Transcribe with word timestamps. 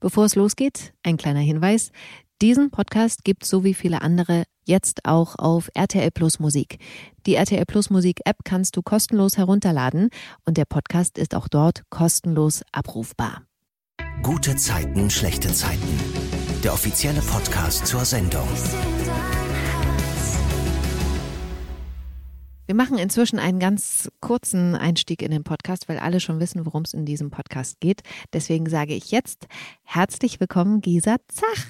Bevor 0.00 0.24
es 0.24 0.34
losgeht, 0.34 0.92
ein 1.02 1.16
kleiner 1.16 1.40
Hinweis. 1.40 1.90
Diesen 2.42 2.70
Podcast 2.70 3.24
gibt 3.24 3.44
so 3.44 3.64
wie 3.64 3.74
viele 3.74 4.02
andere 4.02 4.44
jetzt 4.66 5.04
auch 5.04 5.36
auf 5.38 5.70
RTL 5.74 6.10
Plus 6.10 6.38
Musik. 6.38 6.78
Die 7.26 7.34
RTL 7.34 7.64
Plus 7.64 7.88
Musik 7.88 8.20
App 8.24 8.38
kannst 8.44 8.76
du 8.76 8.82
kostenlos 8.82 9.38
herunterladen 9.38 10.10
und 10.44 10.58
der 10.58 10.66
Podcast 10.66 11.18
ist 11.18 11.34
auch 11.34 11.48
dort 11.48 11.82
kostenlos 11.88 12.62
abrufbar. 12.72 13.42
Gute 14.22 14.56
Zeiten, 14.56 15.08
schlechte 15.10 15.52
Zeiten. 15.52 16.00
Der 16.62 16.72
offizielle 16.72 17.20
Podcast 17.20 17.86
zur 17.86 18.04
Sendung. 18.04 18.48
Wir 22.66 22.74
machen 22.74 22.98
inzwischen 22.98 23.38
einen 23.38 23.60
ganz 23.60 24.10
kurzen 24.20 24.74
Einstieg 24.74 25.22
in 25.22 25.30
den 25.30 25.44
Podcast, 25.44 25.88
weil 25.88 26.00
alle 26.00 26.18
schon 26.18 26.40
wissen, 26.40 26.66
worum 26.66 26.82
es 26.82 26.94
in 26.94 27.06
diesem 27.06 27.30
Podcast 27.30 27.78
geht. 27.78 28.02
Deswegen 28.32 28.68
sage 28.68 28.92
ich 28.92 29.12
jetzt 29.12 29.46
herzlich 29.84 30.40
willkommen, 30.40 30.80
Gisa 30.80 31.18
Zach. 31.28 31.66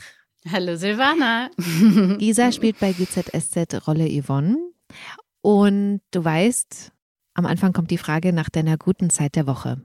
Hallo 0.50 0.76
Silvana. 0.76 1.50
Gisa 2.18 2.50
spielt 2.50 2.80
bei 2.80 2.92
GZSZ 2.92 3.86
Rolle 3.86 4.08
Yvonne. 4.08 4.56
Und 5.42 6.00
du 6.12 6.24
weißt, 6.24 6.92
am 7.34 7.44
Anfang 7.44 7.74
kommt 7.74 7.90
die 7.90 7.98
Frage 7.98 8.32
nach 8.32 8.48
deiner 8.48 8.78
guten 8.78 9.10
Zeit 9.10 9.36
der 9.36 9.46
Woche. 9.46 9.82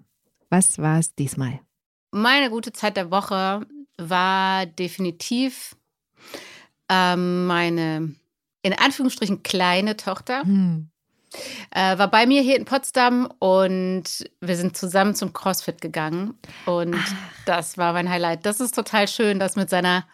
Was 0.50 0.78
war 0.78 1.00
es 1.00 1.14
diesmal? 1.14 1.60
Meine 2.12 2.50
gute 2.50 2.72
Zeit 2.72 2.96
der 2.96 3.12
Woche 3.12 3.68
war 3.98 4.66
definitiv 4.66 5.76
ähm, 6.88 7.48
meine 7.48 8.16
in 8.62 8.74
Anführungsstrichen 8.74 9.44
kleine 9.44 9.98
Tochter. 9.98 10.44
Hm. 10.44 10.91
Äh, 11.72 11.98
war 11.98 12.10
bei 12.10 12.26
mir 12.26 12.42
hier 12.42 12.58
in 12.58 12.66
Potsdam 12.66 13.30
und 13.40 14.30
wir 14.42 14.56
sind 14.56 14.76
zusammen 14.76 15.16
zum 15.16 15.34
CrossFit 15.34 15.82
gegangen. 15.82 16.38
Und 16.66 16.96
Ach. 16.96 17.14
das 17.46 17.78
war 17.78 17.94
mein 17.94 18.10
Highlight. 18.10 18.46
Das 18.46 18.60
ist 18.60 18.76
total 18.76 19.08
schön, 19.08 19.40
das 19.40 19.56
mit 19.56 19.70
seiner 19.70 20.06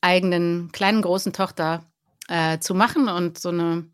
eigenen 0.00 0.70
kleinen, 0.72 1.02
großen 1.02 1.32
Tochter 1.32 1.84
äh, 2.28 2.58
zu 2.58 2.74
machen. 2.74 3.08
Und 3.08 3.38
so 3.38 3.50
eine, 3.50 3.86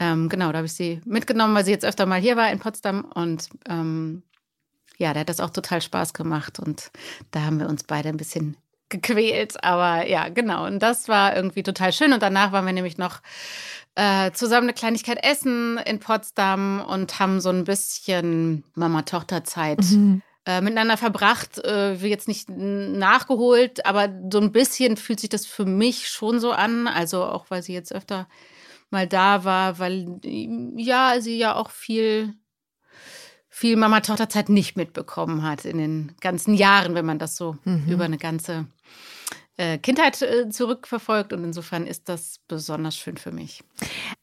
ähm, 0.00 0.28
genau, 0.28 0.50
da 0.50 0.58
habe 0.58 0.66
ich 0.66 0.74
sie 0.74 1.00
mitgenommen, 1.04 1.54
weil 1.54 1.64
sie 1.64 1.72
jetzt 1.72 1.84
öfter 1.84 2.06
mal 2.06 2.20
hier 2.20 2.36
war 2.36 2.50
in 2.50 2.58
Potsdam. 2.58 3.04
Und 3.04 3.48
ähm, 3.68 4.22
ja, 4.98 5.12
da 5.12 5.20
hat 5.20 5.28
das 5.28 5.40
auch 5.40 5.50
total 5.50 5.82
Spaß 5.82 6.14
gemacht. 6.14 6.58
Und 6.58 6.90
da 7.30 7.42
haben 7.42 7.60
wir 7.60 7.68
uns 7.68 7.84
beide 7.84 8.08
ein 8.08 8.16
bisschen 8.16 8.56
gequält. 8.88 9.62
Aber 9.62 10.06
ja, 10.08 10.28
genau. 10.28 10.66
Und 10.66 10.80
das 10.80 11.08
war 11.08 11.36
irgendwie 11.36 11.62
total 11.62 11.92
schön. 11.92 12.12
Und 12.12 12.22
danach 12.22 12.52
waren 12.52 12.66
wir 12.66 12.72
nämlich 12.72 12.98
noch 12.98 13.20
äh, 13.96 14.30
zusammen 14.32 14.66
eine 14.66 14.74
Kleinigkeit 14.74 15.24
essen 15.24 15.78
in 15.78 15.98
Potsdam 15.98 16.84
und 16.86 17.18
haben 17.18 17.40
so 17.40 17.48
ein 17.48 17.64
bisschen 17.64 18.62
Mama-Tochter-Zeit 18.74 19.80
mhm. 19.90 20.22
äh, 20.44 20.60
miteinander 20.60 20.98
verbracht. 20.98 21.64
Äh, 21.64 22.00
wir 22.00 22.10
jetzt 22.10 22.28
nicht 22.28 22.48
nachgeholt, 22.50 23.86
aber 23.86 24.08
so 24.30 24.38
ein 24.38 24.52
bisschen 24.52 24.98
fühlt 24.98 25.20
sich 25.20 25.30
das 25.30 25.46
für 25.46 25.64
mich 25.64 26.08
schon 26.08 26.40
so 26.40 26.52
an. 26.52 26.86
Also 26.88 27.24
auch, 27.24 27.46
weil 27.48 27.62
sie 27.62 27.72
jetzt 27.72 27.94
öfter 27.94 28.28
mal 28.90 29.06
da 29.06 29.44
war, 29.44 29.78
weil 29.78 30.20
ja, 30.76 31.20
sie 31.20 31.38
ja 31.38 31.54
auch 31.56 31.70
viel 31.70 32.34
viel 33.48 33.76
Mama-Tochter-Zeit 33.76 34.50
nicht 34.50 34.76
mitbekommen 34.76 35.42
hat 35.42 35.64
in 35.64 35.78
den 35.78 36.14
ganzen 36.20 36.52
Jahren, 36.52 36.94
wenn 36.94 37.06
man 37.06 37.18
das 37.18 37.36
so 37.36 37.56
mhm. 37.64 37.86
über 37.88 38.04
eine 38.04 38.18
ganze 38.18 38.52
äh, 38.52 38.64
Kindheit 39.78 40.20
äh, 40.22 40.48
zurückverfolgt 40.48 41.32
und 41.32 41.44
insofern 41.44 41.86
ist 41.86 42.08
das 42.08 42.40
besonders 42.48 42.96
schön 42.96 43.16
für 43.16 43.32
mich. 43.32 43.62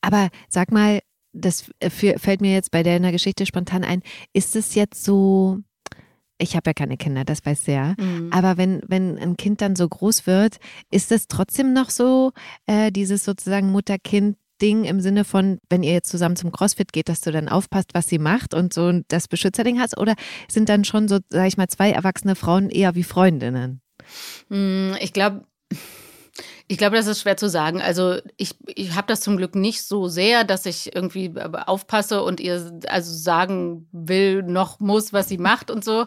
Aber 0.01 0.29
sag 0.49 0.71
mal, 0.71 1.01
das 1.33 1.71
äh, 1.79 1.89
fällt 1.89 2.41
mir 2.41 2.53
jetzt 2.53 2.71
bei 2.71 2.83
deiner 2.83 3.11
Geschichte 3.11 3.45
spontan 3.45 3.83
ein. 3.83 4.01
Ist 4.33 4.55
es 4.55 4.75
jetzt 4.75 5.03
so, 5.03 5.59
ich 6.37 6.55
habe 6.55 6.69
ja 6.69 6.73
keine 6.73 6.97
Kinder, 6.97 7.25
das 7.25 7.45
weiß 7.45 7.65
ja. 7.67 7.95
Mhm. 7.97 8.29
Aber 8.31 8.57
wenn, 8.57 8.81
wenn 8.87 9.17
ein 9.17 9.37
Kind 9.37 9.61
dann 9.61 9.75
so 9.75 9.87
groß 9.87 10.27
wird, 10.27 10.57
ist 10.91 11.11
es 11.11 11.27
trotzdem 11.27 11.73
noch 11.73 11.89
so, 11.89 12.31
äh, 12.67 12.91
dieses 12.91 13.25
sozusagen 13.25 13.71
Mutter-Kind 13.71 14.37
Ding 14.61 14.85
im 14.85 15.01
Sinne 15.01 15.25
von, 15.25 15.59
wenn 15.69 15.83
ihr 15.83 15.91
jetzt 15.91 16.09
zusammen 16.09 16.35
zum 16.35 16.51
CrossFit 16.51 16.93
geht, 16.93 17.09
dass 17.09 17.21
du 17.21 17.31
dann 17.31 17.49
aufpasst, 17.49 17.89
was 17.93 18.07
sie 18.07 18.19
macht 18.19 18.53
und 18.53 18.73
so 18.73 19.01
das 19.09 19.27
Beschützerding 19.27 19.79
hast? 19.79 19.97
Oder 19.97 20.15
sind 20.47 20.69
dann 20.69 20.85
schon 20.85 21.07
so, 21.09 21.19
sag 21.29 21.47
ich 21.47 21.57
mal, 21.57 21.67
zwei 21.67 21.91
erwachsene 21.91 22.35
Frauen 22.35 22.69
eher 22.69 22.95
wie 22.95 23.03
Freundinnen? 23.03 23.82
Hm, 24.49 24.95
ich 24.99 25.13
glaube, 25.13 25.45
ich 26.67 26.77
glaube, 26.77 26.95
das 26.95 27.07
ist 27.07 27.21
schwer 27.21 27.37
zu 27.37 27.49
sagen. 27.49 27.81
Also 27.81 28.17
ich, 28.37 28.55
ich 28.67 28.95
habe 28.95 29.07
das 29.07 29.21
zum 29.21 29.37
Glück 29.37 29.55
nicht 29.55 29.83
so 29.83 30.07
sehr, 30.07 30.43
dass 30.43 30.65
ich 30.65 30.95
irgendwie 30.95 31.33
aufpasse 31.39 32.23
und 32.23 32.39
ihr 32.39 32.79
also 32.87 33.13
sagen 33.13 33.87
will, 33.91 34.43
noch 34.43 34.79
muss, 34.79 35.13
was 35.13 35.27
sie 35.27 35.37
macht 35.37 35.69
und 35.69 35.83
so. 35.83 36.05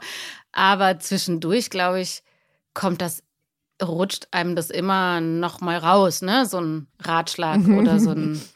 Aber 0.53 0.99
zwischendurch, 0.99 1.71
glaube 1.71 2.01
ich, 2.01 2.23
kommt 2.75 3.03
das, 3.03 3.23
rutscht 3.83 4.29
einem 4.31 4.57
das 4.57 4.71
immer 4.71 5.21
noch 5.21 5.61
mal 5.61 5.77
raus, 5.77 6.23
ne? 6.23 6.47
So 6.47 6.61
ein 6.61 6.87
Ratschlag 7.01 7.67
oder 7.69 8.01
so 8.01 8.11
ein. 8.11 8.41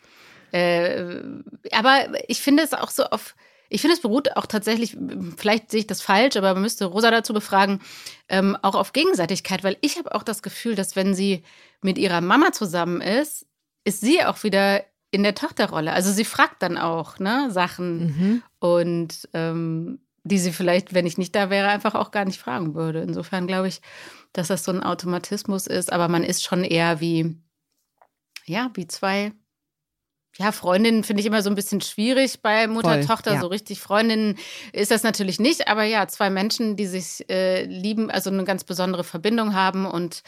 Äh, 0.52 1.22
aber 1.70 2.08
ich 2.26 2.40
finde 2.40 2.64
es 2.64 2.72
auch 2.72 2.90
so 2.90 3.04
auf 3.04 3.36
ich 3.70 3.80
finde, 3.80 3.94
es 3.94 4.02
beruht 4.02 4.36
auch 4.36 4.46
tatsächlich, 4.46 4.96
vielleicht 5.36 5.70
sehe 5.70 5.80
ich 5.80 5.86
das 5.86 6.02
falsch, 6.02 6.36
aber 6.36 6.52
man 6.54 6.62
müsste 6.62 6.86
Rosa 6.86 7.10
dazu 7.10 7.32
befragen, 7.32 7.80
ähm, 8.28 8.56
auch 8.62 8.74
auf 8.74 8.92
Gegenseitigkeit, 8.92 9.62
weil 9.62 9.78
ich 9.80 9.96
habe 9.96 10.14
auch 10.14 10.24
das 10.24 10.42
Gefühl, 10.42 10.74
dass 10.74 10.96
wenn 10.96 11.14
sie 11.14 11.44
mit 11.80 11.96
ihrer 11.96 12.20
Mama 12.20 12.52
zusammen 12.52 13.00
ist, 13.00 13.46
ist 13.84 14.00
sie 14.00 14.24
auch 14.24 14.42
wieder 14.42 14.84
in 15.12 15.22
der 15.22 15.36
Tochterrolle. 15.36 15.92
Also 15.92 16.12
sie 16.12 16.24
fragt 16.24 16.62
dann 16.62 16.76
auch 16.76 17.20
ne, 17.20 17.50
Sachen 17.50 17.98
mhm. 18.00 18.42
und 18.58 19.28
ähm, 19.34 20.00
die 20.24 20.38
sie 20.38 20.52
vielleicht, 20.52 20.92
wenn 20.92 21.06
ich 21.06 21.16
nicht 21.16 21.34
da 21.34 21.48
wäre, 21.48 21.68
einfach 21.68 21.94
auch 21.94 22.10
gar 22.10 22.24
nicht 22.24 22.40
fragen 22.40 22.74
würde. 22.74 23.00
Insofern 23.00 23.46
glaube 23.46 23.68
ich, 23.68 23.80
dass 24.32 24.48
das 24.48 24.64
so 24.64 24.72
ein 24.72 24.82
Automatismus 24.82 25.66
ist, 25.66 25.92
aber 25.92 26.08
man 26.08 26.24
ist 26.24 26.44
schon 26.44 26.64
eher 26.64 27.00
wie, 27.00 27.36
ja, 28.46 28.70
wie 28.74 28.86
zwei 28.86 29.32
ja, 30.38 30.52
Freundinnen 30.52 31.04
finde 31.04 31.20
ich 31.20 31.26
immer 31.26 31.42
so 31.42 31.50
ein 31.50 31.56
bisschen 31.56 31.80
schwierig 31.80 32.40
bei 32.40 32.66
Mutter-Tochter. 32.66 33.34
Ja. 33.34 33.40
So 33.40 33.48
richtig 33.48 33.80
Freundinnen 33.80 34.38
ist 34.72 34.90
das 34.90 35.02
natürlich 35.02 35.40
nicht. 35.40 35.68
Aber 35.68 35.84
ja, 35.84 36.06
zwei 36.08 36.30
Menschen, 36.30 36.76
die 36.76 36.86
sich 36.86 37.28
äh, 37.28 37.64
lieben, 37.64 38.10
also 38.10 38.30
eine 38.30 38.44
ganz 38.44 38.64
besondere 38.64 39.04
Verbindung 39.04 39.54
haben 39.54 39.86
und 39.86 40.22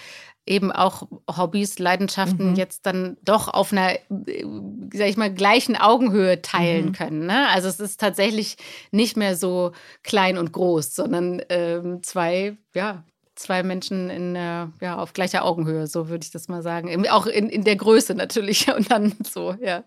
eben 0.44 0.72
auch 0.72 1.06
Hobbys, 1.30 1.78
Leidenschaften 1.78 2.50
mhm. 2.50 2.56
jetzt 2.56 2.84
dann 2.84 3.16
doch 3.22 3.46
auf 3.46 3.72
einer, 3.72 3.92
äh, 3.92 4.44
sag 4.92 5.06
ich 5.06 5.16
mal, 5.16 5.32
gleichen 5.32 5.76
Augenhöhe 5.76 6.42
teilen 6.42 6.86
mhm. 6.86 6.92
können. 6.92 7.26
Ne? 7.26 7.48
Also 7.50 7.68
es 7.68 7.78
ist 7.78 8.00
tatsächlich 8.00 8.56
nicht 8.90 9.16
mehr 9.16 9.36
so 9.36 9.72
klein 10.02 10.36
und 10.36 10.52
groß, 10.52 10.96
sondern 10.96 11.42
ähm, 11.48 12.02
zwei, 12.02 12.56
ja, 12.74 13.04
zwei 13.42 13.62
Menschen 13.62 14.08
in, 14.08 14.36
äh, 14.36 14.66
ja, 14.80 14.96
auf 14.96 15.12
gleicher 15.12 15.44
Augenhöhe, 15.44 15.86
so 15.86 16.08
würde 16.08 16.24
ich 16.24 16.30
das 16.30 16.48
mal 16.48 16.62
sagen. 16.62 17.08
Auch 17.08 17.26
in, 17.26 17.48
in 17.48 17.64
der 17.64 17.76
Größe 17.76 18.14
natürlich 18.14 18.72
und 18.76 18.90
dann 18.90 19.14
so, 19.22 19.54
ja. 19.60 19.84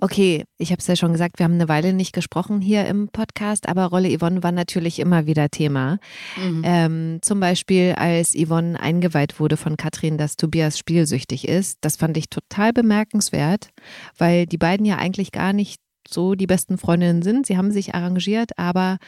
Okay, 0.00 0.44
ich 0.58 0.70
habe 0.70 0.78
es 0.78 0.86
ja 0.86 0.94
schon 0.94 1.10
gesagt, 1.10 1.40
wir 1.40 1.44
haben 1.44 1.54
eine 1.54 1.68
Weile 1.68 1.92
nicht 1.92 2.12
gesprochen 2.12 2.60
hier 2.60 2.86
im 2.86 3.08
Podcast, 3.08 3.68
aber 3.68 3.86
Rolle 3.86 4.16
Yvonne 4.16 4.42
war 4.44 4.52
natürlich 4.52 5.00
immer 5.00 5.26
wieder 5.26 5.48
Thema. 5.48 5.98
Mhm. 6.36 6.62
Ähm, 6.64 7.18
zum 7.20 7.40
Beispiel, 7.40 7.94
als 7.96 8.34
Yvonne 8.34 8.78
eingeweiht 8.78 9.40
wurde 9.40 9.56
von 9.56 9.76
Katrin, 9.76 10.18
dass 10.18 10.36
Tobias 10.36 10.78
spielsüchtig 10.78 11.48
ist. 11.48 11.78
Das 11.80 11.96
fand 11.96 12.16
ich 12.16 12.28
total 12.28 12.72
bemerkenswert, 12.72 13.70
weil 14.18 14.46
die 14.46 14.58
beiden 14.58 14.86
ja 14.86 14.98
eigentlich 14.98 15.32
gar 15.32 15.52
nicht 15.52 15.80
so 16.08 16.36
die 16.36 16.46
besten 16.46 16.78
Freundinnen 16.78 17.22
sind. 17.22 17.46
Sie 17.46 17.56
haben 17.56 17.72
sich 17.72 17.94
arrangiert, 17.94 18.56
aber 18.56 18.98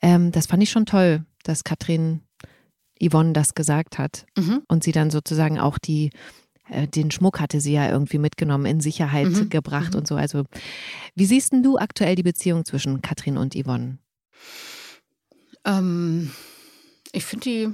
ähm, 0.00 0.32
das 0.32 0.46
fand 0.46 0.62
ich 0.62 0.70
schon 0.70 0.86
toll, 0.86 1.24
dass 1.44 1.64
Katrin 1.64 2.22
Yvonne 3.02 3.32
das 3.32 3.54
gesagt 3.54 3.98
hat 3.98 4.26
mhm. 4.36 4.62
und 4.68 4.84
sie 4.84 4.92
dann 4.92 5.10
sozusagen 5.10 5.58
auch 5.58 5.78
die 5.78 6.10
äh, 6.68 6.86
den 6.86 7.10
Schmuck 7.10 7.40
hatte 7.40 7.60
sie 7.60 7.72
ja 7.72 7.88
irgendwie 7.90 8.18
mitgenommen, 8.18 8.66
in 8.66 8.80
Sicherheit 8.80 9.28
mhm. 9.28 9.48
gebracht 9.48 9.92
mhm. 9.92 10.00
und 10.00 10.08
so. 10.08 10.16
Also, 10.16 10.44
wie 11.14 11.26
siehst 11.26 11.52
denn 11.52 11.62
du 11.62 11.78
aktuell 11.78 12.14
die 12.14 12.22
Beziehung 12.22 12.64
zwischen 12.64 13.02
Katrin 13.02 13.36
und 13.36 13.54
Yvonne? 13.54 13.98
Ähm, 15.64 16.30
ich 17.12 17.24
finde 17.24 17.44
die, 17.44 17.68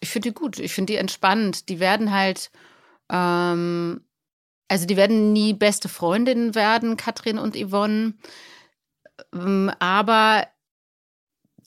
ich 0.00 0.10
finde 0.10 0.30
die 0.30 0.34
gut. 0.34 0.58
Ich 0.58 0.74
finde 0.74 0.92
die 0.92 0.98
entspannt. 0.98 1.68
Die 1.68 1.80
werden 1.80 2.12
halt, 2.12 2.50
ähm, 3.10 4.02
also 4.68 4.86
die 4.86 4.96
werden 4.96 5.32
nie 5.32 5.52
beste 5.52 5.88
Freundinnen 5.88 6.54
werden, 6.54 6.96
Katrin 6.96 7.38
und 7.38 7.56
Yvonne. 7.56 8.14
Ähm, 9.34 9.70
aber 9.78 10.46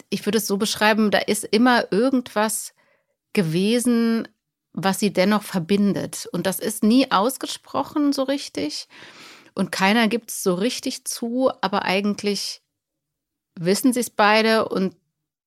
ich 0.10 0.26
würde 0.26 0.38
es 0.38 0.48
so 0.48 0.58
beschreiben, 0.58 1.12
da 1.12 1.20
ist 1.20 1.44
immer 1.44 1.92
irgendwas 1.92 2.74
gewesen, 3.34 4.28
was 4.74 5.00
sie 5.00 5.14
dennoch 5.14 5.44
verbindet. 5.44 6.28
Und 6.32 6.46
das 6.46 6.60
ist 6.60 6.84
nie 6.84 7.12
ausgesprochen 7.12 8.14
so 8.14 8.24
richtig. 8.24 8.88
Und 9.54 9.72
keiner 9.72 10.08
gibt 10.08 10.32
es 10.32 10.44
so 10.44 10.56
richtig 10.56 11.06
zu, 11.06 11.52
aber 11.62 11.86
eigentlich 11.86 12.62
wissen 13.56 13.94
sie 13.94 14.00
es 14.00 14.10
beide 14.10 14.68
und 14.68 14.96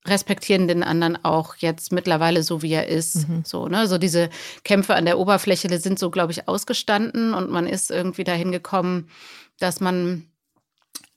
respektieren 0.06 0.68
den 0.68 0.84
anderen 0.84 1.22
auch 1.24 1.56
jetzt 1.56 1.92
mittlerweile 1.92 2.44
so, 2.44 2.62
wie 2.62 2.72
er 2.72 2.86
ist. 2.86 3.28
Mhm. 3.28 3.42
So, 3.44 3.66
ne? 3.66 3.88
so 3.88 3.98
diese 3.98 4.30
Kämpfe 4.62 4.94
an 4.94 5.04
der 5.04 5.18
Oberfläche 5.18 5.76
sind 5.80 5.98
so, 5.98 6.10
glaube 6.10 6.30
ich, 6.30 6.46
ausgestanden 6.46 7.34
und 7.34 7.50
man 7.50 7.66
ist 7.66 7.90
irgendwie 7.90 8.22
dahin 8.22 8.52
gekommen, 8.52 9.08
dass 9.58 9.80
man 9.80 10.30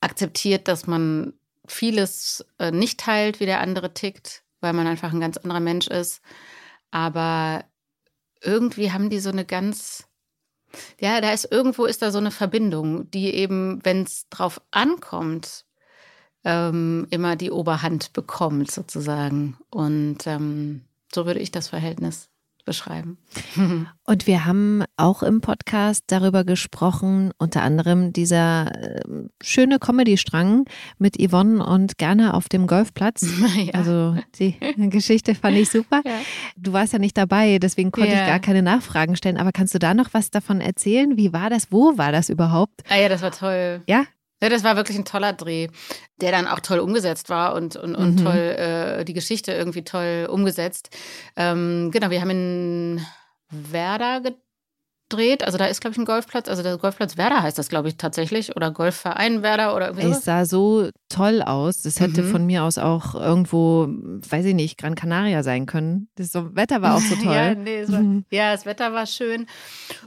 akzeptiert, 0.01 0.67
dass 0.67 0.87
man 0.87 1.33
vieles 1.71 2.45
äh, 2.59 2.71
nicht 2.71 2.99
teilt, 2.99 3.39
wie 3.39 3.45
der 3.45 3.61
andere 3.61 3.93
tickt. 3.93 4.43
weil 4.61 4.73
man 4.73 4.87
einfach 4.87 5.13
ein 5.13 5.21
ganz 5.21 5.37
anderer 5.37 5.61
Mensch 5.61 5.87
ist. 5.87 6.21
Aber 6.91 7.63
irgendwie 8.41 8.91
haben 8.91 9.09
die 9.09 9.19
so 9.19 9.29
eine 9.29 9.45
ganz, 9.45 10.07
ja, 10.99 11.21
da 11.21 11.31
ist 11.31 11.51
irgendwo 11.51 11.85
ist 11.85 12.01
da 12.01 12.11
so 12.11 12.17
eine 12.17 12.31
Verbindung, 12.31 13.09
die 13.11 13.33
eben, 13.33 13.79
wenn 13.83 14.03
es 14.03 14.27
drauf 14.29 14.61
ankommt, 14.71 15.65
ähm, 16.43 17.07
immer 17.09 17.35
die 17.35 17.51
Oberhand 17.51 18.13
bekommt 18.13 18.71
sozusagen. 18.71 19.57
Und 19.69 20.27
ähm, 20.27 20.85
so 21.13 21.25
würde 21.25 21.39
ich 21.39 21.51
das 21.51 21.67
Verhältnis 21.69 22.29
beschreiben. 22.69 23.17
Und 24.05 24.27
wir 24.27 24.45
haben 24.45 24.83
auch 24.95 25.23
im 25.23 25.41
Podcast 25.41 26.03
darüber 26.07 26.43
gesprochen, 26.43 27.31
unter 27.39 27.63
anderem 27.63 28.13
dieser 28.13 28.71
äh, 28.75 29.01
schöne 29.41 29.79
Comedy-Strang 29.79 30.65
mit 30.99 31.17
Yvonne 31.19 31.65
und 31.65 31.97
gerne 31.97 32.35
auf 32.35 32.47
dem 32.47 32.67
Golfplatz. 32.67 33.25
Ja. 33.59 33.73
Also 33.73 34.15
die 34.37 34.55
Geschichte 34.89 35.35
fand 35.35 35.57
ich 35.57 35.69
super. 35.69 36.01
Ja. 36.05 36.19
Du 36.55 36.71
warst 36.71 36.93
ja 36.93 36.99
nicht 36.99 37.17
dabei, 37.17 37.57
deswegen 37.59 37.91
konnte 37.91 38.11
ja. 38.11 38.21
ich 38.21 38.27
gar 38.27 38.39
keine 38.39 38.61
Nachfragen 38.61 39.15
stellen. 39.15 39.37
Aber 39.37 39.51
kannst 39.51 39.73
du 39.73 39.79
da 39.79 39.93
noch 39.93 40.09
was 40.13 40.29
davon 40.29 40.61
erzählen? 40.61 41.17
Wie 41.17 41.33
war 41.33 41.49
das? 41.49 41.71
Wo 41.71 41.97
war 41.97 42.11
das 42.11 42.29
überhaupt? 42.29 42.81
Ah 42.89 42.97
ja, 42.97 43.09
das 43.09 43.21
war 43.21 43.31
toll. 43.31 43.81
Ja? 43.87 44.05
Ja, 44.41 44.49
das 44.49 44.63
war 44.63 44.75
wirklich 44.75 44.97
ein 44.97 45.05
toller 45.05 45.33
Dreh, 45.33 45.67
der 46.21 46.31
dann 46.31 46.47
auch 46.47 46.59
toll 46.59 46.79
umgesetzt 46.79 47.29
war 47.29 47.55
und, 47.55 47.75
und, 47.75 47.95
und 47.95 48.15
mhm. 48.15 48.23
toll, 48.23 48.35
äh, 48.35 49.05
die 49.05 49.13
Geschichte 49.13 49.51
irgendwie 49.51 49.83
toll 49.83 50.27
umgesetzt. 50.29 50.95
Ähm, 51.35 51.91
genau, 51.91 52.09
wir 52.09 52.21
haben 52.21 52.29
in 52.29 53.05
Werder 53.49 54.21
gedreht. 55.09 55.43
Also 55.43 55.57
da 55.57 55.65
ist, 55.65 55.81
glaube 55.81 55.93
ich, 55.93 55.97
ein 55.97 56.05
Golfplatz. 56.05 56.47
Also 56.47 56.63
der 56.63 56.77
Golfplatz 56.77 57.17
Werder 57.17 57.41
heißt 57.41 57.57
das, 57.57 57.69
glaube 57.69 57.89
ich, 57.89 57.97
tatsächlich. 57.97 58.55
Oder 58.55 58.71
Golfverein 58.71 59.41
Werder 59.41 59.75
oder 59.75 59.87
irgendwie 59.87 60.07
Es 60.07 60.23
sah 60.23 60.45
so 60.45 60.89
toll 61.09 61.41
aus. 61.41 61.81
Das 61.81 61.99
hätte 61.99 62.21
mhm. 62.23 62.31
von 62.31 62.45
mir 62.45 62.63
aus 62.63 62.77
auch 62.77 63.15
irgendwo, 63.15 63.87
weiß 63.89 64.45
ich 64.45 64.55
nicht, 64.55 64.77
Gran 64.77 64.95
Canaria 64.95 65.43
sein 65.43 65.65
können. 65.65 66.09
Das 66.15 66.31
so, 66.31 66.55
Wetter 66.55 66.81
war 66.81 66.95
auch 66.95 67.01
so 67.01 67.15
toll. 67.23 67.33
ja, 67.33 67.55
nee, 67.55 67.87
war, 67.87 67.99
mhm. 67.99 68.25
ja, 68.31 68.51
das 68.51 68.65
Wetter 68.65 68.93
war 68.93 69.05
schön. 69.05 69.47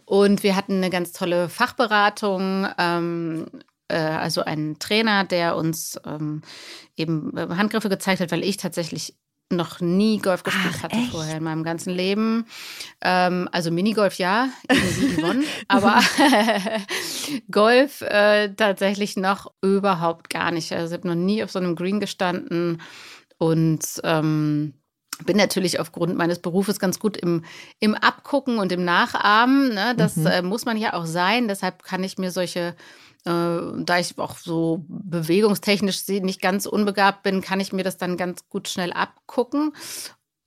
Und 0.04 0.42
wir 0.42 0.56
hatten 0.56 0.76
eine 0.76 0.90
ganz 0.90 1.12
tolle 1.12 1.48
Fachberatung. 1.48 2.66
Ähm, 2.78 3.46
äh, 3.52 3.58
also 3.94 4.42
ein 4.42 4.78
Trainer, 4.78 5.24
der 5.24 5.56
uns 5.56 6.00
ähm, 6.06 6.42
eben 6.96 7.36
äh, 7.36 7.48
Handgriffe 7.56 7.88
gezeigt 7.88 8.20
hat, 8.20 8.32
weil 8.32 8.44
ich 8.44 8.56
tatsächlich 8.56 9.14
noch 9.52 9.80
nie 9.80 10.18
Golf 10.18 10.42
gespielt 10.42 10.74
Ach, 10.78 10.82
hatte 10.84 10.96
echt? 10.96 11.10
vorher 11.10 11.36
in 11.36 11.44
meinem 11.44 11.62
ganzen 11.62 11.90
Leben. 11.92 12.46
Ähm, 13.02 13.48
also 13.52 13.70
Minigolf 13.70 14.14
ja, 14.14 14.48
Yvonne, 14.70 15.44
aber 15.68 16.00
Golf 17.50 18.00
äh, 18.00 18.54
tatsächlich 18.54 19.16
noch 19.16 19.52
überhaupt 19.62 20.30
gar 20.30 20.50
nicht. 20.50 20.72
Also 20.72 20.94
ich 20.94 20.98
habe 20.98 21.08
noch 21.08 21.14
nie 21.14 21.44
auf 21.44 21.50
so 21.50 21.58
einem 21.58 21.76
Green 21.76 22.00
gestanden 22.00 22.80
und 23.38 23.84
ähm, 24.04 24.74
bin 25.24 25.36
natürlich 25.36 25.78
aufgrund 25.78 26.16
meines 26.16 26.40
Berufes 26.40 26.78
ganz 26.80 26.98
gut 26.98 27.16
im, 27.16 27.44
im 27.78 27.94
Abgucken 27.94 28.58
und 28.58 28.72
im 28.72 28.84
Nachahmen. 28.84 29.74
Ne? 29.74 29.94
Das 29.96 30.16
mhm. 30.16 30.26
äh, 30.26 30.42
muss 30.42 30.64
man 30.64 30.76
ja 30.76 30.94
auch 30.94 31.06
sein. 31.06 31.48
Deshalb 31.48 31.82
kann 31.84 32.02
ich 32.02 32.18
mir 32.18 32.30
solche 32.30 32.60
äh, 32.60 32.74
da 33.24 33.98
ich 33.98 34.18
auch 34.18 34.36
so 34.36 34.84
bewegungstechnisch 34.88 36.06
nicht 36.08 36.42
ganz 36.42 36.66
unbegabt 36.66 37.22
bin, 37.22 37.40
kann 37.40 37.60
ich 37.60 37.72
mir 37.72 37.84
das 37.84 37.96
dann 37.96 38.16
ganz 38.16 38.48
gut 38.48 38.68
schnell 38.68 38.92
abgucken. 38.92 39.72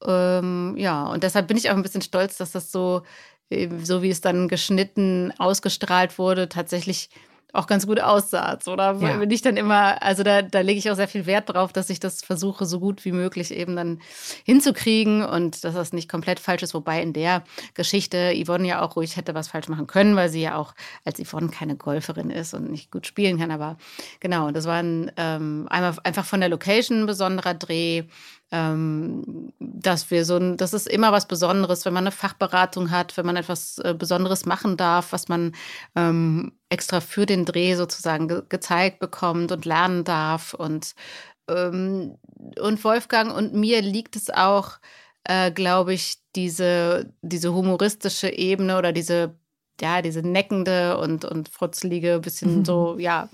Ähm, 0.04 0.76
ja, 0.78 1.08
und 1.08 1.24
deshalb 1.24 1.48
bin 1.48 1.58
ich 1.58 1.70
auch 1.70 1.76
ein 1.76 1.84
bisschen 1.84 2.02
stolz, 2.02 2.38
dass 2.38 2.52
das 2.52 2.72
so, 2.72 3.04
äh, 3.50 3.70
so 3.84 4.02
wie 4.02 4.10
es 4.10 4.22
dann 4.22 4.48
geschnitten, 4.48 5.34
ausgestrahlt 5.38 6.18
wurde, 6.20 6.50
tatsächlich 6.50 7.10
auch 7.54 7.68
ganz 7.68 7.88
gut 7.88 8.00
aussah. 8.00 8.58
Oder 8.68 8.96
ja. 9.00 9.18
bin 9.18 9.32
ich 9.32 9.42
dann 9.42 9.58
immer, 9.58 10.02
also 10.02 10.24
da, 10.24 10.42
da 10.42 10.60
lege 10.62 10.78
ich 10.78 10.92
auch 10.92 10.96
sehr 10.96 11.08
viel 11.08 11.26
Wert 11.26 11.50
drauf, 11.50 11.74
dass 11.74 11.90
ich 11.90 12.00
das 12.00 12.22
versuche, 12.22 12.66
so 12.66 12.80
gut 12.80 13.06
wie 13.06 13.12
möglich 13.12 13.52
eben 13.52 13.76
dann 13.76 14.00
hinzukriegen 14.44 15.24
und 15.24 15.64
dass 15.64 15.74
das 15.74 15.94
nicht 15.94 16.10
komplett 16.10 16.40
falsch 16.40 16.64
ist. 16.64 16.74
Wobei 16.74 17.02
in 17.02 17.14
der 17.14 17.44
Geschichte 17.74 18.34
Yvonne 18.36 18.68
ja 18.68 18.82
auch 18.82 18.96
ruhig 18.96 19.16
hätte 19.16 19.34
was 19.34 19.48
falsch 19.48 19.70
machen 19.70 19.88
können, 19.88 20.16
weil 20.16 20.30
sie 20.30 20.42
ja 20.42 20.58
auch 20.58 20.74
als 21.06 21.20
Yvonne 21.20 21.50
keine 21.50 21.76
Golferin 21.76 22.30
ist 22.30 22.54
und 22.54 22.70
nicht 22.70 22.92
gut 22.92 23.08
spielen 23.08 23.40
kann. 23.40 23.52
Aber 23.52 23.78
genau, 24.20 24.52
das 24.52 24.66
war 24.66 24.82
ein, 24.82 25.12
ähm, 25.18 25.68
einmal 25.70 25.96
einfach 26.04 26.26
von 26.26 26.40
der 26.40 26.50
Location 26.50 27.02
ein 27.02 27.06
besonderer 27.06 27.54
Dreh 27.54 28.04
ähm, 28.52 29.54
dass 29.60 30.12
wir 30.12 30.24
so 30.26 30.38
ein, 30.38 30.58
das 30.58 30.74
ist 30.74 30.88
immer 30.88 31.12
was 31.12 31.28
Besonderes, 31.28 31.86
wenn 31.86 31.94
man 31.94 32.04
eine 32.04 32.12
Fachberatung 32.12 32.92
hat, 32.92 33.18
wenn 33.18 33.26
man 33.26 33.36
etwas 33.36 33.80
äh, 33.80 33.96
Besonderes 33.98 34.46
machen 34.46 34.78
darf, 34.78 35.12
was 35.12 35.28
man 35.28 35.54
ähm, 35.96 36.54
extra 36.70 37.02
für 37.02 37.26
den 37.26 37.46
Dreh 37.46 37.76
sozusagen 37.76 38.28
ge 38.28 38.44
gezeigt 38.48 39.00
bekommt 39.00 39.52
und 39.52 39.66
lernen 39.66 40.04
darf. 40.04 40.54
Und, 40.54 40.96
ähm, 41.50 42.18
und 42.60 42.84
Wolfgang 42.84 43.36
und 43.36 43.54
mir 43.54 43.82
liegt 43.82 44.16
es 44.16 44.30
auch, 44.30 44.80
äh, 45.24 45.52
glaube 45.52 45.94
ich, 45.94 46.18
diese, 46.36 47.14
diese 47.22 47.54
humoristische 47.54 48.30
Ebene 48.30 48.78
oder 48.78 48.92
diese 48.92 49.36
ja, 49.82 50.02
diese 50.02 50.22
neckende 50.22 50.98
und, 50.98 51.26
und 51.26 51.50
frotzelige, 51.50 52.20
bisschen 52.20 52.60
mhm. 52.60 52.66
so, 52.66 52.98
ja, 53.00 53.30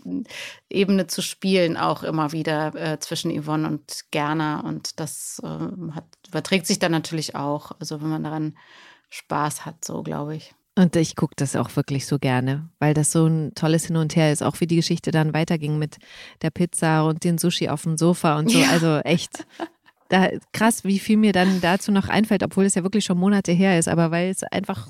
Ebene 0.70 1.08
zu 1.08 1.22
spielen, 1.22 1.78
auch 1.78 2.04
immer 2.04 2.32
wieder 2.32 2.74
äh, 2.76 3.00
zwischen 3.00 3.32
Yvonne 3.32 3.68
und 3.68 4.06
Gerner. 4.12 4.64
Und 4.66 5.00
das 5.00 5.42
äh, 5.44 5.94
hat, 5.96 6.06
überträgt 6.28 6.68
sich 6.68 6.80
dann 6.80 6.92
natürlich 6.92 7.36
auch. 7.36 7.72
Also 7.80 8.02
wenn 8.02 8.10
man 8.10 8.24
daran 8.24 8.58
Spaß 9.10 9.66
hat, 9.66 9.84
so 9.86 10.04
glaube 10.04 10.36
ich. 10.36 10.54
Und 10.76 10.96
ich 10.96 11.16
gucke 11.18 11.34
das 11.36 11.58
auch 11.58 11.76
wirklich 11.76 12.06
so 12.06 12.18
gerne, 12.18 12.70
weil 12.80 12.94
das 12.94 13.12
so 13.12 13.28
ein 13.28 13.54
tolles 13.56 13.86
Hin 13.88 13.98
und 13.98 14.16
Her 14.16 14.32
ist, 14.32 14.42
auch 14.42 14.62
wie 14.62 14.68
die 14.68 14.78
Geschichte 14.78 15.12
dann 15.12 15.34
weiterging 15.34 15.78
mit 15.78 15.98
der 16.42 16.50
Pizza 16.50 17.06
und 17.06 17.26
den 17.26 17.38
Sushi 17.38 17.68
auf 17.68 17.84
dem 17.84 17.98
Sofa 17.98 18.40
und 18.40 18.50
so. 18.50 18.60
Ja. 18.60 18.70
Also 18.70 19.00
echt 19.00 19.46
da, 20.12 20.30
krass, 20.54 20.84
wie 20.84 21.00
viel 21.00 21.18
mir 21.18 21.34
dann 21.34 21.62
dazu 21.62 21.92
noch 21.92 22.08
einfällt, 22.08 22.44
obwohl 22.44 22.66
es 22.66 22.76
ja 22.76 22.84
wirklich 22.84 23.06
schon 23.06 23.18
Monate 23.18 23.52
her 23.52 23.80
ist, 23.80 23.88
aber 23.88 24.12
weil 24.12 24.30
es 24.30 24.44
einfach 24.44 24.90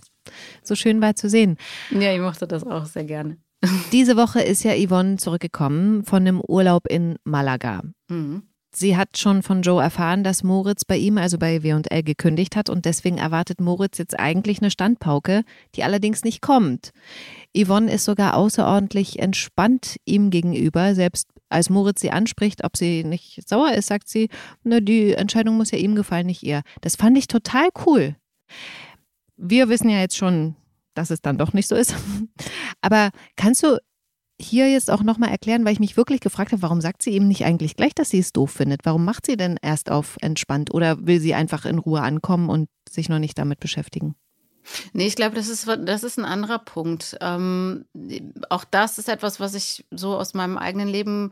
so 0.63 0.75
schön 0.75 1.01
war 1.01 1.15
zu 1.15 1.29
sehen. 1.29 1.57
Ja, 1.91 2.13
ich 2.13 2.19
mochte 2.19 2.47
das 2.47 2.63
auch 2.63 2.85
sehr 2.85 3.03
gerne. 3.03 3.37
Diese 3.91 4.17
Woche 4.17 4.41
ist 4.41 4.63
ja 4.63 4.73
Yvonne 4.73 5.17
zurückgekommen 5.17 6.03
von 6.03 6.21
einem 6.21 6.41
Urlaub 6.41 6.87
in 6.87 7.17
Malaga. 7.23 7.81
Mhm. 8.09 8.43
Sie 8.73 8.95
hat 8.95 9.17
schon 9.17 9.43
von 9.43 9.63
Joe 9.63 9.83
erfahren, 9.83 10.23
dass 10.23 10.43
Moritz 10.43 10.85
bei 10.85 10.95
ihm, 10.95 11.17
also 11.17 11.37
bei 11.37 11.61
W&L, 11.61 12.03
gekündigt 12.03 12.55
hat 12.55 12.69
und 12.69 12.85
deswegen 12.85 13.17
erwartet 13.17 13.59
Moritz 13.59 13.97
jetzt 13.97 14.17
eigentlich 14.17 14.61
eine 14.61 14.71
Standpauke, 14.71 15.43
die 15.75 15.83
allerdings 15.83 16.23
nicht 16.23 16.41
kommt. 16.41 16.91
Yvonne 17.55 17.91
ist 17.91 18.05
sogar 18.05 18.37
außerordentlich 18.37 19.19
entspannt 19.19 19.97
ihm 20.05 20.29
gegenüber. 20.29 20.95
Selbst 20.95 21.27
als 21.49 21.69
Moritz 21.69 21.99
sie 21.99 22.11
anspricht, 22.11 22.63
ob 22.63 22.77
sie 22.77 23.03
nicht 23.03 23.47
sauer 23.47 23.73
ist, 23.73 23.87
sagt 23.87 24.07
sie, 24.07 24.29
ne, 24.63 24.81
die 24.81 25.13
Entscheidung 25.13 25.57
muss 25.57 25.71
ja 25.71 25.77
ihm 25.77 25.95
gefallen, 25.95 26.27
nicht 26.27 26.43
ihr. 26.43 26.61
Das 26.79 26.95
fand 26.95 27.17
ich 27.17 27.27
total 27.27 27.67
cool. 27.85 28.15
Wir 29.43 29.69
wissen 29.69 29.89
ja 29.89 29.99
jetzt 29.99 30.17
schon, 30.17 30.55
dass 30.93 31.09
es 31.09 31.21
dann 31.21 31.37
doch 31.37 31.53
nicht 31.53 31.67
so 31.67 31.75
ist. 31.75 31.95
Aber 32.81 33.09
kannst 33.35 33.63
du 33.63 33.77
hier 34.39 34.71
jetzt 34.71 34.89
auch 34.91 35.03
nochmal 35.03 35.29
erklären, 35.29 35.65
weil 35.65 35.73
ich 35.73 35.79
mich 35.79 35.97
wirklich 35.97 36.19
gefragt 36.19 36.51
habe, 36.51 36.61
warum 36.61 36.81
sagt 36.81 37.01
sie 37.01 37.11
ihm 37.11 37.27
nicht 37.27 37.45
eigentlich 37.45 37.75
gleich, 37.75 37.93
dass 37.95 38.09
sie 38.09 38.19
es 38.19 38.33
doof 38.33 38.51
findet? 38.51 38.81
Warum 38.85 39.03
macht 39.03 39.25
sie 39.25 39.37
denn 39.37 39.57
erst 39.61 39.89
auf 39.89 40.17
entspannt 40.21 40.73
oder 40.73 41.05
will 41.05 41.19
sie 41.19 41.33
einfach 41.33 41.65
in 41.65 41.79
Ruhe 41.79 42.01
ankommen 42.01 42.49
und 42.49 42.69
sich 42.89 43.09
noch 43.09 43.19
nicht 43.19 43.37
damit 43.37 43.59
beschäftigen? 43.59 44.15
Nee, 44.93 45.07
ich 45.07 45.15
glaube, 45.15 45.35
das 45.35 45.47
ist, 45.47 45.67
das 45.67 46.03
ist 46.03 46.19
ein 46.19 46.25
anderer 46.25 46.59
Punkt. 46.59 47.17
Ähm, 47.19 47.85
auch 48.49 48.63
das 48.63 48.99
ist 48.99 49.09
etwas, 49.09 49.39
was 49.39 49.55
ich 49.55 49.85
so 49.89 50.15
aus 50.15 50.33
meinem 50.33 50.57
eigenen 50.57 50.87
Leben 50.87 51.31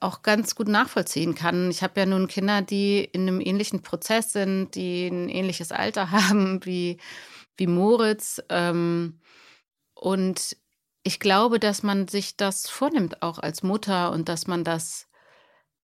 auch 0.00 0.22
ganz 0.22 0.54
gut 0.54 0.68
nachvollziehen 0.68 1.34
kann. 1.34 1.70
Ich 1.70 1.82
habe 1.82 2.00
ja 2.00 2.06
nun 2.06 2.28
Kinder, 2.28 2.62
die 2.62 3.04
in 3.04 3.22
einem 3.22 3.40
ähnlichen 3.40 3.82
Prozess 3.82 4.32
sind, 4.32 4.74
die 4.74 5.06
ein 5.06 5.28
ähnliches 5.28 5.72
Alter 5.72 6.10
haben 6.10 6.64
wie, 6.64 6.98
wie 7.56 7.66
Moritz. 7.66 8.42
Ähm, 8.48 9.20
und 9.94 10.56
ich 11.04 11.20
glaube, 11.20 11.58
dass 11.58 11.82
man 11.82 12.08
sich 12.08 12.36
das 12.36 12.68
vornimmt, 12.68 13.22
auch 13.22 13.38
als 13.38 13.62
Mutter, 13.62 14.12
und 14.12 14.28
dass 14.28 14.46
man 14.46 14.64
das 14.64 15.08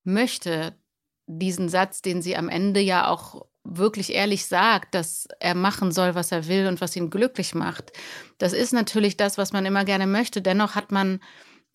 möchte. 0.04 0.76
Diesen 1.26 1.68
Satz, 1.68 2.02
den 2.02 2.20
sie 2.20 2.36
am 2.36 2.48
Ende 2.48 2.80
ja 2.80 3.08
auch 3.08 3.46
wirklich 3.64 4.12
ehrlich 4.12 4.44
sagt, 4.44 4.94
dass 4.94 5.26
er 5.40 5.54
machen 5.54 5.90
soll, 5.90 6.14
was 6.14 6.30
er 6.32 6.48
will 6.48 6.66
und 6.66 6.82
was 6.82 6.94
ihn 6.96 7.08
glücklich 7.08 7.54
macht. 7.54 7.92
Das 8.36 8.52
ist 8.52 8.74
natürlich 8.74 9.16
das, 9.16 9.38
was 9.38 9.52
man 9.52 9.64
immer 9.64 9.86
gerne 9.86 10.06
möchte. 10.06 10.42
Dennoch 10.42 10.74
hat 10.74 10.92
man 10.92 11.20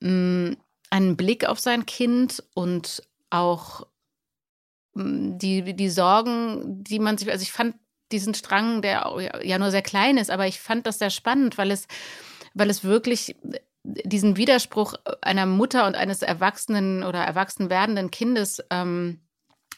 mh, 0.02 0.52
mm, 0.52 0.58
einen 0.90 1.18
Blick 1.18 1.46
auf 1.46 1.60
sein 1.60 1.86
Kind 1.86 2.44
und 2.54 3.04
auch 3.30 3.88
mh, 4.94 5.04
mm, 5.04 5.38
die, 5.40 5.76
die 5.76 5.90
Sorgen, 5.90 6.84
die 6.84 7.00
man 7.00 7.18
sich, 7.18 7.30
also 7.32 7.44
ich 7.44 7.52
fand 7.52 7.76
diesen 8.12 8.34
Strang, 8.34 8.82
der 8.82 9.42
ja 9.44 9.60
nur 9.60 9.72
sehr 9.72 9.84
klein 9.84 10.18
ist, 10.18 10.32
aber 10.32 10.48
ich 10.48 10.60
fand 10.60 10.88
das 10.88 11.00
sehr 11.00 11.12
spannend, 11.12 11.58
weil 11.58 11.70
es, 11.70 11.88
weil 12.56 12.70
es 12.70 12.84
wirklich 12.84 13.36
diesen 13.84 14.36
Widerspruch 14.36 14.96
einer 15.22 15.46
Mutter 15.46 15.86
und 15.86 15.96
eines 15.96 16.22
erwachsenen 16.22 17.04
oder 17.04 17.20
erwachsen 17.20 17.70
werdenden 17.70 18.12
Kindes 18.12 18.64
ähm, 18.72 19.20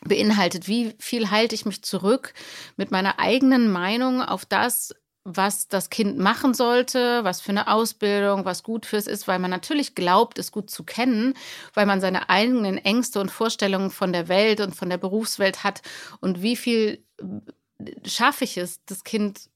beinhaltet, 0.03 0.67
wie 0.67 0.95
viel 0.97 1.29
halte 1.29 1.55
ich 1.55 1.65
mich 1.65 1.83
zurück 1.83 2.33
mit 2.75 2.91
meiner 2.91 3.19
eigenen 3.19 3.71
Meinung 3.71 4.21
auf 4.21 4.45
das, 4.45 4.95
was 5.23 5.67
das 5.67 5.89
Kind 5.89 6.17
machen 6.17 6.53
sollte, 6.53 7.23
was 7.23 7.41
für 7.41 7.51
eine 7.51 7.71
Ausbildung, 7.71 8.43
was 8.45 8.63
gut 8.63 8.85
fürs 8.85 9.05
ist, 9.07 9.27
weil 9.27 9.39
man 9.39 9.51
natürlich 9.51 9.93
glaubt, 9.93 10.39
es 10.39 10.51
gut 10.51 10.69
zu 10.69 10.83
kennen, 10.83 11.35
weil 11.73 11.85
man 11.85 12.01
seine 12.01 12.29
eigenen 12.29 12.77
Ängste 12.77 13.19
und 13.19 13.29
Vorstellungen 13.29 13.91
von 13.91 14.13
der 14.13 14.27
Welt 14.27 14.61
und 14.61 14.75
von 14.75 14.89
der 14.89 14.97
Berufswelt 14.97 15.63
hat. 15.63 15.81
Und 16.21 16.41
wie 16.41 16.55
viel 16.55 17.03
äh, 17.19 18.07
schaffe 18.07 18.45
ich 18.45 18.57
es, 18.57 18.83
das 18.85 19.03
Kind, 19.03 19.49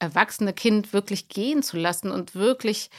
erwachsene 0.00 0.52
Kind 0.52 0.92
wirklich 0.92 1.28
gehen 1.28 1.62
zu 1.62 1.76
lassen 1.76 2.10
und 2.10 2.34
wirklich 2.34 2.90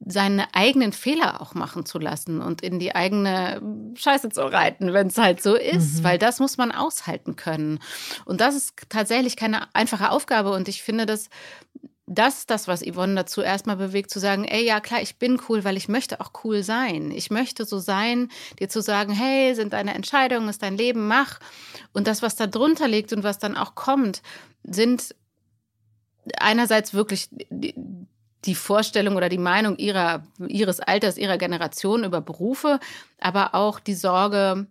seine 0.00 0.54
eigenen 0.54 0.92
Fehler 0.92 1.40
auch 1.40 1.54
machen 1.54 1.84
zu 1.84 1.98
lassen 1.98 2.40
und 2.40 2.62
in 2.62 2.78
die 2.78 2.94
eigene 2.94 3.60
Scheiße 3.94 4.30
zu 4.30 4.42
reiten, 4.42 4.92
wenn 4.92 5.08
es 5.08 5.18
halt 5.18 5.42
so 5.42 5.54
ist, 5.54 5.98
mhm. 5.98 6.04
weil 6.04 6.18
das 6.18 6.38
muss 6.38 6.56
man 6.56 6.70
aushalten 6.70 7.36
können. 7.36 7.80
Und 8.24 8.40
das 8.40 8.54
ist 8.54 8.74
tatsächlich 8.88 9.36
keine 9.36 9.74
einfache 9.74 10.10
Aufgabe 10.10 10.52
und 10.52 10.68
ich 10.68 10.82
finde, 10.82 11.04
dass 11.04 11.28
das 12.10 12.38
ist 12.38 12.50
das, 12.50 12.68
was 12.68 12.82
Yvonne 12.82 13.14
dazu 13.14 13.42
erstmal 13.42 13.76
bewegt, 13.76 14.10
zu 14.10 14.18
sagen, 14.18 14.44
ey, 14.44 14.64
ja 14.64 14.80
klar, 14.80 15.02
ich 15.02 15.16
bin 15.16 15.38
cool, 15.48 15.64
weil 15.64 15.76
ich 15.76 15.88
möchte 15.88 16.20
auch 16.20 16.32
cool 16.42 16.62
sein. 16.62 17.10
Ich 17.10 17.30
möchte 17.30 17.66
so 17.66 17.78
sein, 17.78 18.30
dir 18.58 18.70
zu 18.70 18.80
sagen, 18.80 19.12
hey, 19.12 19.54
sind 19.54 19.74
deine 19.74 19.92
Entscheidungen, 19.92 20.48
ist 20.48 20.62
dein 20.62 20.78
Leben, 20.78 21.06
mach. 21.06 21.38
Und 21.92 22.06
das, 22.06 22.22
was 22.22 22.34
da 22.34 22.46
drunter 22.46 22.88
liegt 22.88 23.12
und 23.12 23.24
was 23.24 23.38
dann 23.38 23.58
auch 23.58 23.74
kommt, 23.74 24.22
sind 24.62 25.14
einerseits 26.38 26.94
wirklich 26.94 27.28
die 27.30 27.74
Vorstellung 28.54 29.16
oder 29.16 29.28
die 29.28 29.38
Meinung 29.38 29.76
ihrer, 29.76 30.26
ihres 30.46 30.80
Alters, 30.80 31.18
ihrer 31.18 31.38
Generation 31.38 32.04
über 32.04 32.20
Berufe, 32.20 32.78
aber 33.18 33.54
auch 33.54 33.80
die 33.80 33.94
Sorge, 33.94 34.66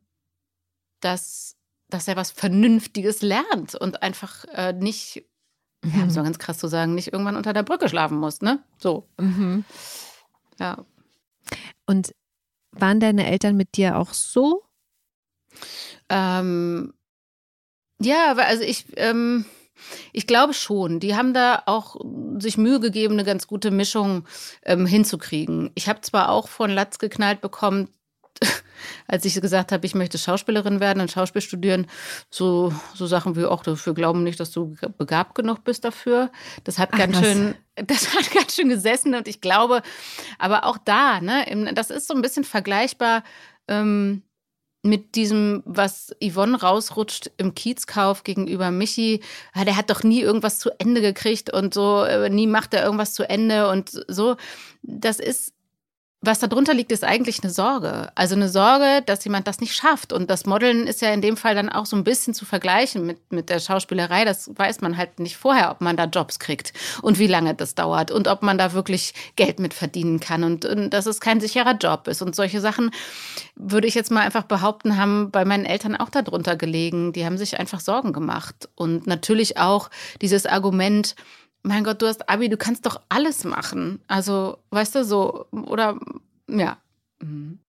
dass, 1.02 1.56
dass 1.90 2.08
er 2.08 2.16
was 2.16 2.32
Vernünftiges 2.32 3.22
lernt 3.22 3.76
und 3.76 4.02
einfach 4.02 4.46
äh, 4.54 4.74
nicht, 4.74 5.26
mhm. 5.84 6.00
ja, 6.00 6.10
so 6.10 6.24
ganz 6.24 6.40
krass 6.40 6.58
zu 6.58 6.68
sagen, 6.68 6.96
nicht 6.96 7.12
irgendwann 7.12 7.36
unter 7.36 7.54
der 7.54 7.64
Brücke 7.64 7.90
schlafen 7.90 8.18
muss, 8.18 8.42
ne? 8.42 8.64
So. 8.78 9.08
Mhm. 9.18 9.66
Ja. 10.60 10.86
Und 11.86 12.14
waren 12.72 13.00
deine 13.00 13.28
Eltern 13.28 13.58
mit 13.58 13.76
dir 13.78 13.98
auch 13.98 14.14
so? 14.14 14.64
Ähm, 16.10 16.94
ja, 18.00 18.34
also 18.34 18.64
ich, 18.64 18.86
ähm, 18.98 19.46
ich 20.13 20.27
glaube 20.27 20.53
schon. 20.53 21.00
Die 21.00 21.15
haben 21.15 21.34
da 21.34 21.63
auch 21.65 21.96
sich 22.39 22.57
Mühe 22.57 22.79
gegeben, 22.79 23.13
eine 23.13 23.24
ganz 23.24 23.48
gute 23.48 23.72
Mischung 23.72 24.25
ähm, 24.63 24.86
hinzukriegen. 24.86 25.72
Ich 25.75 25.88
habe 25.89 26.01
zwar 26.01 26.29
auch 26.29 26.48
von 26.48 26.72
Latz 26.72 27.00
geknallt 27.00 27.41
bekommen, 27.41 27.89
als 29.07 29.25
ich 29.25 29.39
gesagt 29.39 29.72
habe, 29.72 29.86
ich 29.86 29.96
möchte 29.96 30.17
Schauspielerin 30.17 30.79
werden 30.79 31.01
und 31.01 31.12
Schauspiel 31.12 31.41
studieren, 31.41 31.88
so, 32.29 32.74
so 32.93 33.07
Sachen 33.07 33.36
wie 33.36 33.46
auch 33.46 33.63
dafür 33.63 33.93
glauben 33.93 34.24
nicht, 34.24 34.39
dass 34.39 34.51
du 34.51 34.75
begabt 34.98 35.36
genug 35.36 35.63
bist 35.63 35.84
dafür. 35.84 36.31
Das 36.63 36.77
hat 36.77 36.89
Ach, 36.93 36.98
ganz 36.98 37.19
schön, 37.19 37.55
das 37.75 38.13
hat 38.13 38.31
ganz 38.34 38.55
schön 38.55 38.69
gesessen 38.69 39.15
und 39.15 39.27
ich 39.27 39.41
glaube, 39.41 39.81
aber 40.38 40.65
auch 40.65 40.77
da, 40.77 41.22
ne, 41.22 41.74
das 41.74 41.89
ist 41.89 42.07
so 42.07 42.13
ein 42.13 42.22
bisschen 42.22 42.43
vergleichbar. 42.43 43.24
Ähm, 43.67 44.24
mit 44.88 45.15
diesem, 45.15 45.63
was 45.65 46.15
Yvonne 46.24 46.60
rausrutscht 46.60 47.32
im 47.38 47.56
Kiezkauf 47.56 48.24
gegenüber 48.24 48.72
Michi, 48.72 49.22
ja, 49.56 49.65
der 49.65 49.77
hat 49.77 49.89
doch 49.89 50.03
nie 50.03 50.22
irgendwas 50.22 50.60
zu 50.60 50.72
Ende 50.79 51.01
gekriegt 51.01 51.51
und 51.53 51.74
so, 51.74 52.03
äh, 52.03 52.29
nie 52.29 52.48
macht 52.48 52.74
er 52.74 52.84
irgendwas 52.84 53.13
zu 53.13 53.29
Ende 53.29 53.70
und 53.70 53.91
so. 54.08 54.36
Das 54.82 55.20
ist 55.20 55.53
was 56.22 56.40
darunter 56.40 56.74
liegt, 56.74 56.92
ist 56.92 57.04
eigentlich 57.04 57.44
eine 57.44 57.52
Sorge. 57.52 58.10
Also 58.16 58.34
eine 58.34 58.50
Sorge, 58.50 59.04
dass 59.06 59.24
jemand 59.24 59.48
das 59.48 59.60
nicht 59.60 59.76
schafft. 59.76 60.12
Und 60.12 60.32
das 60.32 60.48
Modeln 60.48 60.88
ist 60.88 61.02
ja 61.02 61.14
in 61.14 61.22
dem 61.22 61.38
Fall 61.38 61.54
dann 61.54 61.70
auch 61.70 61.86
so 61.86 61.96
ein 61.96 62.04
bisschen 62.04 62.34
zu 62.34 62.44
vergleichen 62.44 63.06
mit, 63.06 63.32
mit 63.32 63.50
der 63.50 63.60
Schauspielerei. 63.60 64.26
Das 64.26 64.50
weiß 64.56 64.82
man 64.82 64.98
halt 64.98 65.20
nicht 65.20 65.38
vorher, 65.38 65.70
ob 65.70 65.80
man 65.80 65.96
da 65.96 66.06
Jobs 66.06 66.40
kriegt 66.40 66.74
und 67.04 67.20
wie 67.20 67.28
lange 67.28 67.54
das 67.54 67.76
dauert 67.76 68.10
und 68.10 68.28
ob 68.28 68.42
man 68.42 68.58
da 68.58 68.74
wirklich 68.74 69.14
Geld 69.36 69.60
mit 69.60 69.76
verdienen 69.76 70.20
kann 70.20 70.44
und, 70.44 70.66
und 70.66 70.90
dass 70.90 71.06
es 71.06 71.22
kein 71.22 71.40
sicherer 71.40 71.76
Job 71.76 72.08
ist. 72.08 72.24
Und 72.24 72.36
solche 72.36 72.62
Sachen, 72.62 72.90
würde 73.56 73.88
ich 73.88 73.94
jetzt 73.94 74.12
mal 74.12 74.22
einfach 74.22 74.44
behaupten, 74.44 74.98
haben 74.98 75.30
bei 75.30 75.46
meinen 75.46 75.66
Eltern 75.66 75.96
auch 75.96 76.10
darunter 76.10 76.56
gelegen. 76.56 77.14
Die 77.14 77.26
haben 77.26 77.38
sich 77.38 77.60
einfach 77.60 77.80
Sorgen 77.80 78.12
gemacht. 78.12 78.70
Und 78.76 79.06
natürlich 79.06 79.58
auch 79.58 79.90
dieses 80.22 80.48
Argument, 80.48 81.16
mein 81.68 81.84
Gott, 81.84 82.02
du 82.02 82.08
hast 82.08 82.30
Abi, 82.30 82.50
du 82.50 82.58
kannst 82.58 82.86
doch 82.86 83.02
alles 83.10 83.44
machen. 83.44 84.00
Also, 84.08 84.58
weißt 84.72 84.96
du, 84.96 85.04
so, 85.04 85.48
oder 85.52 86.00
ja. 86.50 86.78
Mhm. 87.22 87.60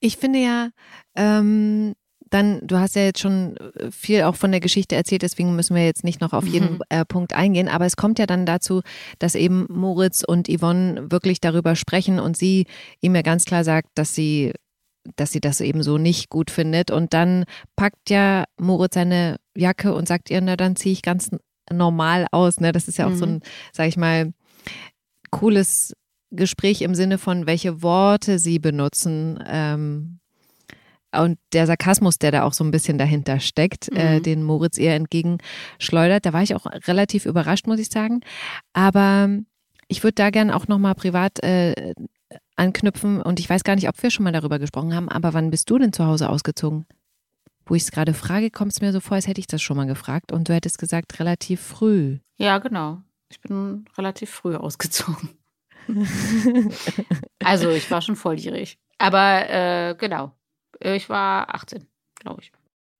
Ich 0.00 0.18
finde 0.18 0.38
ja, 0.40 0.68
ähm, 1.16 1.94
dann, 2.30 2.60
du 2.66 2.76
hast 2.76 2.94
ja 2.94 3.02
jetzt 3.02 3.20
schon 3.20 3.56
viel 3.90 4.22
auch 4.22 4.36
von 4.36 4.50
der 4.50 4.60
Geschichte 4.60 4.94
erzählt, 4.94 5.22
deswegen 5.22 5.56
müssen 5.56 5.74
wir 5.74 5.84
jetzt 5.84 6.04
nicht 6.04 6.20
noch 6.20 6.34
auf 6.34 6.46
jeden 6.46 6.74
mhm. 6.74 6.82
äh, 6.90 7.04
Punkt 7.06 7.32
eingehen. 7.32 7.68
Aber 7.68 7.86
es 7.86 7.96
kommt 7.96 8.18
ja 8.18 8.26
dann 8.26 8.44
dazu, 8.44 8.82
dass 9.18 9.34
eben 9.34 9.66
Moritz 9.70 10.24
und 10.26 10.48
Yvonne 10.48 11.10
wirklich 11.10 11.40
darüber 11.40 11.74
sprechen 11.74 12.20
und 12.20 12.36
sie 12.36 12.66
ihm 13.00 13.14
ja 13.14 13.22
ganz 13.22 13.46
klar 13.46 13.64
sagt, 13.64 13.88
dass 13.94 14.14
sie 14.14 14.52
dass 15.16 15.32
sie 15.32 15.40
das 15.40 15.62
eben 15.62 15.82
so 15.82 15.96
nicht 15.96 16.28
gut 16.28 16.50
findet. 16.50 16.90
Und 16.90 17.14
dann 17.14 17.44
packt 17.76 18.10
ja 18.10 18.44
Moritz 18.60 18.94
seine 18.94 19.36
Jacke 19.56 19.94
und 19.94 20.06
sagt 20.06 20.28
ihr, 20.28 20.38
na 20.42 20.54
dann 20.54 20.76
ziehe 20.76 20.92
ich 20.92 21.00
ganz 21.00 21.30
normal 21.72 22.26
aus. 22.32 22.60
Ne? 22.60 22.72
Das 22.72 22.88
ist 22.88 22.98
ja 22.98 23.06
auch 23.06 23.10
mhm. 23.10 23.16
so 23.16 23.26
ein, 23.26 23.40
sag 23.72 23.88
ich 23.88 23.96
mal, 23.96 24.32
cooles 25.30 25.94
Gespräch 26.30 26.82
im 26.82 26.94
Sinne 26.94 27.18
von, 27.18 27.46
welche 27.46 27.82
Worte 27.82 28.38
sie 28.38 28.58
benutzen. 28.58 29.42
Ähm, 29.46 30.18
und 31.16 31.38
der 31.54 31.66
Sarkasmus, 31.66 32.18
der 32.18 32.32
da 32.32 32.42
auch 32.42 32.52
so 32.52 32.64
ein 32.64 32.70
bisschen 32.70 32.98
dahinter 32.98 33.40
steckt, 33.40 33.88
äh, 33.88 33.92
mhm. 33.94 33.98
äh, 33.98 34.20
den 34.20 34.42
Moritz 34.42 34.76
ihr 34.76 34.92
entgegenschleudert, 34.94 36.26
da 36.26 36.32
war 36.32 36.42
ich 36.42 36.54
auch 36.54 36.66
relativ 36.86 37.24
überrascht, 37.24 37.66
muss 37.66 37.80
ich 37.80 37.88
sagen. 37.88 38.20
Aber 38.74 39.30
ich 39.88 40.02
würde 40.02 40.14
da 40.14 40.30
gerne 40.30 40.54
auch 40.54 40.68
nochmal 40.68 40.94
privat 40.94 41.42
äh, 41.42 41.94
anknüpfen 42.56 43.22
und 43.22 43.40
ich 43.40 43.48
weiß 43.48 43.64
gar 43.64 43.74
nicht, 43.74 43.88
ob 43.88 44.02
wir 44.02 44.10
schon 44.10 44.24
mal 44.24 44.32
darüber 44.32 44.58
gesprochen 44.58 44.94
haben, 44.94 45.08
aber 45.08 45.32
wann 45.32 45.50
bist 45.50 45.70
du 45.70 45.78
denn 45.78 45.92
zu 45.92 46.04
Hause 46.04 46.28
ausgezogen? 46.28 46.86
Wo 47.68 47.74
ich 47.74 47.84
es 47.84 47.90
gerade 47.90 48.14
frage, 48.14 48.50
kommt 48.50 48.72
es 48.72 48.80
mir 48.80 48.92
so 48.92 49.00
vor, 49.00 49.14
als 49.14 49.26
hätte 49.26 49.40
ich 49.40 49.46
das 49.46 49.62
schon 49.62 49.76
mal 49.76 49.86
gefragt 49.86 50.32
und 50.32 50.48
du 50.48 50.54
hättest 50.54 50.78
gesagt, 50.78 51.20
relativ 51.20 51.60
früh. 51.60 52.18
Ja, 52.36 52.58
genau. 52.58 53.02
Ich 53.30 53.40
bin 53.40 53.84
relativ 53.96 54.30
früh 54.30 54.56
ausgezogen. 54.56 55.30
also 57.44 57.70
ich 57.70 57.90
war 57.90 58.02
schon 58.02 58.16
volljährig. 58.16 58.78
Aber 58.98 59.48
äh, 59.48 59.94
genau, 59.96 60.32
ich 60.80 61.08
war 61.08 61.54
18, 61.54 61.86
glaube 62.16 62.42
ich. 62.42 62.52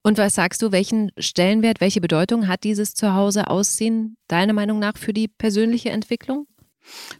Und 0.02 0.16
was 0.18 0.34
sagst 0.34 0.62
du, 0.62 0.70
welchen 0.70 1.10
Stellenwert, 1.18 1.80
welche 1.80 2.00
Bedeutung 2.00 2.46
hat 2.46 2.64
dieses 2.64 2.94
Zuhause 2.94 3.48
ausziehen 3.48 4.16
deiner 4.28 4.52
Meinung 4.52 4.78
nach 4.78 4.96
für 4.96 5.12
die 5.12 5.28
persönliche 5.28 5.90
Entwicklung? 5.90 6.46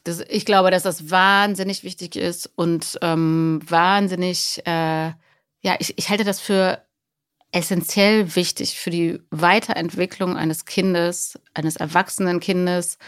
Das, 0.05 0.21
ich 0.21 0.47
glaube, 0.47 0.71
dass 0.71 0.85
das 0.85 1.11
wahnsinnig 1.11 1.83
wichtig 1.83 2.17
ist 2.17 2.51
und 2.55 2.99
ähm, 3.03 3.61
wahnsinnig, 3.67 4.63
äh, 4.65 5.09
ja, 5.61 5.77
ich, 5.79 5.99
ich 5.99 6.09
halte 6.09 6.25
das 6.25 6.41
für 6.41 6.83
essentiell 7.53 8.37
wichtig 8.37 8.79
für 8.79 8.91
die 8.91 9.21
Weiterentwicklung 9.31 10.37
eines 10.37 10.65
Kindes, 10.65 11.39
eines 11.55 11.77
erwachsenen 11.77 12.41
Kindes, 12.41 12.99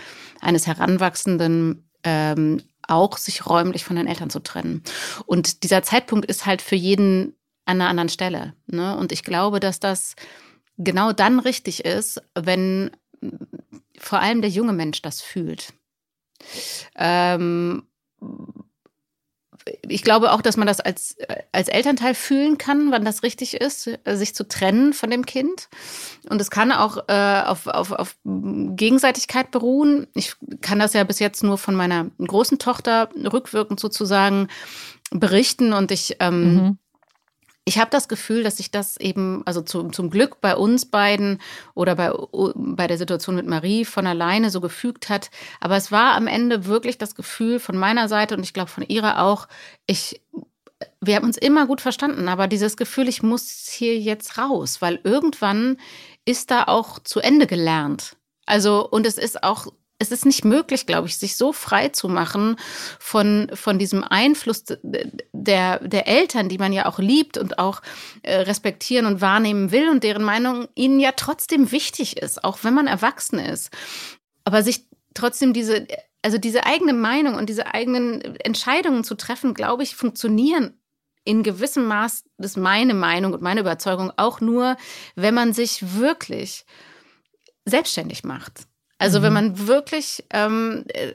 eines 0.41 0.67
Heranwachsenden, 0.67 1.89
ähm, 2.05 2.63
auch 2.87 3.19
sich 3.19 3.47
räumlich 3.47 3.85
von 3.85 3.97
den 3.97 4.07
Eltern 4.07 4.31
zu 4.31 4.41
trennen. 4.41 4.83
Und 5.27 5.63
dieser 5.63 5.83
Zeitpunkt 5.83 6.27
ist 6.27 6.47
halt 6.47 6.63
für 6.63 6.77
jeden 6.77 7.35
an 7.67 7.81
einer 7.81 7.89
anderen 7.89 8.09
Stelle. 8.09 8.55
Ne? 8.67 8.97
Und 8.97 9.13
ich 9.13 9.23
glaube, 9.23 9.61
dass 9.61 9.79
das 9.79 10.17
genau 10.79 11.13
dann 11.13 11.39
richtig 11.39 11.85
ist, 11.85 12.23
wenn 12.35 12.91
vor 13.99 14.21
allem 14.21 14.41
der 14.41 14.51
junge 14.51 14.73
Mensch 14.73 15.03
das 15.03 15.21
fühlt. 15.21 15.75
Ähm, 16.97 17.83
ich 19.89 20.03
glaube 20.03 20.33
auch, 20.33 20.43
dass 20.43 20.57
man 20.57 20.67
das 20.67 20.81
als, 20.81 21.17
als 21.53 21.69
Elternteil 21.69 22.15
fühlen 22.15 22.59
kann, 22.59 22.91
wann 22.91 23.05
das 23.05 23.23
richtig 23.23 23.55
ist, 23.55 23.91
sich 24.05 24.35
zu 24.35 24.47
trennen 24.47 24.93
von 24.93 25.11
dem 25.11 25.27
Kind. 25.27 25.69
Und 26.29 26.41
es 26.41 26.51
kann 26.51 26.73
auch 26.73 26.99
äh, 27.09 27.43
auf, 27.47 27.67
auf, 27.67 27.93
auf 27.93 28.17
Gegenseitigkeit 28.25 29.51
beruhen. 29.51 30.07
Ich 30.15 30.35
kann 30.61 30.79
das 30.79 30.93
ja 30.93 31.05
bis 31.05 31.19
jetzt 31.19 31.43
nur 31.43 31.59
von 31.59 31.75
meiner 31.75 32.07
großen 32.19 32.59
Tochter 32.59 33.09
rückwirkend 33.15 33.81
sozusagen 33.81 34.49
berichten. 35.11 35.73
Und 35.73 35.91
ich 35.91 36.17
ähm, 36.21 36.55
mhm 36.55 36.79
ich 37.65 37.79
habe 37.79 37.91
das 37.91 38.09
Gefühl, 38.09 38.43
dass 38.43 38.57
sich 38.57 38.71
das 38.71 38.97
eben, 38.97 39.43
also 39.47 39.61
zu, 39.63 39.89
zum 39.91 40.11
Glück 40.11 40.41
bei 40.41 40.57
uns 40.57 40.87
beiden 40.87 41.41
oder 41.75 41.95
bei, 41.95 42.13
bei 42.55 42.87
der 42.87 42.99
Situation 42.99 43.37
mit 43.37 43.47
Marie 43.47 43.85
von 43.85 44.07
alleine 44.07 44.51
so 44.51 44.61
gefügt 44.61 45.09
hat. 45.09 45.31
Aber 45.61 45.77
es 45.77 45.93
war 45.93 46.15
am 46.15 46.27
Ende 46.27 46.65
wirklich 46.67 46.99
das 46.99 47.15
Gefühl 47.15 47.61
von 47.61 47.77
meiner 47.77 48.09
Seite 48.09 48.37
und 48.37 48.43
ich 48.43 48.55
glaube 48.55 48.71
von 48.71 48.83
ihrer 48.83 49.23
auch, 49.23 49.47
ich, 49.87 50.21
wir 51.01 51.17
haben 51.17 51.27
uns 51.27 51.37
immer 51.37 51.67
gut 51.67 51.81
verstanden, 51.81 52.29
aber 52.29 52.49
dieses 52.49 52.77
Gefühl, 52.77 53.09
ich 53.09 53.23
muss 53.23 53.69
hier 53.71 53.99
jetzt 53.99 54.39
raus, 54.39 54.81
weil 54.81 54.99
irgendwann 55.05 55.77
ist 56.25 56.51
da 56.51 56.65
auch 56.65 56.99
zu 56.99 57.21
Ende 57.21 57.47
gelernt. 57.47 58.17
Also, 58.47 58.89
und 58.89 59.07
es 59.07 59.17
ist 59.17 59.45
auch 59.45 59.69
es 60.01 60.11
ist 60.11 60.25
nicht 60.25 60.47
möglich, 60.47 60.87
glaube 60.87 61.07
ich, 61.07 61.19
sich 61.19 61.37
so 61.37 61.53
frei 61.53 61.91
zu 61.91 62.09
machen 62.09 62.57
von, 62.99 63.51
von 63.53 63.79
diesem 63.79 64.03
Einfluss 64.03 64.65
der, 64.83 65.79
der 65.79 66.09
Eltern, 66.09 66.49
die 66.49 66.57
man 66.57 66.73
ja 66.73 66.87
auch 66.87 66.99
liebt 66.99 67.37
und 67.37 67.59
auch 67.59 67.83
äh, 68.23 68.35
respektieren 68.37 69.05
und 69.05 69.21
wahrnehmen 69.21 69.73
will 69.73 69.91
und 69.91 70.03
deren 70.03 70.25
Meinung 70.25 70.69
ihnen 70.75 71.01
ja 71.01 71.13
trotzdem 71.13 71.71
wichtig 71.71 72.17
ist, 72.17 72.43
auch 72.43 72.65
wenn 72.65 72.73
man 72.73 72.87
erwachsen 72.87 73.39
ist. 73.39 73.71
Aber 74.45 74.63
sich 74.63 74.87
trotzdem 75.13 75.53
diese, 75.53 75.87
also 76.23 76.39
diese 76.39 76.65
eigene 76.65 76.95
Meinung 76.95 77.35
und 77.35 77.51
diese 77.51 77.67
eigenen 77.67 78.23
Entscheidungen 78.37 79.05
zu 79.05 79.17
treffen, 79.17 79.53
glaube 79.53 79.83
ich, 79.83 79.97
funktionieren 79.97 80.81
in 81.25 81.43
gewissem 81.43 81.85
Maß, 81.85 82.25
das 82.39 82.53
ist 82.53 82.57
meine 82.57 82.95
Meinung 82.95 83.35
und 83.35 83.43
meine 83.43 83.61
Überzeugung, 83.61 84.11
auch 84.17 84.41
nur, 84.41 84.79
wenn 85.15 85.35
man 85.35 85.53
sich 85.53 85.99
wirklich 85.99 86.65
selbstständig 87.67 88.25
macht. 88.25 88.70
Also 89.01 89.19
mhm. 89.19 89.23
wenn 89.23 89.33
man 89.33 89.67
wirklich 89.67 90.23
ähm, 90.31 90.85
äh, 90.89 91.15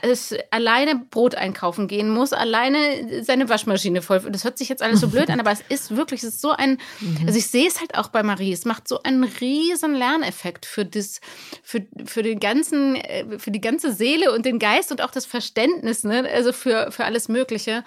es, 0.00 0.34
alleine 0.50 0.96
Brot 0.96 1.34
einkaufen 1.34 1.86
gehen 1.86 2.08
muss, 2.08 2.32
alleine 2.32 3.22
seine 3.22 3.50
Waschmaschine 3.50 4.00
voll. 4.00 4.20
Das 4.20 4.44
hört 4.44 4.56
sich 4.56 4.70
jetzt 4.70 4.82
alles 4.82 5.00
so 5.00 5.08
blöd 5.08 5.28
an, 5.28 5.38
aber 5.38 5.52
es 5.52 5.60
ist 5.68 5.94
wirklich, 5.94 6.22
es 6.22 6.30
ist 6.30 6.40
so 6.40 6.52
ein, 6.52 6.78
mhm. 7.00 7.24
also 7.26 7.38
ich 7.38 7.48
sehe 7.48 7.68
es 7.68 7.80
halt 7.80 7.94
auch 7.94 8.08
bei 8.08 8.22
Marie, 8.22 8.54
es 8.54 8.64
macht 8.64 8.88
so 8.88 9.02
einen 9.02 9.24
riesen 9.24 9.94
Lerneffekt 9.94 10.64
für 10.64 10.86
das, 10.86 11.20
für, 11.62 11.86
für 12.06 12.22
den 12.22 12.40
ganzen, 12.40 12.96
äh, 12.96 13.38
für 13.38 13.50
die 13.50 13.60
ganze 13.60 13.92
Seele 13.92 14.32
und 14.32 14.46
den 14.46 14.58
Geist 14.58 14.90
und 14.90 15.02
auch 15.02 15.10
das 15.10 15.26
Verständnis, 15.26 16.04
ne? 16.04 16.26
also 16.32 16.54
für, 16.54 16.90
für 16.90 17.04
alles 17.04 17.28
Mögliche. 17.28 17.84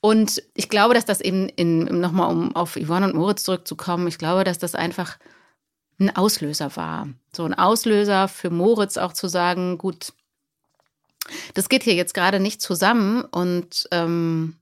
Und 0.00 0.44
ich 0.54 0.68
glaube, 0.68 0.94
dass 0.94 1.06
das 1.06 1.20
eben 1.20 1.48
in, 1.48 1.86
nochmal 2.00 2.30
um 2.30 2.54
auf 2.54 2.78
Yvonne 2.80 3.06
und 3.06 3.16
Moritz 3.16 3.42
zurückzukommen, 3.42 4.06
ich 4.06 4.18
glaube, 4.18 4.44
dass 4.44 4.58
das 4.58 4.76
einfach 4.76 5.18
ein 5.98 6.14
Auslöser 6.14 6.76
war. 6.76 7.08
So 7.32 7.44
ein 7.44 7.54
Auslöser 7.54 8.28
für 8.28 8.50
Moritz 8.50 8.96
auch 8.96 9.12
zu 9.12 9.28
sagen, 9.28 9.78
gut, 9.78 10.12
das 11.54 11.68
geht 11.68 11.82
hier 11.82 11.94
jetzt 11.94 12.14
gerade 12.14 12.40
nicht 12.40 12.60
zusammen 12.60 13.22
und 13.22 13.88
ähm, 13.90 14.56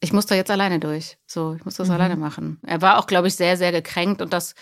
ich 0.00 0.12
muss 0.12 0.26
da 0.26 0.34
jetzt 0.34 0.50
alleine 0.50 0.80
durch. 0.80 1.18
So, 1.26 1.54
ich 1.54 1.64
muss 1.64 1.74
das 1.74 1.88
mhm. 1.88 1.94
alleine 1.94 2.16
machen. 2.16 2.58
Er 2.66 2.80
war 2.80 2.98
auch, 2.98 3.06
glaube 3.06 3.28
ich, 3.28 3.36
sehr, 3.36 3.56
sehr 3.56 3.72
gekränkt 3.72 4.22
und 4.22 4.32
das, 4.32 4.54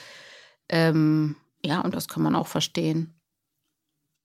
ähm, 0.68 1.36
ja, 1.64 1.80
und 1.80 1.94
das 1.94 2.08
kann 2.08 2.22
man 2.22 2.34
auch 2.34 2.48
verstehen. 2.48 3.14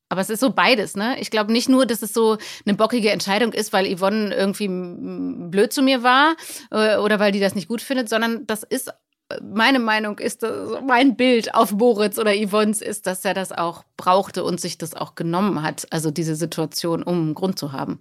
Aber 0.09 0.21
es 0.21 0.29
ist 0.29 0.41
so 0.41 0.51
beides, 0.51 0.95
ne? 0.95 1.19
Ich 1.19 1.31
glaube 1.31 1.51
nicht 1.51 1.69
nur, 1.69 1.88
dass 1.88 2.03
es 2.03 2.13
so 2.13 2.38
eine 2.65 2.75
bockige 2.75 3.09
Entscheidung 3.09 3.51
ist, 3.51 3.73
weil 3.73 3.95
Yvonne 3.95 4.33
irgendwie 4.35 4.67
blöd 4.67 5.73
zu 5.73 5.81
mir 5.81 6.03
war 6.03 6.35
äh, 6.69 6.97
oder 6.97 7.19
weil 7.19 7.31
die 7.31 7.39
das 7.39 7.55
nicht 7.55 7.67
gut 7.67 7.81
findet, 7.81 8.09
sondern 8.09 8.45
das 8.45 8.62
ist 8.62 8.93
meine 9.41 9.79
Meinung 9.79 10.19
ist, 10.19 10.45
mein 10.85 11.15
Bild 11.15 11.53
auf 11.55 11.71
Moritz 11.71 12.17
oder 12.17 12.33
Yvonne's 12.33 12.81
ist, 12.81 13.07
dass 13.07 13.25
er 13.25 13.33
das 13.33 13.51
auch 13.51 13.83
brauchte 13.97 14.43
und 14.43 14.59
sich 14.59 14.77
das 14.77 14.93
auch 14.93 15.15
genommen 15.15 15.61
hat, 15.61 15.87
also 15.91 16.11
diese 16.11 16.35
Situation, 16.35 17.03
um 17.03 17.15
einen 17.21 17.33
Grund 17.33 17.57
zu 17.57 17.71
haben. 17.71 17.99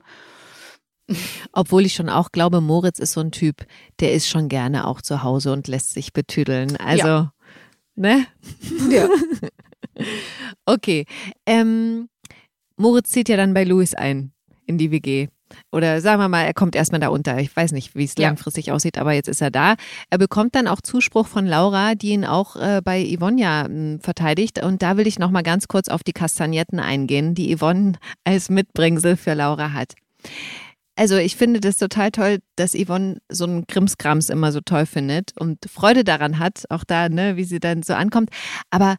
Obwohl 1.52 1.84
ich 1.84 1.94
schon 1.94 2.08
auch 2.08 2.32
glaube, 2.32 2.60
Moritz 2.60 2.98
ist 2.98 3.12
so 3.12 3.20
ein 3.20 3.32
Typ, 3.32 3.66
der 4.00 4.12
ist 4.12 4.28
schon 4.28 4.48
gerne 4.48 4.86
auch 4.86 5.02
zu 5.02 5.22
Hause 5.22 5.52
und 5.52 5.68
lässt 5.68 5.92
sich 5.92 6.12
betüdeln. 6.12 6.76
Also, 6.76 7.06
ja. 7.06 7.32
ne? 7.96 8.26
Ja. 8.90 9.08
okay. 10.66 11.06
Ähm, 11.46 12.08
Moritz 12.76 13.10
zieht 13.10 13.28
ja 13.28 13.36
dann 13.36 13.54
bei 13.54 13.64
Louis 13.64 13.94
ein 13.94 14.32
in 14.66 14.78
die 14.78 14.90
WG. 14.90 15.28
Oder 15.70 16.00
sagen 16.00 16.20
wir 16.20 16.28
mal, 16.28 16.44
er 16.44 16.54
kommt 16.54 16.76
erstmal 16.76 17.00
da 17.00 17.08
unter. 17.08 17.38
Ich 17.38 17.54
weiß 17.54 17.72
nicht, 17.72 17.94
wie 17.94 18.04
es 18.04 18.14
ja. 18.16 18.28
langfristig 18.28 18.72
aussieht, 18.72 18.98
aber 18.98 19.12
jetzt 19.12 19.28
ist 19.28 19.40
er 19.40 19.50
da. 19.50 19.74
Er 20.10 20.18
bekommt 20.18 20.54
dann 20.54 20.68
auch 20.68 20.80
Zuspruch 20.80 21.26
von 21.26 21.46
Laura, 21.46 21.94
die 21.94 22.10
ihn 22.10 22.24
auch 22.24 22.56
äh, 22.56 22.80
bei 22.82 23.04
Yvonne 23.04 23.40
ja 23.40 23.64
hm, 23.64 24.00
verteidigt. 24.00 24.62
Und 24.62 24.82
da 24.82 24.96
will 24.96 25.06
ich 25.06 25.18
nochmal 25.18 25.42
ganz 25.42 25.68
kurz 25.68 25.88
auf 25.88 26.02
die 26.02 26.12
Kastagnetten 26.12 26.80
eingehen, 26.80 27.34
die 27.34 27.56
Yvonne 27.56 27.92
als 28.24 28.50
Mitbringsel 28.50 29.16
für 29.16 29.34
Laura 29.34 29.72
hat. 29.72 29.94
Also 30.94 31.16
ich 31.16 31.36
finde 31.36 31.60
das 31.60 31.78
total 31.78 32.10
toll, 32.10 32.38
dass 32.56 32.74
Yvonne 32.74 33.18
so 33.30 33.44
einen 33.44 33.66
Krimskrams 33.66 34.28
immer 34.28 34.52
so 34.52 34.60
toll 34.60 34.84
findet 34.84 35.32
und 35.38 35.58
Freude 35.66 36.04
daran 36.04 36.38
hat, 36.38 36.64
auch 36.68 36.84
da, 36.84 37.08
ne, 37.08 37.36
wie 37.36 37.44
sie 37.44 37.60
dann 37.60 37.82
so 37.82 37.94
ankommt. 37.94 38.28
Aber 38.70 38.96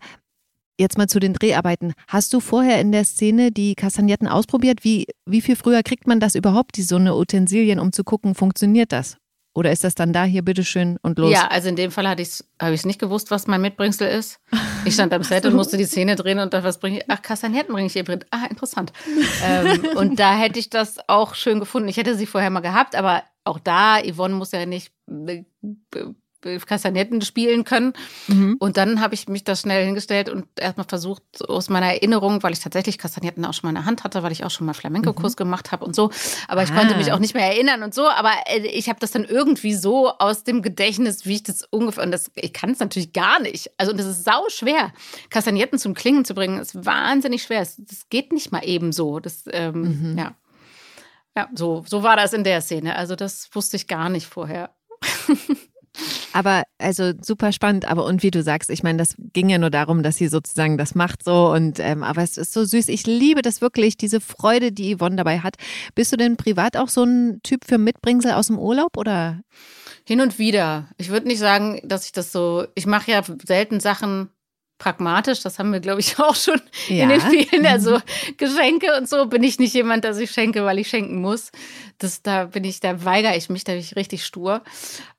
Jetzt 0.80 0.98
mal 0.98 1.08
zu 1.08 1.20
den 1.20 1.34
Dreharbeiten. 1.34 1.94
Hast 2.08 2.34
du 2.34 2.40
vorher 2.40 2.82
in 2.82 2.92
der 2.92 3.06
Szene 3.06 3.52
die 3.52 3.76
Kastagnetten 3.76 4.28
ausprobiert? 4.28 4.84
Wie, 4.84 5.06
wie 5.26 5.42
viel 5.42 5.56
früher 5.56 5.84
kriegt 5.84 6.08
man 6.08 6.20
das 6.20 6.34
überhaupt, 6.36 6.78
die 6.78 6.84
so 6.84 6.96
eine 6.96 7.16
Utensilien, 7.16 7.80
um 7.80 7.92
zu 7.92 8.04
gucken, 8.04 8.34
funktioniert 8.34 8.92
das? 8.92 9.18
Oder 9.56 9.72
ist 9.72 9.84
das 9.84 9.94
dann 9.94 10.14
da 10.14 10.24
hier, 10.24 10.42
bitteschön 10.42 10.98
und 11.04 11.20
los? 11.20 11.32
Ja, 11.32 11.48
also 11.48 11.70
in 11.70 11.76
dem 11.76 11.92
Fall 11.92 12.08
habe 12.08 12.24
ich 12.24 12.42
es 12.60 12.86
nicht 12.86 13.00
gewusst, 13.00 13.30
was 13.30 13.46
mein 13.46 13.62
Mitbringsel 13.62 14.08
ist. 14.08 14.40
Ich 14.84 14.96
stand 14.96 15.14
am 15.14 15.22
Set 15.22 15.46
und 15.46 15.54
musste 15.54 15.78
die 15.78 15.86
Szene 15.86 16.16
drehen 16.16 16.40
und 16.40 16.56
dachte, 16.56 16.66
was 16.66 16.80
bringe 16.80 16.98
ich? 16.98 17.06
Ach, 17.08 17.22
Kastagnetten 17.22 17.72
bringe 17.72 17.86
ich 17.86 17.94
hier 17.94 18.04
drin. 18.04 18.26
Ah, 18.32 18.48
interessant. 18.50 18.92
ähm, 19.46 19.80
und 19.96 20.20
da 20.20 20.36
hätte 20.36 20.58
ich 20.58 20.72
das 20.72 20.98
auch 21.08 21.36
schön 21.36 21.60
gefunden. 21.60 21.88
Ich 21.88 21.98
hätte 21.98 22.16
sie 22.16 22.26
vorher 22.26 22.50
mal 22.50 22.62
gehabt, 22.62 22.96
aber 22.96 23.22
auch 23.44 23.60
da, 23.60 24.02
Yvonne 24.02 24.34
muss 24.34 24.54
ja 24.54 24.66
nicht 24.66 24.92
äh, 26.46 26.60
Kastagnetten 26.60 27.22
spielen 27.22 27.64
können. 27.64 27.94
Mhm. 28.28 28.58
Und 28.60 28.78
dann 28.78 29.02
habe 29.02 29.14
ich 29.14 29.28
mich 29.28 29.44
da 29.44 29.56
schnell 29.56 29.86
hingestellt 29.86 30.30
und 30.30 30.46
erstmal 30.60 30.88
versucht, 30.88 31.24
aus 31.48 31.70
meiner 31.70 31.88
Erinnerung, 31.88 32.44
weil 32.44 32.54
ich 32.54 32.60
tatsächlich 32.60 32.98
Kastagnetten 32.98 33.46
auch 33.46 33.54
schon 33.54 33.68
mal 33.68 33.70
in 33.70 33.76
der 33.76 33.86
Hand 33.86 34.04
hatte, 34.04 34.24
weil 34.24 34.32
ich 34.32 34.44
auch 34.44 34.52
schon 34.52 34.66
mal 34.66 34.74
Flamenco-Kurs 34.74 35.34
mhm. 35.34 35.38
gemacht 35.38 35.72
habe 35.72 35.86
und 35.86 35.96
so. 35.96 36.12
Aber 36.48 36.64
ich 36.64 36.72
ah. 36.72 36.76
konnte 36.76 36.96
mich 36.96 37.12
auch 37.12 37.20
nicht 37.20 37.34
mehr 37.34 37.48
erinnern 37.48 37.84
und 37.84 37.94
so. 37.94 38.08
Aber 38.08 38.32
äh, 38.48 38.68
ich 38.68 38.90
habe 38.90 39.00
das 39.00 39.12
dann 39.12 39.26
irgendwie 39.26 39.74
so 39.74 40.10
aus 40.10 40.44
dem 40.44 40.62
Gedächtnis, 40.62 41.26
wie 41.26 41.36
ich 41.36 41.44
das 41.44 41.64
ungefähr, 41.64 42.04
und 42.04 42.12
das, 42.12 42.32
ich 42.36 42.54
kann 42.54 42.72
es 42.72 42.80
natürlich 42.80 43.14
gar 43.14 43.42
nicht. 43.42 43.72
Also, 43.78 43.92
und 43.92 44.00
das 44.00 44.08
ist 44.08 44.24
sau 44.24 44.48
schwer, 44.50 44.92
Kastagnetten 45.30 45.80
zum 45.80 45.94
Klingen 45.94 46.26
zu 46.26 46.34
bringen. 46.34 46.58
Das 46.58 46.76
ist 46.76 46.86
wahnsinnig 46.86 47.44
schwer. 47.44 47.60
Das, 47.60 47.76
das 47.78 48.10
geht 48.10 48.32
nicht 48.32 48.52
mal 48.52 48.64
eben 48.64 48.92
so. 48.92 49.20
Das, 49.20 49.44
ähm, 49.52 50.12
mhm. 50.12 50.18
ja. 50.18 50.36
Ja, 51.36 51.50
so, 51.56 51.84
so 51.88 52.04
war 52.04 52.16
das 52.16 52.34
in 52.34 52.44
der 52.44 52.62
Szene. 52.62 52.96
Also, 52.96 53.16
das 53.16 53.50
wusste 53.54 53.76
ich 53.76 53.88
gar 53.88 54.10
nicht 54.10 54.28
vorher. 54.28 54.70
Aber 56.34 56.64
also 56.80 57.14
super 57.22 57.52
spannend. 57.52 57.86
Aber 57.86 58.06
und 58.06 58.24
wie 58.24 58.32
du 58.32 58.42
sagst, 58.42 58.70
ich 58.70 58.84
meine, 58.84 58.98
das 58.98 59.16
ging 59.34 59.50
ja 59.50 59.58
nur 59.58 59.70
darum, 59.70 60.04
dass 60.04 60.18
sie 60.18 60.28
sozusagen 60.28 60.78
das 60.78 60.96
macht 60.96 61.24
so. 61.24 61.52
Und 61.52 61.80
ähm, 61.80 62.04
aber 62.04 62.24
es 62.24 62.38
ist 62.38 62.54
so 62.54 62.66
süß. 62.66 62.90
Ich 62.90 63.06
liebe 63.06 63.42
das 63.42 63.62
wirklich, 63.62 63.98
diese 63.98 64.20
Freude, 64.20 64.72
die 64.72 64.96
Yvonne 64.96 65.16
dabei 65.16 65.40
hat. 65.40 65.56
Bist 65.96 66.12
du 66.12 66.18
denn 66.18 66.38
privat 66.38 66.78
auch 66.78 66.90
so 66.90 67.04
ein 67.04 67.40
Typ 67.44 67.66
für 67.66 67.78
Mitbringsel 67.78 68.32
aus 68.32 68.48
dem 68.48 68.58
Urlaub 68.58 68.98
oder? 68.98 69.42
Hin 70.06 70.22
und 70.22 70.40
wieder. 70.40 70.90
Ich 70.98 71.10
würde 71.10 71.28
nicht 71.28 71.40
sagen, 71.40 71.80
dass 71.84 72.06
ich 72.06 72.12
das 72.12 72.32
so. 72.32 72.66
Ich 72.76 72.86
mache 72.86 73.12
ja 73.12 73.22
selten 73.46 73.80
Sachen 73.80 74.30
pragmatisch. 74.84 75.42
Das 75.42 75.60
haben 75.60 75.72
wir, 75.72 75.80
glaube 75.80 76.02
ich, 76.02 76.20
auch 76.20 76.36
schon 76.36 76.62
ja. 76.90 77.04
in 77.04 77.10
den 77.10 77.22
vielen. 77.22 77.66
Also 77.66 78.00
Geschenke 78.38 78.98
und 78.98 79.08
so 79.08 79.28
bin 79.28 79.42
ich 79.44 79.58
nicht 79.58 79.74
jemand, 79.74 80.04
dass 80.04 80.18
ich 80.18 80.32
schenke, 80.32 80.66
weil 80.66 80.80
ich 80.80 80.90
schenken 80.90 81.22
muss. 81.22 81.52
Das, 81.98 82.22
da 82.22 82.46
bin 82.46 82.66
ich, 82.66 82.82
da 82.82 83.06
weigere 83.06 83.38
ich 83.38 83.50
mich, 83.50 83.64
da 83.64 83.72
bin 83.72 83.82
ich 83.82 83.96
richtig 83.96 84.26
stur. 84.26 84.62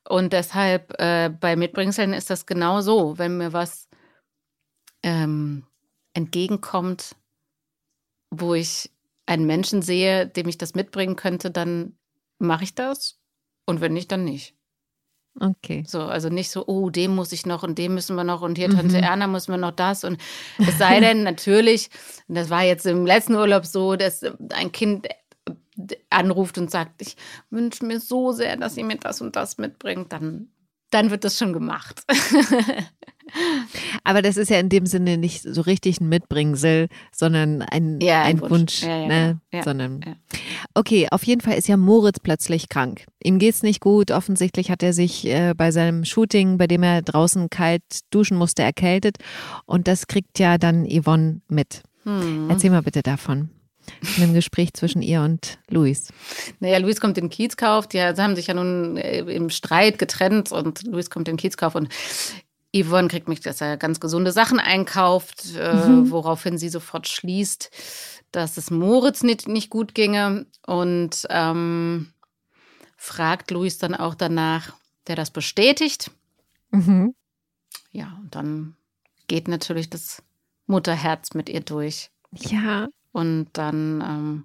Und 0.07 0.33
deshalb 0.35 1.01
äh, 1.01 1.31
bei 1.31 1.57
Mitbringseln 1.57 2.13
ist 2.13 2.29
das 2.29 2.45
genau 2.45 2.83
so. 2.83 3.17
Wenn 3.17 3.39
mir 3.39 3.55
was 3.55 3.89
ähm, 5.03 5.65
entgegenkommt, 6.13 7.17
wo 8.31 8.55
ich 8.55 8.91
einen 9.27 9.47
Menschen 9.47 9.81
sehe, 9.81 10.27
dem 10.27 10.47
ich 10.47 10.59
das 10.59 10.75
mitbringen 10.75 11.17
könnte, 11.17 11.51
dann 11.51 11.97
mache 12.39 12.65
ich 12.65 12.75
das. 12.75 13.19
Und 13.65 13.81
wenn 13.81 13.95
nicht, 13.95 14.13
dann 14.13 14.25
nicht. 14.25 14.55
Okay. 15.41 15.83
So, 15.87 16.03
also 16.03 16.29
nicht 16.29 16.51
so, 16.51 16.65
oh, 16.67 16.91
dem 16.91 17.15
muss 17.15 17.33
ich 17.33 17.45
noch 17.45 17.65
und 17.65 17.77
dem 17.79 17.95
müssen 17.95 18.15
wir 18.15 18.25
noch 18.25 18.43
und 18.43 18.57
hier 18.57 18.71
Tante 18.71 18.99
mhm. 18.99 19.03
Erna 19.03 19.27
müssen 19.27 19.53
wir 19.53 19.59
noch 19.59 19.73
das 19.73 20.05
und 20.05 20.19
es 20.59 20.79
sei 20.79 21.01
denn 21.01 21.23
natürlich, 21.25 21.91
und 22.29 22.37
das 22.37 22.51
war 22.51 22.63
jetzt 22.63 22.87
im 22.87 23.05
letzten 23.05 23.35
Urlaub 23.35 23.67
so, 23.67 23.97
dass 23.97 24.23
ein 24.51 24.71
Kind 24.71 25.09
anruft 26.11 26.57
und 26.57 26.71
sagt, 26.71 27.03
ich 27.03 27.17
wünsche 27.51 27.85
mir 27.85 27.99
so 27.99 28.31
sehr, 28.31 28.57
dass 28.57 28.77
sie 28.77 28.85
mir 28.85 28.97
das 28.97 29.21
und 29.21 29.35
das 29.35 29.59
mitbringt, 29.59 30.13
dann, 30.13 30.51
dann 30.91 31.11
wird 31.11 31.25
das 31.25 31.39
schon 31.39 31.53
gemacht. 31.53 32.03
Aber 34.05 34.23
das 34.23 34.37
ist 34.37 34.51
ja 34.51 34.59
in 34.59 34.69
dem 34.69 34.87
Sinne 34.87 35.19
nicht 35.19 35.43
so 35.43 35.63
richtig 35.63 36.01
ein 36.01 36.09
Mitbringsel, 36.09 36.89
sondern 37.13 37.63
ein, 37.63 38.01
ja, 38.01 38.23
ein, 38.23 38.37
ein 38.37 38.41
Wunsch. 38.41 38.51
Wunsch 38.53 38.83
ja, 38.83 38.99
ja, 38.99 39.07
ne? 39.07 39.41
sondern 39.65 40.17
Okay, 40.75 41.09
auf 41.11 41.25
jeden 41.25 41.41
Fall 41.41 41.55
ist 41.55 41.69
ja 41.69 41.77
Moritz 41.77 42.21
plötzlich 42.21 42.69
krank. 42.69 43.07
Ihm 43.23 43.39
geht's 43.39 43.63
nicht 43.63 43.81
gut. 43.81 44.11
Offensichtlich 44.11 44.71
hat 44.71 44.83
er 44.83 44.93
sich 44.93 45.27
äh, 45.27 45.55
bei 45.57 45.71
seinem 45.71 46.05
Shooting, 46.05 46.59
bei 46.59 46.67
dem 46.67 46.83
er 46.83 47.03
draußen 47.03 47.51
kalt 47.51 47.83
duschen 48.11 48.37
musste, 48.37 48.63
erkältet. 48.63 49.17
Und 49.67 49.89
das 49.89 50.07
kriegt 50.07 50.39
ja 50.39 50.59
dann 50.59 50.87
Yvonne 50.87 51.41
mit. 51.49 51.83
Hm. 52.05 52.51
Erzähl 52.51 52.71
mal 52.71 52.83
bitte 52.83 53.03
davon 53.03 53.51
in 54.17 54.23
dem 54.23 54.35
Gespräch 54.35 54.73
zwischen 54.75 55.03
ihr 55.03 55.23
und 55.23 55.59
Luis? 55.69 56.09
Naja, 56.61 56.79
Luis 56.79 57.01
kommt 57.01 57.19
in 57.19 57.25
den 57.25 57.31
Kiezkauf. 57.31 57.87
Die 57.87 58.01
haben 58.01 58.37
sich 58.37 58.49
ja 58.49 58.55
nun 58.55 58.97
äh, 58.97 59.21
im 59.21 59.51
Streit 59.51 59.99
getrennt 59.99 60.53
und 60.53 60.85
Luis 60.85 61.11
kommt 61.11 61.29
in 61.29 61.37
den 61.37 61.41
Kiezkauf 61.41 61.75
und 61.75 61.89
Yvonne 62.75 63.09
kriegt 63.09 63.29
mich, 63.29 63.41
dass 63.41 63.61
er 63.61 63.77
ganz 63.77 64.01
gesunde 64.01 64.33
Sachen 64.33 64.59
einkauft, 64.59 65.55
äh, 65.57 65.75
mhm. 65.75 66.11
woraufhin 66.11 66.59
sie 66.59 66.69
sofort 66.69 67.07
schließt, 67.07 67.71
dass 68.33 68.57
es 68.57 68.71
Moritz 68.71 69.23
nicht, 69.23 69.47
nicht 69.47 69.71
gut 69.71 69.95
ginge 69.95 70.47
und 70.67 71.25
ähm, 71.31 72.13
fragt 72.97 73.53
Luis 73.53 73.79
dann 73.79 73.95
auch 73.95 74.15
danach, 74.15 74.75
der 75.07 75.15
das 75.15 75.31
bestätigt. 75.31 76.11
Mhm. 76.73 77.15
Ja, 77.93 78.19
und 78.21 78.35
dann 78.35 78.77
geht 79.29 79.47
natürlich 79.47 79.89
das 79.89 80.23
Mutterherz 80.67 81.35
mit 81.35 81.49
ihr 81.49 81.61
durch. 81.61 82.11
Ja. 82.33 82.89
Und 83.15 83.47
dann, 83.53 84.03
ähm, 84.03 84.45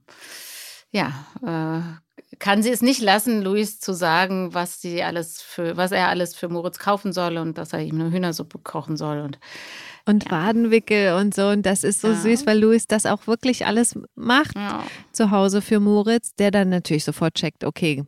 ja, 0.92 2.00
kann 2.38 2.62
sie 2.64 2.70
es 2.70 2.82
nicht 2.82 3.02
lassen, 3.02 3.42
Luis 3.42 3.80
zu 3.80 3.94
sagen, 3.94 4.54
was 4.54 4.82
sie 4.82 5.04
alles 5.04 5.42
für, 5.42 5.76
was 5.76 5.92
er 5.92 6.08
alles 6.08 6.36
für 6.36 6.48
Moritz 6.48 6.80
kaufen 6.80 7.12
soll 7.12 7.38
und 7.38 7.58
dass 7.58 7.74
er 7.74 7.82
ihm 7.82 8.00
eine 8.00 8.12
Hühnersuppe 8.12 8.60
kochen 8.60 8.96
soll 8.98 9.20
und 9.20 9.40
und 10.06 10.26
ja. 10.26 10.32
Wadenwickel 10.32 11.14
und 11.14 11.36
so. 11.36 11.50
Und 11.50 11.66
das 11.66 11.84
ist 11.84 12.02
so 12.02 12.10
ja. 12.10 12.16
süß, 12.16 12.48
weil 12.48 12.60
Luis 12.60 12.88
das 12.88 13.06
auch 13.06 13.28
wirklich 13.28 13.66
alles 13.66 13.98
macht 14.16 14.56
ja. 14.56 14.84
zu 15.12 15.30
Hause 15.30 15.62
für 15.62 15.80
Moritz, 15.80 16.34
der 16.36 16.50
dann 16.50 16.70
natürlich 16.70 17.04
sofort 17.04 17.36
checkt, 17.36 17.64
okay, 17.64 18.04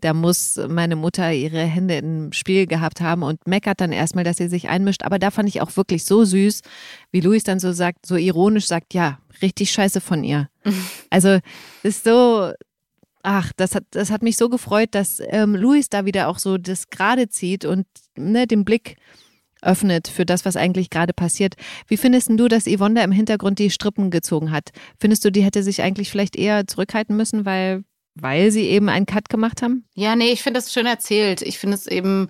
da 0.00 0.14
muss 0.14 0.60
meine 0.68 0.96
Mutter 0.96 1.32
ihre 1.32 1.62
Hände 1.62 1.96
im 1.96 2.32
Spiel 2.32 2.66
gehabt 2.66 3.00
haben 3.00 3.22
und 3.22 3.46
meckert 3.46 3.80
dann 3.80 3.92
erstmal, 3.92 4.24
dass 4.24 4.36
sie 4.36 4.48
sich 4.48 4.68
einmischt. 4.68 5.04
Aber 5.04 5.18
da 5.18 5.30
fand 5.30 5.48
ich 5.48 5.60
auch 5.60 5.76
wirklich 5.76 6.04
so 6.04 6.24
süß, 6.24 6.62
wie 7.10 7.20
Luis 7.20 7.44
dann 7.44 7.60
so 7.60 7.72
sagt, 7.72 8.06
so 8.06 8.16
ironisch 8.16 8.66
sagt, 8.66 8.94
ja, 8.94 9.18
richtig 9.40 9.70
scheiße 9.70 10.00
von 10.00 10.24
ihr. 10.24 10.48
also 11.10 11.38
ist 11.82 12.04
so, 12.04 12.52
ach, 13.22 13.52
das 13.56 13.74
hat, 13.74 13.84
das 13.90 14.10
hat 14.10 14.22
mich 14.22 14.36
so 14.36 14.48
gefreut, 14.48 14.90
dass 14.92 15.20
ähm, 15.28 15.54
Luis 15.54 15.88
da 15.88 16.04
wieder 16.04 16.28
auch 16.28 16.38
so 16.38 16.58
das 16.58 16.88
gerade 16.88 17.28
zieht 17.28 17.64
und 17.64 17.86
ne, 18.16 18.46
den 18.46 18.64
Blick 18.64 18.96
öffnet 19.62 20.08
für 20.08 20.26
das, 20.26 20.44
was 20.44 20.56
eigentlich 20.56 20.90
gerade 20.90 21.12
passiert. 21.12 21.54
Wie 21.86 21.96
findest 21.96 22.28
du, 22.30 22.48
dass 22.48 22.66
Yvonne 22.66 22.96
da 22.96 23.04
im 23.04 23.12
Hintergrund 23.12 23.60
die 23.60 23.70
Strippen 23.70 24.10
gezogen 24.10 24.50
hat? 24.50 24.70
Findest 24.98 25.24
du, 25.24 25.30
die 25.30 25.42
hätte 25.42 25.62
sich 25.62 25.82
eigentlich 25.82 26.10
vielleicht 26.10 26.34
eher 26.36 26.66
zurückhalten 26.66 27.16
müssen, 27.16 27.44
weil 27.44 27.84
weil 28.14 28.50
sie 28.50 28.68
eben 28.68 28.88
einen 28.88 29.06
Cut 29.06 29.28
gemacht 29.28 29.62
haben? 29.62 29.84
Ja, 29.94 30.16
nee, 30.16 30.32
ich 30.32 30.42
finde 30.42 30.58
das 30.60 30.72
schön 30.72 30.86
erzählt. 30.86 31.42
Ich 31.42 31.58
finde 31.58 31.76
es 31.76 31.86
eben, 31.86 32.28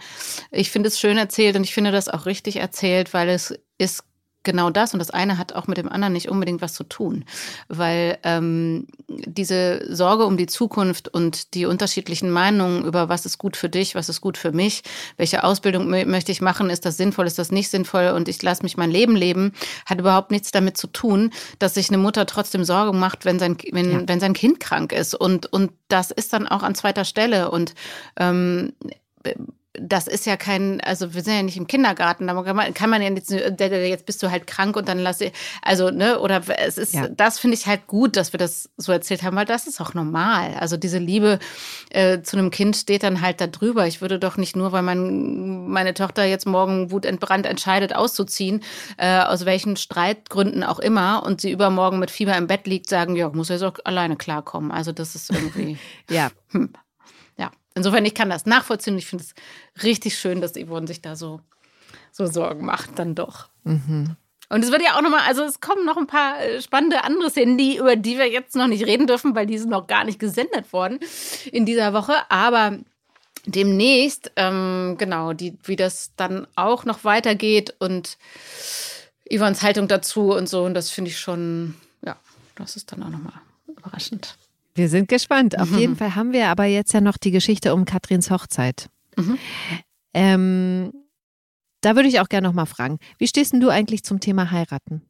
ich 0.51 0.71
finde 0.71 0.89
es 0.89 1.01
schön 1.01 1.19
erzählt 1.19 1.57
und 1.57 1.65
ich 1.65 1.75
finde 1.75 1.93
das 1.93 2.09
auch 2.09 2.27
richtig 2.27 2.57
erzählt, 2.57 3.13
weil 3.15 3.29
es 3.29 3.55
ist 3.79 4.05
genau 4.43 4.71
das 4.71 4.93
und 4.93 4.99
das 4.99 5.11
eine 5.11 5.39
hat 5.39 5.53
auch 5.55 5.67
mit 5.67 5.79
dem 5.79 5.89
anderen 5.89 6.13
nicht 6.13 6.29
unbedingt 6.29 6.63
was 6.63 6.75
zu 6.75 6.85
tun, 6.85 7.25
weil 7.69 8.19
ähm, 8.23 8.87
diese 9.09 9.95
Sorge 9.95 10.25
um 10.25 10.37
die 10.37 10.47
Zukunft 10.47 11.09
und 11.09 11.55
die 11.55 11.67
unterschiedlichen 11.67 12.31
Meinungen 12.31 12.85
über 12.85 13.09
was 13.09 13.27
ist 13.27 13.39
gut 13.39 13.57
für 13.57 13.69
dich, 13.69 13.95
was 13.95 14.09
ist 14.09 14.21
gut 14.21 14.39
für 14.39 14.53
mich, 14.53 14.83
welche 15.17 15.45
Ausbildung 15.45 15.89
möchte 15.89 16.33
ich 16.33 16.41
machen, 16.41 16.71
ist 16.71 16.85
das 16.85 16.97
sinnvoll, 16.97 17.27
ist 17.27 17.39
das 17.39 17.53
nicht 17.53 17.71
sinnvoll 17.71 18.13
und 18.15 18.29
ich 18.29 18.43
lasse 18.43 18.63
mich 18.63 18.77
mein 18.77 18.91
Leben 18.91 19.17
leben, 19.17 19.53
hat 19.87 20.01
überhaupt 20.01 20.31
nichts 20.31 20.51
damit 20.51 20.77
zu 20.77 20.87
tun, 20.87 21.31
dass 21.59 21.75
sich 21.75 21.89
eine 21.89 21.99
Mutter 21.99 22.27
trotzdem 22.27 22.65
Sorge 22.65 22.97
macht, 22.97 23.25
wenn 23.25 23.39
sein 23.39 23.57
wenn, 23.71 23.91
ja. 23.91 24.03
wenn 24.07 24.21
sein 24.21 24.33
Kind 24.33 24.61
krank 24.61 24.93
ist 24.93 25.15
und 25.15 25.53
und 25.53 25.73
das 25.89 26.11
ist 26.11 26.33
dann 26.33 26.49
auch 26.49 26.63
an 26.63 26.75
zweiter 26.75 27.05
Stelle 27.05 27.51
und 27.51 27.75
ähm, 28.17 28.73
das 29.75 30.07
ist 30.07 30.27
ja 30.27 30.37
kein, 30.37 30.81
also 30.83 31.15
wir 31.15 31.23
sind 31.23 31.35
ja 31.35 31.43
nicht 31.43 31.57
im 31.57 31.67
Kindergarten, 31.67 32.27
da 32.27 32.43
kann 32.43 32.57
man, 32.57 32.75
kann 32.75 32.91
man 32.91 33.01
ja 33.01 33.09
jetzt, 33.09 33.31
jetzt 33.31 34.07
bist 34.07 34.23
du 34.23 34.31
halt 34.31 34.47
krank 34.47 34.77
und 34.77 34.87
dann 34.87 34.99
lasse 34.99 35.33
also, 35.63 35.91
ne, 35.91 36.19
oder 36.21 36.43
es 36.59 36.77
ist, 36.77 36.95
ja. 36.95 37.09
das 37.09 37.39
finde 37.39 37.57
ich 37.57 37.67
halt 37.67 37.87
gut, 37.87 38.17
dass 38.17 38.35
wir 38.35 38.39
das 38.39 38.69
so 38.77 38.93
erzählt 38.93 39.23
haben, 39.23 39.37
weil 39.37 39.47
das 39.47 39.67
ist 39.67 39.81
auch 39.81 39.95
normal. 39.95 40.55
Also 40.61 40.77
diese 40.77 40.99
Liebe 40.99 41.39
äh, 41.91 42.21
zu 42.21 42.37
einem 42.37 42.51
Kind 42.51 42.77
steht 42.77 43.03
dann 43.03 43.23
halt 43.23 43.41
da 43.41 43.47
drüber. 43.47 43.87
Ich 43.87 44.03
würde 44.03 44.19
doch 44.19 44.37
nicht 44.37 44.57
nur, 44.57 44.73
weil 44.73 44.83
mein, 44.83 45.69
meine 45.69 45.95
Tochter 45.95 46.25
jetzt 46.25 46.47
morgen 46.47 46.91
wutentbrannt 46.91 47.47
entscheidet, 47.47 47.95
auszuziehen, 47.95 48.63
äh, 48.99 49.21
aus 49.21 49.47
welchen 49.47 49.77
Streitgründen 49.77 50.65
auch 50.65 50.81
immer, 50.81 51.23
und 51.25 51.41
sie 51.41 51.51
übermorgen 51.51 51.99
mit 51.99 52.11
Fieber 52.11 52.37
im 52.37 52.47
Bett 52.47 52.67
liegt, 52.67 52.89
sagen, 52.89 53.17
ja, 53.17 53.31
muss 53.31 53.49
jetzt 53.49 53.63
auch 53.63 53.79
alleine 53.85 54.17
klarkommen. 54.17 54.71
Also 54.71 54.93
das 54.93 55.15
ist 55.15 55.31
irgendwie. 55.31 55.79
ja. 56.11 56.31
Hm. 56.51 56.73
Insofern, 57.75 58.05
ich 58.05 58.15
kann 58.15 58.31
das 58.31 58.47
nachvollziehen. 58.47 58.99
Ich 58.99 59.07
finde 59.07 59.25
es 59.25 59.83
richtig 59.83 60.19
schön, 60.19 60.41
dass 60.41 60.53
Yvonne 60.53 60.87
sich 60.87 61.01
da 61.01 61.17
so, 61.17 61.41
so 62.11 62.27
Sorgen 62.27 62.65
macht, 62.65 62.99
dann 62.99 63.15
doch. 63.15 63.49
Mhm. 63.65 64.17
Und 64.53 64.63
es 64.63 64.71
wird 64.71 64.83
ja 64.83 64.97
auch 64.99 65.01
nochmal, 65.01 65.23
also 65.27 65.45
es 65.45 65.61
kommen 65.61 65.87
noch 65.87 65.97
ein 65.97 66.07
paar 66.07 66.39
äh, 66.43 66.61
spannende 66.61 67.05
andere 67.05 67.31
Szenen, 67.31 67.57
die, 67.57 67.79
über 67.79 67.97
die 67.97 68.19
wir 68.19 68.31
jetzt 68.31 68.55
noch 68.55 68.67
nicht 68.67 68.85
reden 68.85 69.07
dürfen, 69.07 69.35
weil 69.35 69.47
die 69.47 69.57
sind 69.57 69.71
noch 69.71 69.87
gar 69.87 70.05
nicht 70.05 70.19
gesendet 70.19 70.75
worden 70.75 71.01
in 71.51 71.65
dieser 71.65 71.95
Woche. 71.95 72.13
Aber 72.29 72.79
demnächst, 73.47 74.31
ähm, 74.37 74.97
genau, 74.99 75.33
die, 75.33 75.57
wie 75.65 75.77
das 75.77 76.13
dann 76.17 76.47
auch 76.55 76.85
noch 76.85 77.05
weitergeht 77.05 77.75
und 77.79 78.19
Yvonnes 79.35 79.63
Haltung 79.63 79.89
dazu 79.89 80.35
und 80.35 80.51
so. 80.51 80.65
Und 80.65 80.75
das 80.75 80.91
finde 80.91 81.11
ich 81.11 81.19
schon, 81.19 81.75
ja, 82.05 82.17
das 82.57 82.77
ist 82.77 82.93
dann 82.93 83.03
auch 83.03 83.09
nochmal 83.09 83.41
überraschend. 83.67 84.37
Wir 84.75 84.89
sind 84.89 85.09
gespannt. 85.09 85.59
Auf 85.59 85.71
mhm. 85.71 85.79
jeden 85.79 85.97
Fall 85.99 86.15
haben 86.15 86.33
wir 86.33 86.49
aber 86.49 86.65
jetzt 86.65 86.93
ja 86.93 87.01
noch 87.01 87.17
die 87.17 87.31
Geschichte 87.31 87.75
um 87.75 87.85
Katrins 87.85 88.31
Hochzeit. 88.31 88.89
Mhm. 89.17 89.39
Ähm, 90.15 90.93
da 91.81 91.97
würde 91.97 92.09
ich 92.09 92.21
auch 92.21 92.29
gerne 92.29 92.47
noch 92.49 92.55
mal 92.55 92.67
fragen, 92.67 92.99
wie 93.19 93.27
stehst 93.27 93.53
denn 93.53 93.61
du 93.61 93.69
eigentlich 93.69 94.05
zum 94.05 94.21
Thema 94.21 94.51
heiraten? 94.51 95.03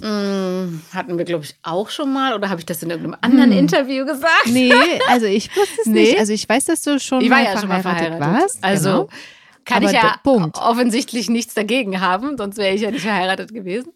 Hm, 0.00 0.82
hatten 0.92 1.18
wir, 1.18 1.24
glaube 1.24 1.44
ich, 1.44 1.56
auch 1.62 1.90
schon 1.90 2.12
mal 2.12 2.34
oder 2.34 2.48
habe 2.48 2.60
ich 2.60 2.66
das 2.66 2.82
in 2.82 2.90
irgendeinem 2.90 3.18
anderen 3.20 3.50
hm. 3.50 3.58
Interview 3.58 4.04
gesagt? 4.04 4.46
Nee, 4.46 4.72
also 5.08 5.26
ich 5.26 5.54
wusste 5.54 5.80
es 5.82 5.86
nee. 5.86 6.00
nicht. 6.00 6.18
Also 6.18 6.32
ich 6.32 6.48
weiß, 6.48 6.64
dass 6.64 6.82
du 6.82 6.98
schon 6.98 7.20
ich 7.20 7.28
mal, 7.28 7.44
ja 7.44 7.58
schon 7.58 7.68
mal 7.68 7.82
verheiratet 7.82 8.20
warst. 8.20 8.64
Also 8.64 8.90
genau. 8.90 9.08
kann 9.64 9.84
Aber 9.84 9.86
ich 9.86 9.92
ja 9.92 10.18
Punkt. 10.24 10.56
offensichtlich 10.58 11.28
nichts 11.28 11.54
dagegen 11.54 12.00
haben, 12.00 12.36
sonst 12.36 12.56
wäre 12.56 12.74
ich 12.74 12.80
ja 12.80 12.90
nicht 12.90 13.02
verheiratet 13.02 13.52
gewesen. 13.52 13.92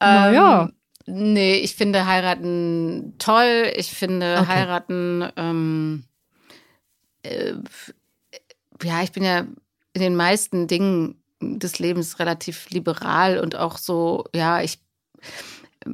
Naja. 0.00 0.70
Nee, 1.06 1.56
ich 1.56 1.74
finde 1.74 2.06
heiraten 2.06 3.14
toll. 3.18 3.70
Ich 3.76 3.90
finde 3.90 4.38
okay. 4.40 4.46
heiraten, 4.46 5.28
ähm, 5.36 6.04
äh, 7.22 7.54
ja, 8.82 9.02
ich 9.02 9.12
bin 9.12 9.22
ja 9.22 9.40
in 9.92 10.00
den 10.00 10.16
meisten 10.16 10.66
Dingen 10.66 11.22
des 11.40 11.78
Lebens 11.78 12.18
relativ 12.18 12.70
liberal 12.70 13.38
und 13.38 13.56
auch 13.56 13.78
so, 13.78 14.24
ja, 14.34 14.62
ich. 14.62 14.80
Äh, 15.84 15.90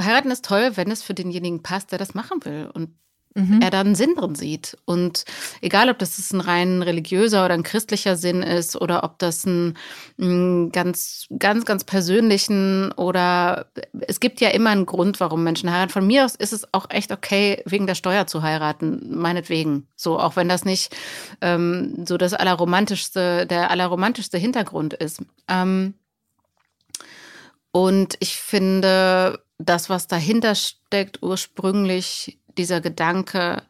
heiraten 0.00 0.30
ist 0.30 0.44
toll, 0.44 0.76
wenn 0.76 0.90
es 0.90 1.02
für 1.02 1.14
denjenigen 1.14 1.62
passt, 1.62 1.92
der 1.92 1.98
das 1.98 2.14
machen 2.14 2.44
will. 2.44 2.70
Und 2.72 2.94
mhm. 3.34 3.60
er 3.60 3.70
da 3.70 3.80
einen 3.80 3.94
Sinn 3.94 4.14
drin 4.14 4.34
sieht. 4.34 4.76
Und 4.84 5.24
egal, 5.60 5.90
ob 5.90 5.98
das 5.98 6.32
ein 6.32 6.40
rein 6.40 6.82
religiöser 6.82 7.44
oder 7.44 7.54
ein 7.54 7.62
christlicher 7.62 8.16
Sinn 8.16 8.42
ist 8.42 8.80
oder 8.80 9.04
ob 9.04 9.18
das 9.18 9.44
ein, 9.44 9.76
ein 10.18 10.72
ganz, 10.72 11.26
ganz, 11.38 11.64
ganz 11.64 11.84
persönlichen 11.84 12.92
oder 12.92 13.66
es 14.06 14.20
gibt 14.20 14.40
ja 14.40 14.50
immer 14.50 14.70
einen 14.70 14.86
Grund, 14.86 15.20
warum 15.20 15.44
Menschen 15.44 15.70
heiraten. 15.70 15.92
Von 15.92 16.06
mir 16.06 16.24
aus 16.24 16.34
ist 16.34 16.52
es 16.52 16.72
auch 16.72 16.86
echt 16.90 17.12
okay, 17.12 17.62
wegen 17.66 17.86
der 17.86 17.94
Steuer 17.94 18.26
zu 18.26 18.42
heiraten, 18.42 19.16
meinetwegen. 19.16 19.86
So, 19.96 20.18
auch 20.18 20.36
wenn 20.36 20.48
das 20.48 20.64
nicht 20.64 20.94
ähm, 21.40 22.04
so 22.06 22.16
das 22.16 22.34
allerromantischste, 22.34 23.46
der 23.46 23.70
allerromantischste 23.70 24.38
Hintergrund 24.38 24.94
ist. 24.94 25.22
Ähm, 25.48 25.94
und 27.72 28.16
ich 28.18 28.36
finde, 28.36 29.40
das, 29.58 29.90
was 29.90 30.08
dahinter 30.08 30.54
steckt, 30.54 31.22
ursprünglich 31.22 32.39
dieser 32.58 32.80
Gedanke, 32.80 33.62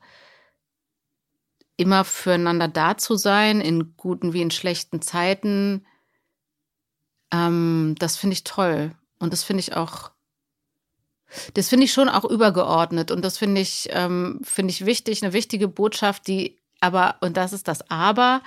immer 1.76 2.04
füreinander 2.04 2.68
da 2.68 2.98
zu 2.98 3.16
sein, 3.16 3.60
in 3.60 3.96
guten 3.96 4.32
wie 4.32 4.42
in 4.42 4.50
schlechten 4.50 5.00
Zeiten, 5.00 5.86
ähm, 7.32 7.94
das 7.98 8.16
finde 8.16 8.34
ich 8.34 8.44
toll. 8.44 8.94
Und 9.18 9.32
das 9.32 9.44
finde 9.44 9.60
ich 9.60 9.76
auch, 9.76 10.10
das 11.54 11.68
finde 11.68 11.84
ich 11.84 11.92
schon 11.92 12.08
auch 12.08 12.24
übergeordnet. 12.24 13.10
Und 13.10 13.24
das 13.24 13.38
finde 13.38 13.60
ich, 13.60 13.88
ähm, 13.92 14.40
finde 14.42 14.72
ich 14.72 14.84
wichtig, 14.84 15.22
eine 15.22 15.32
wichtige 15.32 15.68
Botschaft, 15.68 16.26
die 16.26 16.58
aber, 16.80 17.16
und 17.20 17.36
das 17.36 17.52
ist 17.52 17.68
das 17.68 17.90
Aber, 17.90 18.42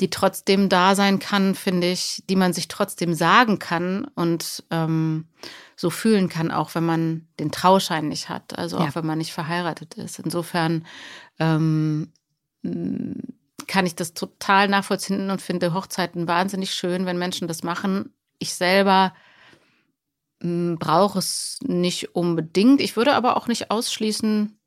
die 0.00 0.10
trotzdem 0.10 0.68
da 0.68 0.94
sein 0.94 1.18
kann, 1.18 1.54
finde 1.54 1.90
ich, 1.90 2.22
die 2.28 2.36
man 2.36 2.52
sich 2.52 2.68
trotzdem 2.68 3.14
sagen 3.14 3.58
kann 3.58 4.04
und 4.14 4.64
ähm, 4.70 5.28
so 5.74 5.90
fühlen 5.90 6.28
kann, 6.28 6.50
auch 6.50 6.74
wenn 6.74 6.84
man 6.84 7.28
den 7.40 7.50
Trauschein 7.50 8.08
nicht 8.08 8.28
hat, 8.28 8.58
also 8.58 8.78
auch 8.78 8.86
ja. 8.86 8.94
wenn 8.94 9.06
man 9.06 9.18
nicht 9.18 9.32
verheiratet 9.32 9.94
ist. 9.94 10.18
Insofern 10.18 10.86
ähm, 11.38 12.12
kann 13.66 13.86
ich 13.86 13.94
das 13.94 14.12
total 14.12 14.68
nachvollziehen 14.68 15.30
und 15.30 15.40
finde 15.40 15.72
Hochzeiten 15.72 16.28
wahnsinnig 16.28 16.74
schön, 16.74 17.06
wenn 17.06 17.18
Menschen 17.18 17.48
das 17.48 17.62
machen. 17.62 18.12
Ich 18.38 18.54
selber 18.54 19.14
brauche 20.40 21.18
es 21.18 21.58
nicht 21.62 22.14
unbedingt. 22.14 22.80
Ich 22.80 22.96
würde 22.96 23.14
aber 23.14 23.36
auch 23.36 23.46
nicht 23.46 23.70
ausschließen, 23.70 24.58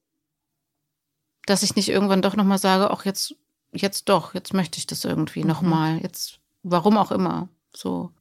dass 1.46 1.64
ich 1.64 1.76
nicht 1.76 1.90
irgendwann 1.90 2.22
doch 2.22 2.36
nochmal 2.36 2.58
sage, 2.58 2.90
auch 2.92 3.06
jetzt 3.06 3.36
jetzt 3.72 4.10
doch, 4.10 4.34
jetzt 4.34 4.54
möchte 4.54 4.78
ich 4.78 4.88
das 4.88 5.06
irgendwie 5.06 5.42
mhm. 5.42 5.48
nochmal. 5.48 6.00
Jetzt, 6.02 6.40
warum 6.64 6.98
auch 6.98 7.12
immer. 7.12 7.50
So. 7.76 8.12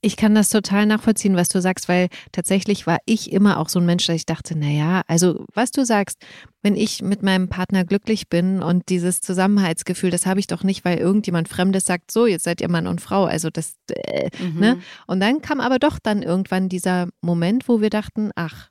Ich 0.00 0.16
kann 0.16 0.34
das 0.34 0.48
total 0.48 0.86
nachvollziehen, 0.86 1.36
was 1.36 1.48
du 1.48 1.60
sagst, 1.60 1.86
weil 1.86 2.08
tatsächlich 2.32 2.86
war 2.86 2.98
ich 3.04 3.32
immer 3.32 3.58
auch 3.58 3.68
so 3.68 3.78
ein 3.78 3.86
Mensch, 3.86 4.06
dass 4.06 4.16
ich 4.16 4.26
dachte, 4.26 4.56
naja, 4.56 5.02
also 5.08 5.44
was 5.52 5.70
du 5.70 5.84
sagst, 5.84 6.24
wenn 6.62 6.74
ich 6.74 7.02
mit 7.02 7.22
meinem 7.22 7.48
Partner 7.48 7.84
glücklich 7.84 8.28
bin 8.30 8.62
und 8.62 8.88
dieses 8.88 9.20
Zusammenhaltsgefühl, 9.20 10.10
das 10.10 10.24
habe 10.24 10.40
ich 10.40 10.46
doch 10.46 10.64
nicht, 10.64 10.86
weil 10.86 10.98
irgendjemand 10.98 11.48
Fremdes 11.48 11.84
sagt, 11.84 12.10
so, 12.10 12.26
jetzt 12.26 12.44
seid 12.44 12.62
ihr 12.62 12.70
Mann 12.70 12.86
und 12.86 13.02
Frau. 13.02 13.24
Also 13.24 13.50
das, 13.50 13.74
äh, 13.90 14.30
mhm. 14.42 14.58
ne? 14.58 14.78
Und 15.06 15.20
dann 15.20 15.42
kam 15.42 15.60
aber 15.60 15.78
doch 15.78 15.98
dann 15.98 16.22
irgendwann 16.22 16.70
dieser 16.70 17.08
Moment, 17.20 17.68
wo 17.68 17.82
wir 17.82 17.90
dachten, 17.90 18.30
ach, 18.34 18.70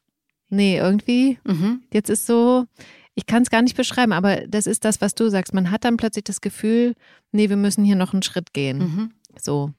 nee, 0.49 0.77
irgendwie, 0.77 1.37
mhm. 1.43 1.83
jetzt 1.93 2.09
ist 2.09 2.25
so, 2.25 2.65
ich 3.15 3.25
kann 3.25 3.43
es 3.43 3.49
gar 3.49 3.61
nicht 3.61 3.75
beschreiben, 3.75 4.13
aber 4.13 4.47
das 4.47 4.65
ist 4.65 4.85
das, 4.85 5.01
was 5.01 5.15
du 5.15 5.29
sagst. 5.29 5.53
Man 5.53 5.71
hat 5.71 5.83
dann 5.83 5.97
plötzlich 5.97 6.23
das 6.23 6.41
Gefühl, 6.41 6.93
nee, 7.31 7.49
wir 7.49 7.57
müssen 7.57 7.83
hier 7.83 7.95
noch 7.95 8.13
einen 8.13 8.23
Schritt 8.23 8.53
gehen. 8.53 8.77
Mhm. 8.77 9.11
So. 9.39 9.71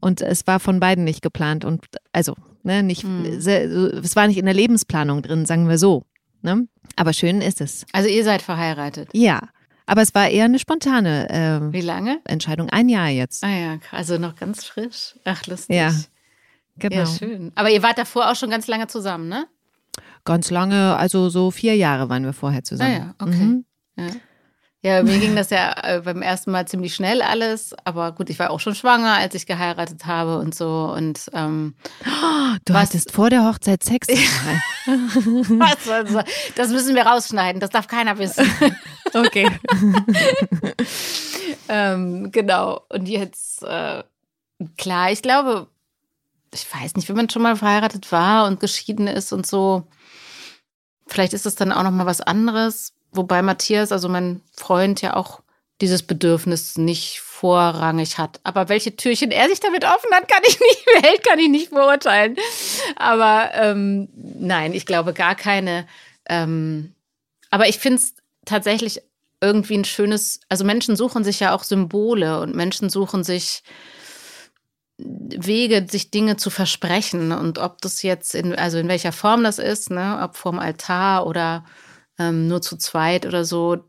Und 0.00 0.20
es 0.20 0.46
war 0.46 0.60
von 0.60 0.80
beiden 0.80 1.04
nicht 1.04 1.22
geplant 1.22 1.64
und 1.64 1.86
also, 2.12 2.34
ne, 2.62 2.82
nicht, 2.82 3.04
mhm. 3.04 3.24
es 3.24 4.16
war 4.16 4.26
nicht 4.26 4.36
in 4.36 4.44
der 4.44 4.54
Lebensplanung 4.54 5.22
drin, 5.22 5.46
sagen 5.46 5.68
wir 5.68 5.78
so. 5.78 6.04
Ne? 6.42 6.68
Aber 6.96 7.12
schön 7.14 7.40
ist 7.40 7.60
es. 7.60 7.86
Also 7.92 8.08
ihr 8.08 8.22
seid 8.22 8.42
verheiratet? 8.42 9.08
Ja. 9.14 9.40
Aber 9.86 10.02
es 10.02 10.14
war 10.14 10.28
eher 10.28 10.44
eine 10.44 10.58
spontane 10.58 11.30
äh, 11.30 11.72
Wie 11.72 11.80
lange? 11.80 12.20
Entscheidung. 12.24 12.70
Ein 12.70 12.88
Jahr 12.88 13.08
jetzt. 13.08 13.44
Ah 13.44 13.48
ja, 13.48 13.78
also 13.90 14.18
noch 14.18 14.36
ganz 14.36 14.64
frisch. 14.64 15.14
Ach, 15.24 15.46
lustig. 15.46 15.76
Ja, 15.76 15.92
genau. 16.76 16.96
Ja, 16.96 17.06
schön. 17.06 17.52
Aber 17.54 17.70
ihr 17.70 17.82
wart 17.82 17.98
davor 17.98 18.30
auch 18.30 18.36
schon 18.36 18.50
ganz 18.50 18.66
lange 18.66 18.86
zusammen, 18.86 19.28
ne? 19.28 19.46
Ganz 20.24 20.50
lange, 20.50 20.96
also 20.96 21.28
so 21.28 21.50
vier 21.50 21.76
Jahre 21.76 22.08
waren 22.08 22.24
wir 22.24 22.32
vorher 22.32 22.64
zusammen. 22.64 22.90
Ah 22.90 22.96
ja, 22.96 23.14
okay. 23.26 23.44
Mhm. 23.44 23.64
Ja. 23.96 24.06
Ja, 24.86 25.02
mir 25.02 25.18
ging 25.18 25.34
das 25.34 25.48
ja 25.48 25.72
äh, 25.82 26.02
beim 26.02 26.20
ersten 26.20 26.50
Mal 26.50 26.68
ziemlich 26.68 26.94
schnell 26.94 27.22
alles, 27.22 27.74
aber 27.84 28.12
gut, 28.12 28.28
ich 28.28 28.38
war 28.38 28.50
auch 28.50 28.60
schon 28.60 28.74
schwanger, 28.74 29.14
als 29.14 29.34
ich 29.34 29.46
geheiratet 29.46 30.04
habe 30.04 30.36
und 30.38 30.54
so 30.54 30.92
und 30.94 31.30
ähm, 31.32 31.74
Du 32.66 32.74
Was- 32.74 32.88
hattest 32.90 33.10
vor 33.10 33.30
der 33.30 33.46
Hochzeit 33.48 33.82
Sex. 33.82 34.08
was 34.88 36.24
das 36.54 36.68
müssen 36.68 36.94
wir 36.94 37.06
rausschneiden, 37.06 37.60
das 37.62 37.70
darf 37.70 37.88
keiner 37.88 38.18
wissen. 38.18 38.46
okay. 39.14 39.48
ähm, 41.68 42.30
genau. 42.30 42.82
Und 42.90 43.08
jetzt, 43.08 43.62
äh, 43.62 44.02
klar, 44.76 45.10
ich 45.10 45.22
glaube, 45.22 45.68
ich 46.52 46.66
weiß 46.72 46.94
nicht, 46.96 47.08
wenn 47.08 47.16
man 47.16 47.30
schon 47.30 47.40
mal 47.42 47.56
verheiratet 47.56 48.12
war 48.12 48.46
und 48.46 48.60
geschieden 48.60 49.06
ist 49.06 49.32
und 49.32 49.46
so, 49.46 49.84
vielleicht 51.14 51.32
ist 51.32 51.46
es 51.46 51.54
dann 51.54 51.70
auch 51.70 51.84
noch 51.84 51.92
mal 51.92 52.06
was 52.06 52.20
anderes. 52.20 52.92
Wobei 53.12 53.40
Matthias, 53.40 53.92
also 53.92 54.08
mein 54.08 54.40
Freund, 54.52 55.00
ja 55.00 55.14
auch 55.14 55.40
dieses 55.80 56.02
Bedürfnis 56.02 56.76
nicht 56.76 57.20
vorrangig 57.20 58.18
hat. 58.18 58.40
Aber 58.42 58.68
welche 58.68 58.96
Türchen 58.96 59.30
er 59.30 59.48
sich 59.48 59.60
damit 59.60 59.84
offen 59.84 60.10
hat, 60.12 60.28
kann 60.28 60.42
ich 60.44 60.58
nicht, 60.60 60.86
Welt 61.04 61.24
kann 61.24 61.38
ich 61.38 61.48
nicht 61.48 61.70
beurteilen. 61.70 62.36
Aber 62.96 63.50
ähm, 63.54 64.08
nein, 64.14 64.72
ich 64.72 64.86
glaube 64.86 65.12
gar 65.12 65.36
keine. 65.36 65.86
Ähm, 66.28 66.94
aber 67.50 67.68
ich 67.68 67.78
finde 67.78 67.98
es 67.98 68.14
tatsächlich 68.44 69.00
irgendwie 69.40 69.78
ein 69.78 69.84
schönes, 69.84 70.40
also 70.48 70.64
Menschen 70.64 70.96
suchen 70.96 71.22
sich 71.22 71.38
ja 71.38 71.54
auch 71.54 71.62
Symbole 71.62 72.40
und 72.40 72.56
Menschen 72.56 72.90
suchen 72.90 73.22
sich 73.22 73.62
Wege, 74.98 75.86
sich 75.88 76.10
Dinge 76.10 76.36
zu 76.36 76.50
versprechen. 76.50 77.32
Und 77.32 77.58
ob 77.58 77.80
das 77.80 78.02
jetzt 78.02 78.34
in, 78.34 78.54
also 78.54 78.78
in 78.78 78.88
welcher 78.88 79.12
Form 79.12 79.42
das 79.42 79.58
ist, 79.58 79.90
ne, 79.90 80.20
ob 80.22 80.36
vorm 80.36 80.58
Altar 80.58 81.26
oder 81.26 81.64
ähm, 82.18 82.46
nur 82.46 82.62
zu 82.62 82.76
zweit 82.76 83.26
oder 83.26 83.44
so, 83.44 83.84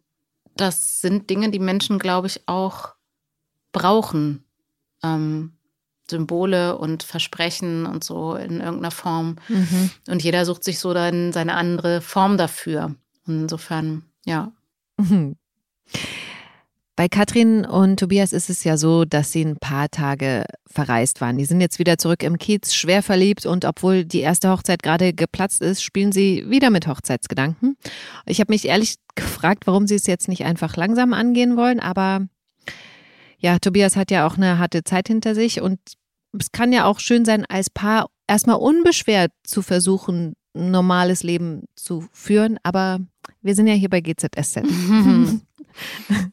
das 0.56 1.02
sind 1.02 1.30
Dinge, 1.30 1.52
die 1.52 1.60
Menschen, 1.60 2.00
glaube 2.00 2.28
ich, 2.28 2.48
auch 2.48 2.96
brauchen. 3.72 4.46
Ähm, 5.04 5.52
Symbole 6.10 6.78
und 6.78 7.04
Versprechen 7.04 7.86
und 7.86 8.04
so 8.04 8.36
in 8.36 8.60
irgendeiner 8.62 8.92
Form. 8.92 9.38
Mhm. 9.48 9.90
Und 10.08 10.24
jeder 10.24 10.46
sucht 10.46 10.64
sich 10.64 10.80
so 10.80 10.94
dann 10.94 11.34
seine 11.34 11.56
andere 11.56 12.02
Form 12.02 12.38
dafür. 12.38 12.96
Und 13.26 13.42
insofern, 13.44 14.04
ja. 14.24 14.52
Mhm. 14.98 15.36
Bei 16.98 17.10
Katrin 17.10 17.66
und 17.66 18.00
Tobias 18.00 18.32
ist 18.32 18.50
es 18.50 18.64
ja 18.64 18.78
so, 18.78 19.04
dass 19.04 19.34
sie 19.34 19.44
ein 19.44 19.58
paar 19.58 19.90
Tage 19.90 20.46
verreist 20.66 21.20
waren. 21.20 21.38
Die 21.38 21.44
sind 21.44 21.60
jetzt 21.60 21.78
wieder 21.78 21.98
zurück 21.98 22.24
im 22.24 22.38
Kiez, 22.38 22.74
schwer 22.74 23.04
verliebt 23.04 23.46
und 23.46 23.66
obwohl 23.66 24.06
die 24.06 24.22
erste 24.22 24.50
Hochzeit 24.50 24.82
gerade 24.82 25.12
geplatzt 25.12 25.62
ist, 25.62 25.84
spielen 25.84 26.14
sie 26.14 26.50
wieder 26.50 26.70
mit 26.70 26.88
Hochzeitsgedanken. 26.88 27.76
Ich 28.26 28.40
habe 28.40 28.54
mich 28.54 28.66
ehrlich 28.66 28.96
gefragt, 29.16 29.68
warum 29.68 29.88
sie 29.88 29.96
es 29.96 30.08
jetzt 30.08 30.30
nicht 30.30 30.46
einfach 30.46 30.78
langsam 30.78 31.14
angehen 31.14 31.58
wollen, 31.58 31.82
aber 31.82 32.28
ja, 33.40 33.60
Tobias 33.60 33.98
hat 33.98 34.10
ja 34.10 34.26
auch 34.26 34.38
eine 34.38 34.58
harte 34.58 34.86
Zeit 34.86 35.10
hinter 35.10 35.36
sich 35.36 35.60
und 35.60 35.80
es 36.40 36.54
kann 36.54 36.72
ja 36.72 36.86
auch 36.86 37.00
schön 37.00 37.26
sein, 37.26 37.46
als 37.46 37.70
Paar 37.70 38.08
erstmal 38.26 38.58
unbeschwert 38.58 39.32
zu 39.44 39.62
versuchen, 39.62 40.34
ein 40.56 40.72
normales 40.72 41.24
Leben 41.24 41.66
zu 41.76 42.08
führen, 42.14 42.58
aber 42.64 43.00
wir 43.42 43.54
sind 43.54 43.68
ja 43.68 43.74
hier 43.74 43.90
bei 43.90 44.00
GZSZ. 44.00 44.62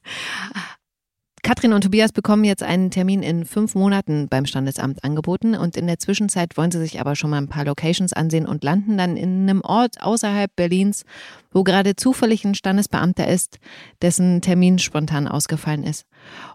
Katrin 1.44 1.72
und 1.72 1.82
Tobias 1.82 2.12
bekommen 2.12 2.44
jetzt 2.44 2.62
einen 2.62 2.92
Termin 2.92 3.24
in 3.24 3.44
fünf 3.44 3.74
Monaten 3.74 4.28
beim 4.28 4.46
Standesamt 4.46 5.02
angeboten 5.02 5.56
und 5.56 5.76
in 5.76 5.88
der 5.88 5.98
Zwischenzeit 5.98 6.56
wollen 6.56 6.70
sie 6.70 6.78
sich 6.78 7.00
aber 7.00 7.16
schon 7.16 7.30
mal 7.30 7.38
ein 7.38 7.48
paar 7.48 7.64
Locations 7.64 8.12
ansehen 8.12 8.46
und 8.46 8.62
landen 8.62 8.96
dann 8.96 9.16
in 9.16 9.42
einem 9.42 9.60
Ort 9.60 10.00
außerhalb 10.00 10.54
Berlins, 10.54 11.04
wo 11.50 11.64
gerade 11.64 11.96
zufällig 11.96 12.44
ein 12.44 12.54
Standesbeamter 12.54 13.26
ist, 13.26 13.58
dessen 14.02 14.40
Termin 14.40 14.78
spontan 14.78 15.26
ausgefallen 15.26 15.82
ist. 15.82 16.06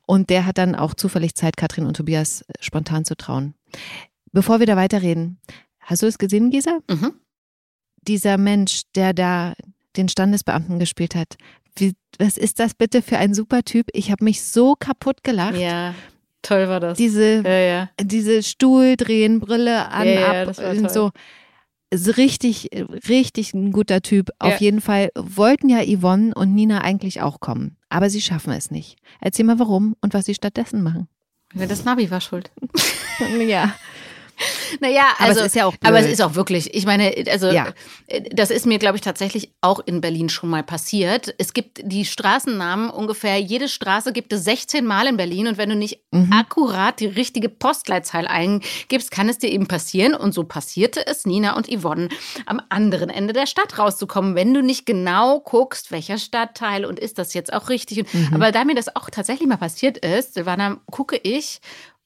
Und 0.05 0.29
der 0.29 0.45
hat 0.45 0.57
dann 0.57 0.73
auch 0.73 0.93
zufällig 0.93 1.35
Zeit, 1.35 1.57
Katrin 1.57 1.85
und 1.85 1.97
Tobias 1.97 2.45
spontan 2.61 3.03
zu 3.03 3.17
trauen. 3.17 3.55
Bevor 4.31 4.59
wir 4.59 4.67
da 4.67 4.77
weiterreden, 4.77 5.41
hast 5.81 6.01
du 6.01 6.07
es 6.07 6.17
gesehen, 6.17 6.49
Gisa? 6.49 6.79
Mhm. 6.89 7.11
Dieser 8.07 8.37
Mensch, 8.37 8.83
der 8.95 9.13
da 9.13 9.53
den 9.97 10.07
Standesbeamten 10.07 10.79
gespielt 10.79 11.13
hat, 11.13 11.35
wie, 11.79 11.93
was 12.19 12.37
ist 12.37 12.59
das 12.59 12.73
bitte 12.73 13.01
für 13.01 13.17
ein 13.17 13.33
super 13.33 13.63
Typ? 13.63 13.87
Ich 13.93 14.11
habe 14.11 14.23
mich 14.23 14.43
so 14.43 14.75
kaputt 14.75 15.23
gelacht. 15.23 15.57
Ja, 15.57 15.93
toll 16.41 16.67
war 16.67 16.79
das. 16.79 16.97
Diese, 16.97 17.41
ja, 17.43 17.59
ja. 17.59 17.89
diese 18.01 18.43
Stuhl 18.43 18.95
drehen, 18.97 19.39
Brille 19.39 19.89
an, 19.89 20.07
Ja, 20.07 20.43
ab, 20.43 20.57
und 20.57 20.91
so. 20.91 21.11
Richtig, 21.93 22.69
richtig 23.07 23.53
ein 23.53 23.71
guter 23.71 24.01
Typ. 24.01 24.31
Auf 24.39 24.59
jeden 24.59 24.81
Fall 24.81 25.09
wollten 25.15 25.69
ja 25.69 25.81
Yvonne 25.81 26.33
und 26.35 26.53
Nina 26.53 26.81
eigentlich 26.81 27.21
auch 27.21 27.39
kommen. 27.39 27.77
Aber 27.87 28.09
sie 28.09 28.19
schaffen 28.19 28.51
es 28.51 28.71
nicht. 28.71 28.97
Erzähl 29.21 29.45
mal 29.45 29.57
warum 29.57 29.95
und 30.01 30.13
was 30.13 30.25
sie 30.25 30.33
stattdessen 30.33 30.83
machen. 30.83 31.07
Das 31.53 31.85
Navi 31.85 32.11
war 32.11 32.21
schuld. 32.21 32.51
Ja. 33.47 33.73
Naja, 34.79 35.05
Aber 35.17 35.29
also, 35.29 35.39
es 35.41 35.45
ist 35.47 35.55
ja 35.55 35.65
auch 35.65 35.73
aber 35.83 35.99
es 35.99 36.05
ist 36.07 36.21
auch 36.21 36.35
wirklich, 36.35 36.73
ich 36.73 36.85
meine, 36.85 37.13
also 37.29 37.47
Ja. 37.47 37.73
äh, 38.07 38.21
das 38.31 38.51
ist 38.51 38.65
mir, 38.65 38.79
glaube 38.79 38.95
ich, 38.97 39.01
tatsächlich 39.01 39.51
auch 39.61 39.79
in 39.85 40.01
Berlin 40.01 40.29
schon 40.29 40.49
mal 40.49 40.63
passiert. 40.63 41.33
Es 41.37 41.53
gibt 41.53 41.79
die 41.83 42.05
Straßennamen 42.05 42.89
ungefähr, 42.89 43.39
jede 43.39 43.67
Straße 43.67 44.13
gibt 44.13 44.33
es 44.33 44.43
16 44.43 44.85
Mal 44.85 45.07
in 45.07 45.17
Berlin 45.17 45.47
und 45.47 45.57
wenn 45.57 45.69
du 45.69 45.75
nicht 45.75 45.99
Mhm. 46.11 46.31
akkurat 46.33 46.99
die 46.99 47.05
richtige 47.07 47.49
Postleitzahl 47.49 48.27
eingibst, 48.27 49.11
kann 49.11 49.29
es 49.29 49.37
dir 49.37 49.49
eben 49.51 49.67
passieren. 49.67 50.13
Und 50.15 50.33
so 50.33 50.43
passierte 50.43 51.05
es 51.05 51.25
Nina 51.25 51.55
und 51.55 51.67
Yvonne 51.67 52.09
am 52.45 52.61
anderen 52.69 53.09
Ende 53.09 53.33
der 53.33 53.45
Stadt 53.45 53.77
rauszukommen, 53.77 54.35
wenn 54.35 54.53
du 54.53 54.61
nicht 54.63 54.85
genau 54.85 55.39
guckst, 55.41 55.91
welcher 55.91 56.17
Stadtteil 56.17 56.85
und 56.85 56.99
ist 56.99 57.17
das 57.17 57.33
jetzt 57.33 57.51
auch 57.53 57.69
richtig. 57.69 58.11
Mhm. 58.13 58.29
Aber 58.33 58.51
da 58.51 58.63
mir 58.65 58.75
das 58.75 58.95
auch 58.95 59.09
tatsächlich 59.09 59.47
mal 59.47 59.57
passiert 59.57 59.97
ist, 59.97 60.33
Silvana, 60.35 60.77
gucke 60.89 61.17
ich 61.21 61.59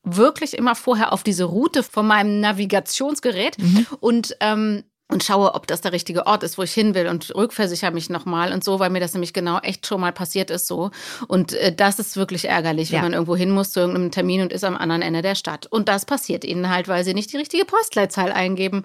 wirklich 0.03 0.57
immer 0.57 0.75
vorher 0.75 1.13
auf 1.13 1.23
diese 1.23 1.43
Route 1.45 1.83
von 1.83 2.07
meinem 2.07 2.39
Navigationsgerät 2.39 3.57
und 3.99 4.35
ähm, 4.39 4.83
und 5.09 5.25
schaue, 5.25 5.55
ob 5.55 5.67
das 5.67 5.81
der 5.81 5.91
richtige 5.91 6.25
Ort 6.25 6.41
ist, 6.43 6.57
wo 6.57 6.63
ich 6.63 6.71
hin 6.71 6.95
will 6.95 7.07
und 7.07 7.35
rückversichere 7.35 7.91
mich 7.91 8.09
nochmal 8.09 8.53
und 8.53 8.63
so, 8.63 8.79
weil 8.79 8.89
mir 8.89 9.01
das 9.01 9.11
nämlich 9.13 9.33
genau 9.33 9.59
echt 9.59 9.85
schon 9.85 9.99
mal 9.99 10.13
passiert 10.13 10.49
ist 10.49 10.67
so. 10.67 10.89
Und 11.27 11.51
äh, 11.51 11.75
das 11.75 11.99
ist 11.99 12.15
wirklich 12.15 12.45
ärgerlich, 12.47 12.91
wenn 12.91 12.99
Ja. 12.99 13.01
man 13.03 13.11
irgendwo 13.11 13.35
hin 13.35 13.51
muss 13.51 13.71
zu 13.71 13.81
irgendeinem 13.81 14.11
Termin 14.11 14.39
und 14.39 14.53
ist 14.53 14.63
am 14.63 14.77
anderen 14.77 15.01
Ende 15.01 15.21
der 15.21 15.35
Stadt. 15.35 15.65
Und 15.67 15.89
das 15.89 16.05
passiert 16.05 16.45
ihnen 16.45 16.69
halt, 16.69 16.87
weil 16.87 17.03
sie 17.03 17.13
nicht 17.13 17.33
die 17.33 17.37
richtige 17.37 17.65
Postleitzahl 17.65 18.31
eingeben. 18.31 18.83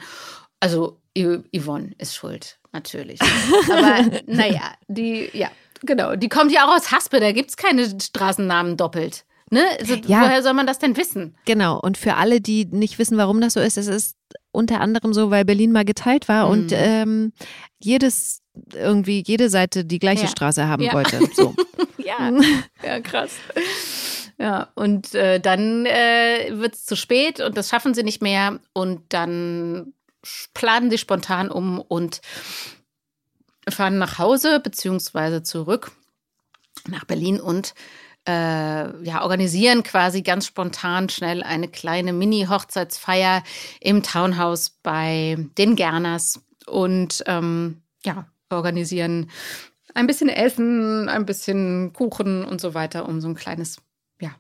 Also 0.59 0.99
Yvonne 1.17 1.93
ist 1.99 2.17
schuld, 2.17 2.59
natürlich. 2.73 3.21
Aber 3.71 4.05
naja, 4.27 4.73
die, 4.89 5.31
ja, 5.33 5.49
genau. 5.83 6.17
Die 6.17 6.29
kommt 6.29 6.51
ja 6.51 6.67
auch 6.67 6.75
aus 6.77 6.91
Haspe, 6.91 7.21
da 7.21 7.31
gibt 7.31 7.51
es 7.51 7.57
keine 7.57 7.89
Straßennamen 8.01 8.77
doppelt. 8.77 9.25
Ne? 9.51 9.65
Also, 9.79 9.95
Ja. 9.95 10.23
Woher 10.23 10.43
soll 10.43 10.55
man 10.55 10.67
das 10.67 10.79
denn 10.79 10.97
wissen? 10.97 11.37
Genau. 11.45 11.79
Und 11.81 11.97
für 11.99 12.15
alle, 12.15 12.41
die 12.41 12.65
nicht 12.67 12.99
wissen, 12.99 13.17
warum 13.17 13.41
das 13.41 13.53
so 13.55 13.61
ist, 13.61 13.77
es 13.79 13.87
ist 13.87 14.17
unter 14.51 14.81
anderem 14.81 15.13
so, 15.15 15.31
weil 15.31 15.45
Berlin 15.45 15.71
mal 15.73 15.85
geteilt 15.85 16.29
war 16.29 16.49
und 16.49 16.71
Mhm. 16.73 16.77
ähm, 16.79 17.33
jedes 17.79 18.41
irgendwie 18.73 19.23
jede 19.27 19.51
Seite 19.51 19.85
die 19.85 19.99
gleiche 19.99 20.23
Ja. 20.25 20.29
Straße 20.29 20.67
haben 20.67 20.83
Ja. 20.83 20.95
wollte. 20.95 21.21
So. 21.35 21.55
Ja, 21.99 22.33
ja, 22.83 23.01
krass. 23.01 23.33
Ja, 24.39 24.69
und 24.75 25.15
äh, 25.15 25.39
dann 25.41 25.87
äh, 25.87 26.49
wird 26.53 26.75
es 26.75 26.85
zu 26.87 26.97
spät 26.97 27.41
und 27.41 27.57
das 27.57 27.69
schaffen 27.69 27.95
sie 27.95 28.03
nicht 28.03 28.23
mehr. 28.23 28.59
Und 28.73 29.03
dann 29.11 29.93
planen 30.55 30.91
sie 30.91 30.99
spontan 30.99 31.51
um 31.51 31.79
und 31.81 32.21
fahren 33.69 33.99
nach 33.99 34.19
Hause 34.19 34.61
beziehungsweise 34.61 35.43
zurück 35.43 35.93
nach 36.89 37.05
Berlin 37.05 37.41
und 37.41 37.75
äh, 38.27 39.05
ja, 39.05 39.23
organisieren 39.23 39.83
quasi 39.83 40.23
ganz 40.23 40.47
spontan 40.47 41.09
schnell 41.09 41.43
eine 41.43 41.69
kleine 41.69 42.12
Mini-Hochzeitsfeier 42.12 43.43
im 43.81 44.03
Townhouse 44.03 44.71
bei 44.83 45.37
den 45.57 45.77
Gerners 45.77 46.41
und 46.67 47.23
ähm, 47.27 47.83
ja, 48.05 48.27
organisieren 48.51 49.31
ein 49.95 50.07
bisschen 50.07 50.29
Essen, 50.29 51.09
ein 51.09 51.27
bisschen 51.27 51.93
Kuchen 51.93 52.45
und 52.45 52.61
so 52.61 52.75
weiter, 52.75 53.09
um 53.09 53.21
so 53.21 53.29
ein 53.29 53.35
kleines 53.35 53.79
ja, 54.21 54.35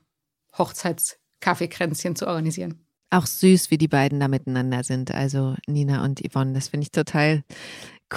Hochzeitskaffeekränzchen 0.58 2.16
zu 2.16 2.26
organisieren. 2.26 2.86
Auch 3.10 3.26
süß, 3.26 3.70
wie 3.70 3.78
die 3.78 3.88
beiden 3.88 4.20
da 4.20 4.28
miteinander 4.28 4.84
sind. 4.84 5.14
Also 5.14 5.54
Nina 5.66 6.04
und 6.04 6.20
Yvonne, 6.20 6.52
das 6.52 6.68
finde 6.68 6.84
ich 6.84 6.90
total 6.90 7.44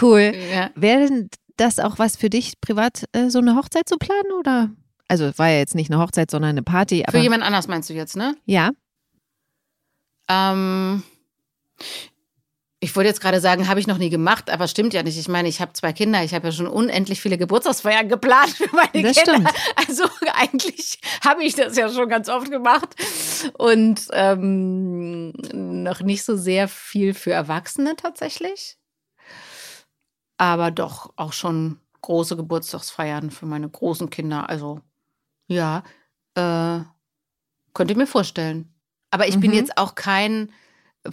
cool. 0.01 0.33
Ja. 0.51 0.71
Wäre 0.75 1.07
denn 1.07 1.29
das 1.57 1.79
auch 1.79 1.99
was 1.99 2.15
für 2.15 2.29
dich, 2.29 2.59
privat 2.59 3.05
äh, 3.11 3.29
so 3.29 3.39
eine 3.39 3.55
Hochzeit 3.55 3.87
zu 3.87 3.97
planen? 3.97 4.31
Oder? 4.37 4.71
Also 5.09 5.31
war 5.37 5.49
ja 5.49 5.57
jetzt 5.57 5.75
nicht 5.75 5.91
eine 5.91 6.01
Hochzeit, 6.01 6.31
sondern 6.31 6.51
eine 6.51 6.63
Party. 6.63 7.03
Aber 7.03 7.17
Für 7.17 7.23
jemand 7.23 7.43
anders 7.43 7.67
meinst 7.67 7.89
du 7.89 7.93
jetzt, 7.93 8.15
ne? 8.15 8.37
ja, 8.45 8.69
Ähm, 10.29 11.03
ich 11.79 12.11
Ich 12.81 12.95
wollte 12.95 13.09
jetzt 13.09 13.19
gerade 13.19 13.41
sagen, 13.41 13.67
habe 13.67 13.79
ich 13.79 13.87
noch 13.87 13.97
nie 13.97 14.09
gemacht, 14.09 14.49
aber 14.49 14.67
stimmt 14.67 14.93
ja 14.93 15.03
nicht. 15.03 15.17
Ich 15.17 15.27
meine, 15.27 15.49
ich 15.49 15.59
habe 15.59 15.73
zwei 15.73 15.91
Kinder, 15.91 16.23
ich 16.23 16.33
habe 16.33 16.47
ja 16.47 16.51
schon 16.53 16.67
unendlich 16.67 17.19
viele 17.21 17.37
Geburtstagsfeiern 17.37 18.07
geplant 18.07 18.51
für 18.51 18.69
meine 18.73 19.01
das 19.03 19.17
Kinder. 19.17 19.33
Stimmt. 19.33 19.49
Also 19.75 20.03
eigentlich 20.35 20.99
habe 21.25 21.43
ich 21.43 21.55
das 21.55 21.75
ja 21.75 21.89
schon 21.89 22.07
ganz 22.07 22.29
oft 22.29 22.49
gemacht 22.51 22.95
und 23.57 24.07
ähm, 24.11 25.31
noch 25.53 26.01
nicht 26.01 26.23
so 26.23 26.37
sehr 26.37 26.67
viel 26.67 27.13
für 27.13 27.31
Erwachsene 27.31 27.95
tatsächlich, 27.97 28.77
aber 30.37 30.71
doch 30.71 31.11
auch 31.17 31.33
schon 31.33 31.79
große 32.01 32.37
Geburtstagsfeiern 32.37 33.29
für 33.31 33.45
meine 33.45 33.67
großen 33.69 34.09
Kinder. 34.09 34.49
Also 34.49 34.79
ja, 35.49 35.83
äh, 36.35 36.79
könnt 37.73 37.91
ihr 37.91 37.97
mir 37.97 38.07
vorstellen. 38.07 38.73
Aber 39.11 39.27
ich 39.27 39.35
mhm. 39.35 39.41
bin 39.41 39.53
jetzt 39.53 39.77
auch 39.77 39.95
kein 39.95 40.49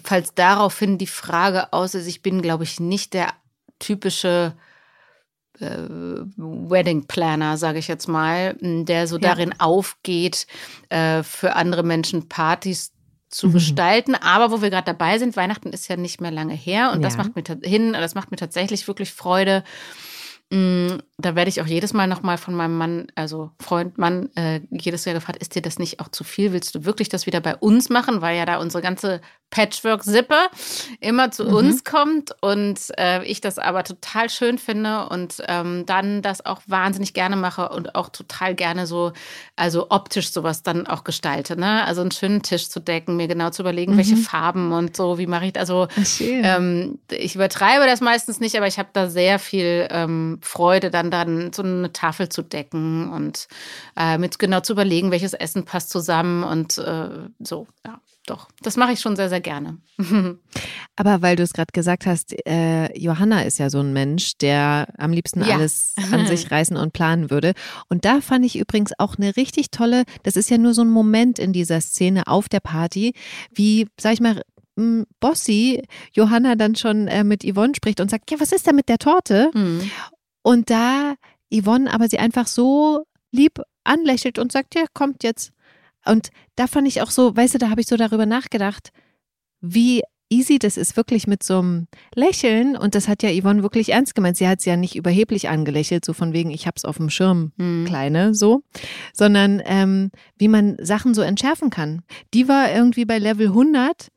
falls 0.03 0.35
daraufhin 0.35 0.99
die 0.99 1.07
Frage 1.07 1.73
aus 1.73 1.95
ist, 1.95 2.07
ich 2.07 2.23
bin, 2.23 2.43
glaube 2.43 2.65
ich, 2.65 2.81
nicht 2.81 3.15
der 3.15 3.33
typische 3.79 4.55
äh, 5.61 5.67
Wedding 6.37 7.07
Planner, 7.07 7.57
sage 7.57 7.79
ich 7.79 7.89
jetzt 7.89 8.09
mal, 8.09 8.57
der 8.61 9.07
so 9.07 9.17
ja. 9.17 9.23
darin 9.23 9.59
aufgeht, 9.61 10.47
äh, 10.89 11.23
für 11.23 11.55
andere 11.55 11.83
Menschen 11.83 12.29
Partys 12.29 12.93
zu 13.29 13.49
mhm. 13.49 13.53
gestalten. 13.55 14.15
Aber 14.15 14.51
wo 14.51 14.63
wir 14.63 14.71
gerade 14.71 14.87
dabei 14.87 15.19
sind, 15.19 15.37
Weihnachten 15.37 15.71
ist 15.71 15.89
ja 15.89 15.97
nicht 15.97 16.21
mehr 16.21 16.31
lange 16.31 16.55
her 16.55 16.91
und 16.93 17.03
ja. 17.03 17.09
das 17.09 17.17
macht 17.17 17.37
mir 17.37 17.45
hin, 17.63 17.93
das 17.93 18.15
macht 18.15 18.31
mir 18.31 18.37
tatsächlich 18.37 18.87
wirklich 18.89 19.13
Freude. 19.13 19.65
Mm, 20.53 20.99
da 21.19 21.35
werde 21.35 21.49
ich 21.49 21.61
auch 21.61 21.67
jedes 21.67 21.93
Mal 21.93 22.07
nochmal 22.07 22.39
von 22.39 22.55
meinem 22.55 22.79
Mann, 22.79 23.09
also 23.17 23.51
Freund, 23.61 23.99
Mann, 23.99 24.31
äh, 24.37 24.61
jedes 24.71 25.05
Jahr 25.05 25.15
gefragt, 25.15 25.41
ist 25.41 25.57
dir 25.57 25.63
das 25.63 25.79
nicht 25.81 25.99
auch 25.99 26.09
zu 26.09 26.23
viel? 26.23 26.53
Willst 26.53 26.75
du 26.75 26.85
wirklich 26.85 27.09
das 27.09 27.27
wieder 27.27 27.41
bei 27.41 27.57
uns 27.57 27.89
machen? 27.89 28.21
Weil 28.21 28.37
ja 28.37 28.47
da 28.47 28.59
unsere 28.59 28.83
ganze 28.83 29.21
Patchwork-Sippe 29.51 30.37
immer 31.01 31.31
zu 31.31 31.45
mhm. 31.45 31.55
uns 31.55 31.85
kommt 31.85 32.35
und 32.41 32.79
äh, 32.99 33.23
ich 33.25 33.41
das 33.41 33.59
aber 33.59 33.85
total 33.85 34.29
schön 34.29 34.59
finde 34.59 35.09
und 35.09 35.43
ähm, 35.47 35.87
dann 35.87 36.21
das 36.21 36.45
auch 36.45 36.61
wahnsinnig 36.67 37.15
gerne 37.15 37.37
mache 37.37 37.69
und 37.69 37.95
auch 37.95 38.09
total 38.09 38.55
gerne 38.55 38.87
so, 38.87 39.13
also 39.55 39.87
optisch 39.91 40.33
sowas 40.33 40.63
dann 40.63 40.87
auch 40.87 41.05
gestalte. 41.05 41.57
Ne? 41.57 41.85
Also 41.85 42.01
einen 42.01 42.11
schönen 42.11 42.43
Tisch 42.43 42.69
zu 42.69 42.81
decken, 42.81 43.17
mir 43.17 43.29
genau 43.29 43.51
zu 43.51 43.63
überlegen, 43.63 43.93
mhm. 43.93 43.99
welche 43.99 44.17
Farben 44.17 44.73
und 44.73 44.97
so, 44.97 45.19
wie 45.19 45.27
mache 45.27 45.47
ich 45.47 45.53
das. 45.53 45.67
Also 45.67 45.89
ähm, 46.21 46.99
ich 47.11 47.35
übertreibe 47.35 47.87
das 47.87 48.01
meistens 48.01 48.41
nicht, 48.41 48.57
aber 48.57 48.67
ich 48.67 48.79
habe 48.79 48.91
da 48.93 49.09
sehr 49.09 49.39
viel 49.39 49.89
ähm, 49.91 50.39
Freude, 50.43 50.91
dann 50.91 51.11
dann 51.11 51.53
so 51.53 51.63
eine 51.63 51.93
Tafel 51.93 52.29
zu 52.29 52.43
decken 52.43 53.13
und 53.13 53.49
äh, 53.97 54.19
mit 54.19 54.39
genau 54.39 54.61
zu 54.61 54.75
überlegen, 54.75 55.11
welches 55.11 55.35
Essen 55.35 55.65
passt 55.65 55.91
zusammen 55.91 56.45
und 56.45 56.79
äh, 56.79 57.09
so, 57.41 57.67
ja 57.85 58.01
doch, 58.27 58.49
das 58.61 58.77
mache 58.77 58.93
ich 58.93 59.01
schon 59.01 59.17
sehr, 59.17 59.29
sehr 59.29 59.41
gerne. 59.41 59.79
Aber 60.97 61.23
weil 61.23 61.37
du 61.37 61.43
es 61.43 61.53
gerade 61.53 61.73
gesagt 61.73 62.07
hast, 62.07 62.35
äh, 62.47 62.97
Johanna 62.99 63.43
ist 63.43 63.59
ja 63.59 63.71
so 63.71 63.81
ein 63.81 63.93
Mensch, 63.93 64.37
der 64.39 64.89
am 64.99 65.13
liebsten 65.13 65.45
ja. 65.45 65.57
alles 65.57 65.95
an 66.13 66.27
sich 66.27 66.51
reißen 66.51 66.77
und 66.77 66.93
planen 66.93 67.31
würde. 67.31 67.55
Und 67.89 68.05
da 68.05 68.21
fand 68.21 68.45
ich 68.45 68.59
übrigens 68.59 68.93
auch 68.99 69.17
eine 69.17 69.37
richtig 69.37 69.71
tolle, 69.71 70.05
das 70.23 70.37
ist 70.37 70.51
ja 70.51 70.59
nur 70.59 70.75
so 70.75 70.83
ein 70.83 70.91
Moment 70.91 71.39
in 71.39 71.53
dieser 71.53 71.81
Szene 71.81 72.27
auf 72.27 72.49
der 72.49 72.61
Party, 72.61 73.15
wie, 73.53 73.89
sag 73.99 74.13
ich 74.13 74.21
mal, 74.21 74.43
Bossy 75.21 75.83
Johanna 76.13 76.55
dann 76.55 76.77
schon 76.77 77.09
äh, 77.09 77.25
mit 77.25 77.45
Yvonne 77.45 77.75
spricht 77.75 78.01
und 78.01 78.11
sagt, 78.11 78.31
ja, 78.31 78.39
was 78.41 78.53
ist 78.53 78.67
denn 78.67 78.77
mit 78.77 78.89
der 78.89 78.99
Torte? 78.99 79.51
Mhm. 79.55 79.91
Und 80.43 80.69
da 80.69 81.15
Yvonne 81.53 81.93
aber 81.93 82.09
sie 82.09 82.19
einfach 82.19 82.47
so 82.47 83.05
lieb 83.33 83.61
anlächelt 83.85 84.39
und 84.39 84.53
sagt, 84.53 84.75
ja, 84.75 84.85
kommt 84.93 85.23
jetzt. 85.23 85.53
Und 86.09 86.31
da 86.57 86.67
fand 86.67 86.89
ich 86.89 87.03
auch 87.03 87.11
so, 87.11 87.37
weißt 87.37 87.55
du, 87.55 87.59
da 87.59 87.71
habe 87.71 87.81
ich 87.81 87.87
so 87.87 87.97
darüber 87.97 88.27
nachgedacht, 88.27 88.91
wie 89.61 90.03
easy 90.29 90.59
das 90.59 90.77
ist, 90.77 90.97
wirklich 90.97 91.27
mit 91.27 91.43
so 91.43 91.59
einem 91.59 91.87
Lächeln. 92.15 92.77
Und 92.77 92.95
das 92.95 93.09
hat 93.09 93.23
ja 93.23 93.31
Yvonne 93.31 93.63
wirklich 93.63 93.91
ernst 93.91 94.15
gemeint. 94.15 94.37
Sie 94.37 94.49
hat 94.49 94.61
es 94.61 94.65
ja 94.65 94.77
nicht 94.77 94.97
überheblich 94.97 95.49
angelächelt, 95.49 96.05
so 96.05 96.13
von 96.13 96.33
wegen, 96.33 96.51
ich 96.51 96.67
hab's 96.67 96.85
auf 96.85 96.97
dem 96.97 97.11
Schirm, 97.11 97.53
mhm. 97.57 97.85
Kleine, 97.87 98.35
so. 98.35 98.63
Sondern 99.13 99.63
ähm, 99.65 100.11
wie 100.37 100.49
man 100.49 100.77
Sachen 100.81 101.15
so 101.15 101.23
entschärfen 101.23 101.71
kann. 101.71 102.03
Die 102.35 102.49
war 102.49 102.73
irgendwie 102.73 103.05
bei 103.05 103.19
Level 103.19 103.49
100 103.49 104.09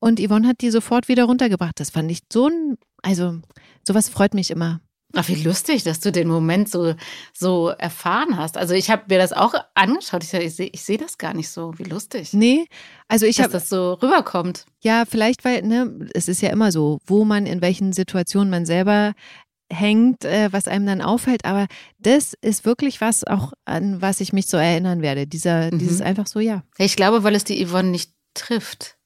und 0.00 0.20
Yvonne 0.20 0.46
hat 0.46 0.60
die 0.60 0.70
sofort 0.70 1.08
wieder 1.08 1.24
runtergebracht. 1.24 1.80
Das 1.80 1.90
fand 1.90 2.10
ich 2.10 2.20
so 2.30 2.48
ein, 2.48 2.76
also 3.02 3.40
sowas 3.86 4.08
freut 4.08 4.34
mich 4.34 4.50
immer. 4.50 4.80
Ach, 5.14 5.28
wie 5.28 5.42
lustig, 5.42 5.84
dass 5.84 6.00
du 6.00 6.12
den 6.12 6.28
Moment 6.28 6.68
so, 6.68 6.94
so 7.32 7.68
erfahren 7.68 8.36
hast. 8.36 8.56
Also 8.56 8.74
ich 8.74 8.90
habe 8.90 9.04
mir 9.08 9.18
das 9.18 9.32
auch 9.32 9.54
angeschaut. 9.74 10.24
Ich, 10.24 10.34
ich 10.34 10.54
sehe 10.54 10.70
ich 10.72 10.82
seh 10.82 10.96
das 10.96 11.18
gar 11.18 11.34
nicht 11.34 11.48
so. 11.48 11.72
Wie 11.78 11.84
lustig. 11.84 12.32
Nee, 12.32 12.66
also 13.08 13.26
ich 13.26 13.40
habe... 13.40 13.52
Dass 13.52 13.62
das 13.64 13.68
so 13.68 13.94
rüberkommt. 13.94 14.66
Ja, 14.82 15.04
vielleicht, 15.08 15.44
weil, 15.44 15.62
ne, 15.62 16.08
es 16.14 16.28
ist 16.28 16.42
ja 16.42 16.50
immer 16.50 16.72
so, 16.72 17.00
wo 17.06 17.24
man, 17.24 17.46
in 17.46 17.60
welchen 17.60 17.92
Situationen 17.92 18.50
man 18.50 18.66
selber 18.66 19.14
hängt, 19.72 20.24
äh, 20.24 20.52
was 20.52 20.68
einem 20.68 20.86
dann 20.86 21.00
auffällt. 21.00 21.44
Aber 21.44 21.66
das 21.98 22.34
ist 22.40 22.64
wirklich 22.64 23.00
was, 23.00 23.24
auch 23.24 23.52
an 23.64 24.02
was 24.02 24.20
ich 24.20 24.32
mich 24.32 24.46
so 24.46 24.56
erinnern 24.56 25.02
werde. 25.02 25.26
Dieser, 25.26 25.72
mhm. 25.72 25.78
Dieses 25.78 26.00
einfach 26.00 26.26
so, 26.26 26.40
ja. 26.40 26.62
Ich 26.78 26.96
glaube, 26.96 27.22
weil 27.24 27.34
es 27.34 27.44
die 27.44 27.64
Yvonne 27.64 27.88
nicht 27.88 28.10
trifft. 28.34 28.96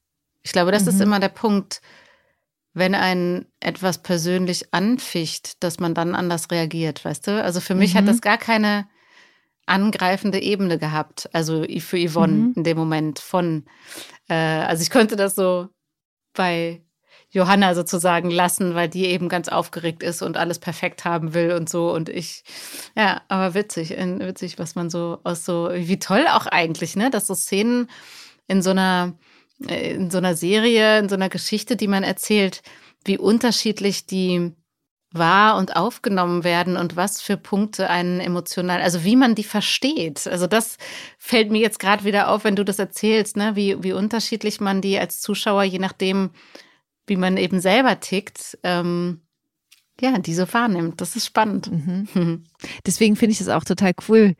Ich 0.42 0.53
glaube, 0.53 0.73
das 0.73 0.85
mhm. 0.85 0.88
ist 0.88 1.01
immer 1.01 1.21
der 1.21 1.29
Punkt 1.29 1.81
wenn 2.79 2.95
ein 2.95 3.47
etwas 3.61 4.03
persönlich 4.03 4.73
anficht, 4.73 5.62
dass 5.62 5.81
man 5.81 5.95
dann 5.95 6.14
anders 6.14 6.51
reagiert, 6.51 7.05
weißt 7.05 7.27
du? 7.27 7.43
Also 7.43 7.61
für 7.61 7.75
mich 7.75 7.95
mhm. 7.95 7.99
hat 7.99 8.09
das 8.09 8.21
gar 8.21 8.38
keine 8.38 8.88
angreifende 9.67 10.41
Ebene 10.41 10.79
gehabt, 10.79 11.29
also 11.33 11.64
für 11.81 11.99
Yvonne 11.99 12.33
mhm. 12.33 12.53
in 12.57 12.64
dem 12.64 12.79
Moment 12.79 13.19
von, 13.19 13.67
äh, 14.29 14.35
also 14.35 14.83
ich 14.83 14.91
könnte 14.91 15.14
das 15.17 15.35
so 15.35 15.69
bei 16.33 16.83
Johanna 17.31 17.75
sozusagen 17.75 18.31
lassen, 18.31 18.75
weil 18.75 18.88
die 18.88 19.05
eben 19.05 19.29
ganz 19.29 19.49
aufgeregt 19.49 20.03
ist 20.03 20.23
und 20.23 20.38
alles 20.38 20.59
perfekt 20.59 21.05
haben 21.05 21.35
will 21.35 21.53
und 21.53 21.69
so 21.69 21.93
und 21.93 22.09
ich, 22.09 22.43
ja, 22.97 23.21
aber 23.29 23.53
witzig, 23.53 23.91
witzig, 23.91 24.59
was 24.59 24.75
man 24.75 24.88
so 24.88 25.19
aus 25.25 25.45
so, 25.45 25.69
wie 25.75 25.99
toll 25.99 26.27
auch 26.31 26.47
eigentlich, 26.47 26.97
ne, 26.97 27.11
dass 27.11 27.27
so 27.27 27.35
Szenen 27.35 27.91
in 28.47 28.62
so 28.62 28.71
einer 28.71 29.19
in 29.66 30.11
so 30.11 30.18
einer 30.18 30.37
Serie, 30.37 30.99
in 30.99 31.09
so 31.09 31.14
einer 31.14 31.29
Geschichte, 31.29 31.77
die 31.77 31.88
man 31.88 32.05
erzählt, 32.05 32.62
wie 33.05 33.18
unterschiedlich 33.18 34.07
die 34.07 34.53
wahr 35.11 35.57
und 35.57 35.75
aufgenommen 35.75 36.44
werden 36.44 36.77
und 36.77 36.97
was 36.97 37.23
für 37.23 37.37
Punkte 37.37 37.88
einen 37.88 38.21
emotional, 38.21 38.83
also 38.83 39.05
wie 39.05 39.16
man 39.16 39.35
die 39.35 39.44
versteht. 39.44 40.27
Also 40.27 40.47
das 40.47 40.77
fällt 41.18 41.51
mir 41.51 41.61
jetzt 41.61 41.79
gerade 41.79 42.05
wieder 42.05 42.29
auf, 42.29 42.44
wenn 42.44 42.57
du 42.57 42.64
das 42.64 42.79
erzählst, 42.79 43.37
ne? 43.37 43.57
wie, 43.57 43.83
wie 43.83 43.92
unterschiedlich 43.92 44.61
man 44.61 44.83
die 44.83 44.99
als 44.99 45.21
Zuschauer, 45.21 45.62
je 45.62 45.79
nachdem, 45.79 46.31
wie 47.07 47.16
man 47.16 47.38
eben 47.38 47.61
selber 47.61 48.01
tickt, 48.01 48.59
ähm, 48.62 49.23
ja, 50.01 50.18
die 50.18 50.35
so 50.35 50.53
wahrnimmt. 50.53 51.01
Das 51.01 51.16
ist 51.16 51.27
spannend. 51.27 51.71
Mhm. 51.73 52.44
Deswegen 52.87 53.16
finde 53.16 53.33
ich 53.33 53.40
es 53.40 53.49
auch 53.49 53.64
total 53.64 53.92
cool 54.09 54.35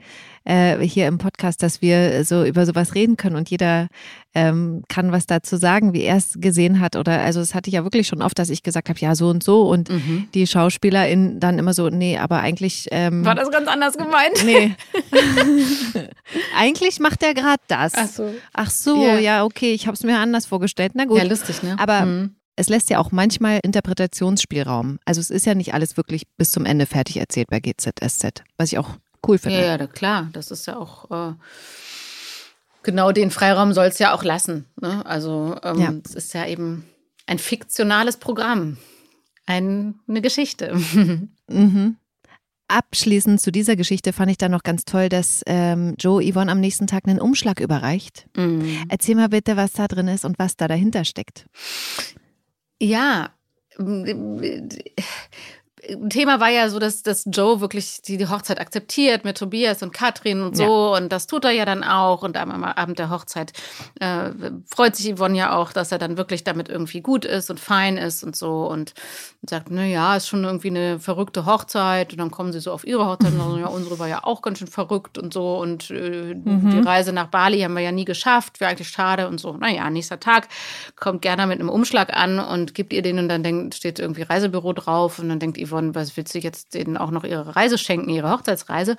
äh, 0.49 0.79
hier 0.81 1.07
im 1.07 1.19
Podcast, 1.19 1.63
dass 1.63 1.83
wir 1.83 2.25
so 2.25 2.45
über 2.45 2.65
sowas 2.65 2.95
reden 2.95 3.17
können 3.17 3.37
und 3.37 3.51
jeder 3.51 3.89
ähm, 4.35 4.83
kann 4.89 5.13
was 5.13 5.27
dazu 5.27 5.57
sagen, 5.57 5.93
wie 5.93 6.03
er 6.03 6.17
es 6.17 6.35
gesehen 6.41 6.81
hat. 6.81 6.97
Oder 6.97 7.21
also 7.21 7.41
es 7.41 7.55
hatte 7.55 7.69
ich 7.69 7.75
ja 7.75 7.85
wirklich 7.85 8.07
schon 8.07 8.23
oft, 8.23 8.39
dass 8.39 8.49
ich 8.49 8.63
gesagt 8.63 8.89
habe, 8.89 8.99
ja, 8.99 9.15
so 9.15 9.29
und 9.29 9.43
so. 9.43 9.63
Und 9.69 9.91
mhm. 9.91 10.29
die 10.33 10.47
SchauspielerInnen 10.47 11.39
dann 11.39 11.59
immer 11.59 11.75
so, 11.75 11.91
nee, 11.91 12.17
aber 12.17 12.41
eigentlich. 12.41 12.89
Ähm, 12.91 13.25
War 13.25 13.35
das 13.35 13.51
ganz 13.51 13.69
anders 13.69 13.99
gemeint? 13.99 14.45
Nee. 14.45 14.75
eigentlich 16.57 16.99
macht 16.99 17.23
er 17.23 17.35
gerade 17.35 17.63
das. 17.69 17.93
Ach 17.95 18.09
so. 18.09 18.35
Ach 18.55 18.71
so, 18.71 19.03
yeah. 19.03 19.19
ja, 19.19 19.45
okay, 19.45 19.73
ich 19.73 19.87
habe 19.87 19.95
es 19.95 20.03
mir 20.03 20.19
anders 20.19 20.47
vorgestellt. 20.47 20.93
Na 20.95 21.05
gut. 21.05 21.19
Ja, 21.19 21.25
lustig, 21.25 21.63
ne? 21.63 21.77
Aber. 21.79 22.07
Mhm 22.07 22.35
es 22.61 22.69
lässt 22.69 22.91
ja 22.91 22.99
auch 22.99 23.13
manchmal 23.13 23.61
Interpretationsspielraum. 23.63 24.99
Also 25.05 25.21
es 25.21 25.31
ist 25.31 25.47
ja 25.47 25.55
nicht 25.55 25.75
alles 25.75 25.97
wirklich 25.97 26.25
bis 26.37 26.51
zum 26.51 26.65
Ende 26.65 26.87
fertig 26.87 27.19
erzählt 27.19 27.47
bei 27.51 27.61
GZSZ, 27.61 28.43
was 28.57 28.73
ich 28.73 28.79
auch 28.79 28.97
cool 29.27 29.39
finde. 29.39 29.61
Ja, 29.61 29.77
ja, 29.77 29.87
klar. 29.87 30.29
Das 30.33 30.51
ist 30.51 30.67
ja 30.67 30.77
auch 30.77 31.11
äh, 31.11 31.35
genau 32.83 33.13
den 33.13 33.31
Freiraum 33.31 33.73
soll 33.73 33.87
es 33.87 33.99
ja 33.99 34.15
auch 34.15 34.25
lassen. 34.25 34.67
Ne? 34.81 35.05
Also 35.05 35.57
ähm, 35.63 35.79
ja. 35.79 35.93
es 36.05 36.15
ist 36.15 36.35
ja 36.35 36.47
eben 36.47 36.85
ein 37.27 37.39
fiktionales 37.39 38.17
Programm, 38.17 38.79
ein, 39.47 40.01
eine 40.09 40.23
Geschichte. 40.23 40.75
mhm. 41.49 41.97
Abschließend 42.69 43.41
zu 43.41 43.51
dieser 43.51 43.77
Geschichte 43.77 44.13
fand 44.13 44.31
ich 44.31 44.37
dann 44.37 44.51
noch 44.51 44.63
ganz 44.63 44.85
toll, 44.85 45.09
dass 45.09 45.43
ähm, 45.47 45.95
Joe 45.99 46.23
Yvonne 46.23 46.53
am 46.53 46.61
nächsten 46.61 46.87
Tag 46.87 47.07
einen 47.07 47.21
Umschlag 47.21 47.61
überreicht. 47.61 48.27
Mhm. 48.37 48.85
Erzähl 48.89 49.15
mal 49.15 49.31
bitte, 49.31 49.57
was 49.57 49.73
da 49.73 49.89
drin 49.89 50.09
ist 50.09 50.25
und 50.25 50.39
was 50.39 50.57
da 50.57 50.69
dahinter 50.69 51.05
steckt. 51.05 51.47
Ja, 52.81 53.31
Thema 56.11 56.39
war 56.41 56.51
ja 56.51 56.69
so, 56.69 56.79
dass, 56.79 57.03
dass 57.03 57.25
Joe 57.27 57.61
wirklich 57.61 58.03
die, 58.03 58.19
die 58.19 58.29
Hochzeit 58.29 58.61
akzeptiert 58.61 59.25
mit 59.25 59.39
Tobias 59.39 59.83
und 59.83 59.93
Katrin 59.93 60.43
und 60.43 60.57
so. 60.57 60.63
Ja. 60.63 60.99
Und 60.99 61.11
das 61.11 61.27
tut 61.27 61.45
er 61.45 61.53
ja 61.53 61.65
dann 61.65 61.83
auch. 61.83 62.23
Und 62.23 62.37
am, 62.37 62.63
Abend 62.65 62.99
der 62.99 63.11
Hochzeit 63.11 63.53
äh, 64.01 64.31
freut 64.67 64.97
sich 64.97 65.17
Yvonne 65.17 65.39
ja 65.39 65.57
auch, 65.57 65.73
dass 65.73 65.91
er 65.91 65.99
dann 65.99 66.19
wirklich 66.19 66.45
damit 66.45 66.69
irgendwie 66.69 67.01
gut 67.01 67.25
ist 67.25 67.51
und 67.51 67.59
fein 67.59 67.97
ist 67.97 68.23
und 68.23 68.37
so. 68.37 68.69
Und 68.69 68.93
sagt, 69.49 69.69
na 69.71 69.85
ja, 69.85 70.17
ist 70.17 70.29
schon 70.29 70.45
irgendwie 70.45 70.69
eine 70.69 70.99
verrückte 70.99 71.47
Hochzeit. 71.47 72.13
Und 72.13 72.19
dann 72.19 72.31
kommen 72.31 72.53
sie 72.53 72.61
so 72.61 72.73
auf 72.73 72.87
ihre 72.87 73.07
Hochzeit 73.07 73.33
und 73.33 73.39
sagen, 73.39 73.61
ja, 73.61 73.69
unsere 73.69 73.99
war 73.99 74.09
ja 74.09 74.25
auch 74.25 74.43
ganz 74.43 74.59
schön 74.59 74.69
verrückt 74.69 75.17
und 75.17 75.33
so. 75.33 75.59
Und 75.59 75.91
äh, 75.91 76.35
mhm. 76.35 76.71
die 76.71 76.81
Reise 76.81 77.13
nach 77.13 77.29
Bali 77.29 77.61
haben 77.61 77.75
wir 77.75 77.83
ja 77.83 77.93
nie 77.93 78.05
geschafft. 78.05 78.61
Wäre 78.61 78.73
eigentlich 78.73 78.89
schade 78.89 79.29
und 79.29 79.41
so. 79.41 79.53
Naja, 79.57 79.89
nächster 79.89 80.21
Tag 80.21 80.49
kommt 80.97 81.23
Gerda 81.23 81.47
mit 81.47 81.61
einem 81.61 81.71
Umschlag 81.71 82.15
an 82.15 82.39
und 82.39 82.75
gibt 82.75 82.93
ihr 82.93 83.03
den 83.03 83.19
und 83.19 83.29
dann 83.29 83.43
denkt, 83.43 83.75
steht 83.75 83.99
irgendwie 83.99 84.23
Reisebüro 84.23 84.75
drauf. 84.75 85.19
Und 85.19 85.31
dann 85.31 85.39
denkt 85.39 85.59
Yvonne, 85.59 85.78
was 85.95 86.17
willst 86.17 86.35
du 86.35 86.39
jetzt 86.39 86.75
denen 86.75 86.97
auch 86.97 87.11
noch 87.11 87.25
ihre 87.25 87.57
Reise 87.57 87.79
schenken, 87.79 88.11
ihre 88.11 88.31
Hochzeitsreise? 88.31 88.97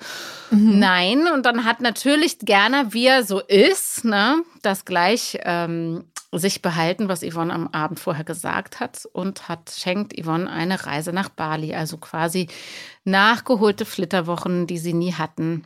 Mhm. 0.50 0.78
Nein. 0.78 1.26
Und 1.32 1.46
dann 1.46 1.64
hat 1.64 1.80
natürlich 1.80 2.38
Gerda, 2.38 2.92
wie 2.92 3.06
er 3.06 3.24
so 3.24 3.40
ist, 3.40 4.04
ne, 4.04 4.42
das 4.62 4.84
gleich 4.84 5.38
ähm, 5.42 6.04
sich 6.32 6.62
behalten, 6.62 7.08
was 7.08 7.22
Yvonne 7.22 7.52
am 7.52 7.68
Abend 7.68 7.98
vorher 7.98 8.24
gesagt 8.24 8.80
hat 8.80 9.06
und 9.12 9.48
hat 9.48 9.70
schenkt 9.76 10.18
Yvonne 10.20 10.50
eine 10.50 10.86
Reise 10.86 11.12
nach 11.12 11.28
Bali, 11.28 11.74
also 11.74 11.96
quasi 11.98 12.48
nachgeholte 13.04 13.84
Flitterwochen, 13.84 14.66
die 14.66 14.78
sie 14.78 14.94
nie 14.94 15.14
hatten. 15.14 15.64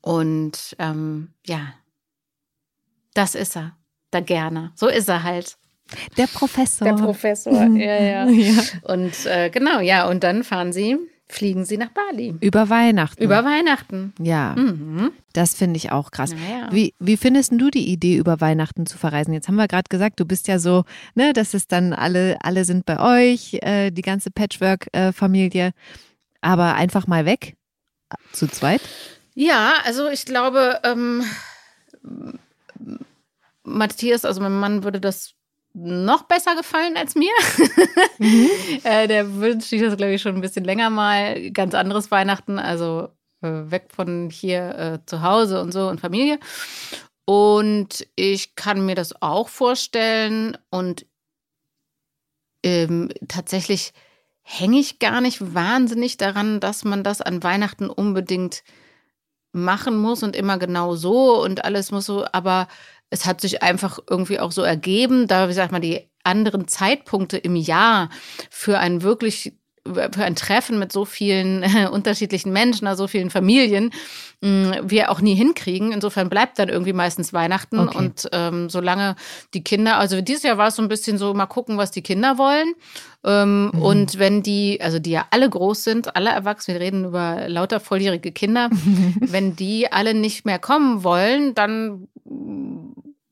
Und 0.00 0.74
ähm, 0.78 1.34
ja, 1.46 1.74
das 3.14 3.34
ist 3.34 3.56
er, 3.56 3.76
da 4.10 4.20
gerne. 4.20 4.72
So 4.74 4.88
ist 4.88 5.08
er 5.08 5.22
halt. 5.22 5.58
Der 6.16 6.26
Professor. 6.26 6.86
Der 6.86 6.94
Professor, 6.94 7.52
ja, 7.52 8.00
ja. 8.00 8.28
ja. 8.28 8.62
Und 8.82 9.26
äh, 9.26 9.50
genau, 9.50 9.80
ja, 9.80 10.08
und 10.08 10.22
dann 10.24 10.44
fahren 10.44 10.72
sie 10.72 10.98
fliegen 11.28 11.64
sie 11.64 11.76
nach 11.76 11.90
Bali. 11.90 12.34
Über 12.40 12.70
Weihnachten. 12.70 13.22
Über 13.22 13.44
Weihnachten. 13.44 14.14
Ja. 14.18 14.54
Mhm. 14.56 15.12
Das 15.32 15.54
finde 15.54 15.76
ich 15.76 15.92
auch 15.92 16.10
krass. 16.10 16.32
Naja. 16.32 16.68
Wie, 16.72 16.94
wie 16.98 17.16
findest 17.16 17.52
du 17.52 17.70
die 17.70 17.88
Idee, 17.88 18.16
über 18.16 18.40
Weihnachten 18.40 18.86
zu 18.86 18.98
verreisen? 18.98 19.34
Jetzt 19.34 19.46
haben 19.48 19.56
wir 19.56 19.68
gerade 19.68 19.88
gesagt, 19.88 20.20
du 20.20 20.24
bist 20.24 20.48
ja 20.48 20.58
so, 20.58 20.84
ne, 21.14 21.32
dass 21.32 21.54
es 21.54 21.68
dann 21.68 21.92
alle, 21.92 22.38
alle 22.40 22.64
sind 22.64 22.86
bei 22.86 22.98
euch, 22.98 23.58
äh, 23.60 23.90
die 23.90 24.02
ganze 24.02 24.30
Patchwork-Familie. 24.30 25.72
Aber 26.40 26.74
einfach 26.74 27.06
mal 27.06 27.26
weg, 27.26 27.56
zu 28.32 28.46
zweit? 28.46 28.80
Ja, 29.34 29.74
also 29.84 30.08
ich 30.08 30.24
glaube, 30.24 30.80
ähm, 30.84 31.24
Matthias, 33.64 34.24
also 34.24 34.40
mein 34.40 34.58
Mann 34.58 34.82
würde 34.82 35.00
das 35.00 35.34
noch 35.84 36.22
besser 36.22 36.54
gefallen 36.56 36.96
als 36.96 37.14
mir. 37.14 37.32
Mhm. 38.20 38.48
äh, 38.82 39.06
der 39.06 39.36
wünscht 39.36 39.68
sich 39.68 39.80
das, 39.80 39.96
glaube 39.96 40.14
ich, 40.14 40.22
schon 40.22 40.34
ein 40.34 40.40
bisschen 40.40 40.64
länger 40.64 40.90
mal. 40.90 41.52
Ganz 41.52 41.74
anderes 41.74 42.10
Weihnachten, 42.10 42.58
also 42.58 43.10
äh, 43.42 43.70
weg 43.70 43.90
von 43.94 44.28
hier 44.28 44.74
äh, 44.76 45.06
zu 45.06 45.22
Hause 45.22 45.60
und 45.60 45.72
so 45.72 45.88
und 45.88 46.00
Familie. 46.00 46.40
Und 47.26 48.06
ich 48.16 48.56
kann 48.56 48.84
mir 48.84 48.96
das 48.96 49.22
auch 49.22 49.48
vorstellen. 49.48 50.58
Und 50.70 51.06
ähm, 52.64 53.10
tatsächlich 53.28 53.92
hänge 54.42 54.80
ich 54.80 54.98
gar 54.98 55.20
nicht 55.20 55.54
wahnsinnig 55.54 56.16
daran, 56.16 56.58
dass 56.58 56.84
man 56.84 57.04
das 57.04 57.20
an 57.20 57.42
Weihnachten 57.42 57.88
unbedingt 57.88 58.64
machen 59.52 59.96
muss 59.98 60.22
und 60.22 60.36
immer 60.36 60.58
genau 60.58 60.94
so 60.94 61.42
und 61.42 61.64
alles 61.64 61.90
muss 61.90 62.06
so, 62.06 62.26
aber 62.32 62.68
es 63.10 63.26
hat 63.26 63.40
sich 63.40 63.62
einfach 63.62 63.98
irgendwie 64.08 64.40
auch 64.40 64.52
so 64.52 64.62
ergeben, 64.62 65.26
da, 65.26 65.48
wie 65.48 65.54
sagt 65.54 65.72
man, 65.72 65.82
die 65.82 66.08
anderen 66.24 66.68
Zeitpunkte 66.68 67.38
im 67.38 67.56
Jahr 67.56 68.10
für 68.50 68.78
ein 68.78 69.02
wirklich 69.02 69.54
für 70.12 70.24
ein 70.24 70.36
Treffen 70.36 70.78
mit 70.78 70.92
so 70.92 71.04
vielen 71.04 71.62
äh, 71.62 71.88
unterschiedlichen 71.90 72.52
Menschen, 72.52 72.86
also 72.86 73.04
so 73.04 73.08
vielen 73.08 73.30
Familien, 73.30 73.90
mh, 74.40 74.48
mm, 74.50 74.90
wir 74.90 75.10
auch 75.10 75.20
nie 75.20 75.34
hinkriegen. 75.34 75.92
Insofern 75.92 76.28
bleibt 76.28 76.58
dann 76.58 76.68
irgendwie 76.68 76.92
meistens 76.92 77.32
Weihnachten. 77.32 77.78
Okay. 77.78 77.96
Und 77.96 78.28
ähm, 78.32 78.68
solange 78.68 79.16
die 79.54 79.64
Kinder, 79.64 79.98
also 79.98 80.20
dieses 80.20 80.42
Jahr 80.42 80.58
war 80.58 80.68
es 80.68 80.76
so 80.76 80.82
ein 80.82 80.88
bisschen 80.88 81.18
so, 81.18 81.34
mal 81.34 81.46
gucken, 81.46 81.78
was 81.78 81.90
die 81.90 82.02
Kinder 82.02 82.38
wollen. 82.38 82.74
Ähm, 83.24 83.70
mhm. 83.72 83.82
Und 83.82 84.18
wenn 84.18 84.42
die, 84.42 84.80
also 84.80 84.98
die 84.98 85.10
ja 85.10 85.26
alle 85.30 85.48
groß 85.48 85.84
sind, 85.84 86.16
alle 86.16 86.30
erwachsen, 86.30 86.74
wir 86.74 86.80
reden 86.80 87.06
über 87.06 87.48
lauter 87.48 87.80
volljährige 87.80 88.32
Kinder, 88.32 88.70
wenn 89.20 89.56
die 89.56 89.90
alle 89.90 90.14
nicht 90.14 90.44
mehr 90.44 90.58
kommen 90.58 91.02
wollen, 91.02 91.54
dann 91.54 92.08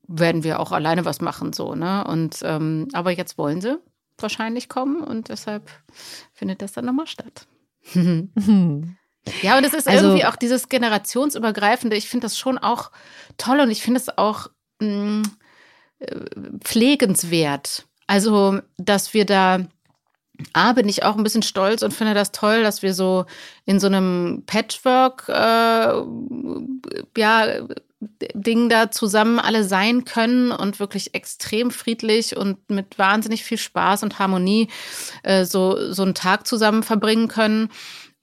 werden 0.07 0.43
wir 0.43 0.59
auch 0.59 0.71
alleine 0.71 1.05
was 1.05 1.21
machen, 1.21 1.53
so, 1.53 1.75
ne? 1.75 2.05
Und 2.05 2.39
ähm, 2.43 2.87
aber 2.93 3.11
jetzt 3.11 3.37
wollen 3.37 3.61
sie 3.61 3.79
wahrscheinlich 4.17 4.69
kommen 4.69 5.03
und 5.03 5.29
deshalb 5.29 5.69
findet 6.33 6.61
das 6.61 6.71
dann 6.71 6.85
nochmal 6.85 7.07
statt. 7.07 7.47
ja, 7.93 9.57
und 9.57 9.63
es 9.63 9.73
ist 9.73 9.87
also, 9.87 10.07
irgendwie 10.07 10.25
auch 10.25 10.35
dieses 10.35 10.69
generationsübergreifende, 10.69 11.95
ich 11.95 12.09
finde 12.09 12.25
das 12.25 12.37
schon 12.37 12.57
auch 12.57 12.91
toll 13.37 13.59
und 13.59 13.69
ich 13.69 13.81
finde 13.81 13.99
es 13.99 14.17
auch 14.17 14.49
mh, 14.79 14.87
mm, 14.87 15.23
äh, 15.99 16.25
pflegenswert. 16.63 17.85
Also, 18.07 18.59
dass 18.77 19.13
wir 19.13 19.25
da 19.25 19.59
A, 20.53 20.73
bin 20.73 20.87
ich 20.87 21.03
auch 21.03 21.17
ein 21.17 21.23
bisschen 21.23 21.41
stolz 21.41 21.81
und 21.81 21.93
finde 21.93 22.13
das 22.13 22.31
toll, 22.31 22.61
dass 22.61 22.83
wir 22.83 22.93
so 22.93 23.25
in 23.65 23.79
so 23.79 23.87
einem 23.87 24.43
Patchwork, 24.45 25.27
äh, 25.29 26.01
ja, 27.17 27.67
Ding 27.99 28.69
da 28.69 28.91
zusammen 28.91 29.39
alle 29.39 29.63
sein 29.63 30.05
können 30.05 30.51
und 30.51 30.79
wirklich 30.79 31.15
extrem 31.15 31.71
friedlich 31.71 32.37
und 32.37 32.69
mit 32.69 32.99
wahnsinnig 32.99 33.43
viel 33.43 33.57
Spaß 33.57 34.03
und 34.03 34.19
Harmonie 34.19 34.69
äh, 35.23 35.45
so, 35.45 35.91
so 35.91 36.03
einen 36.03 36.13
Tag 36.13 36.45
zusammen 36.45 36.83
verbringen 36.83 37.27
können. 37.27 37.69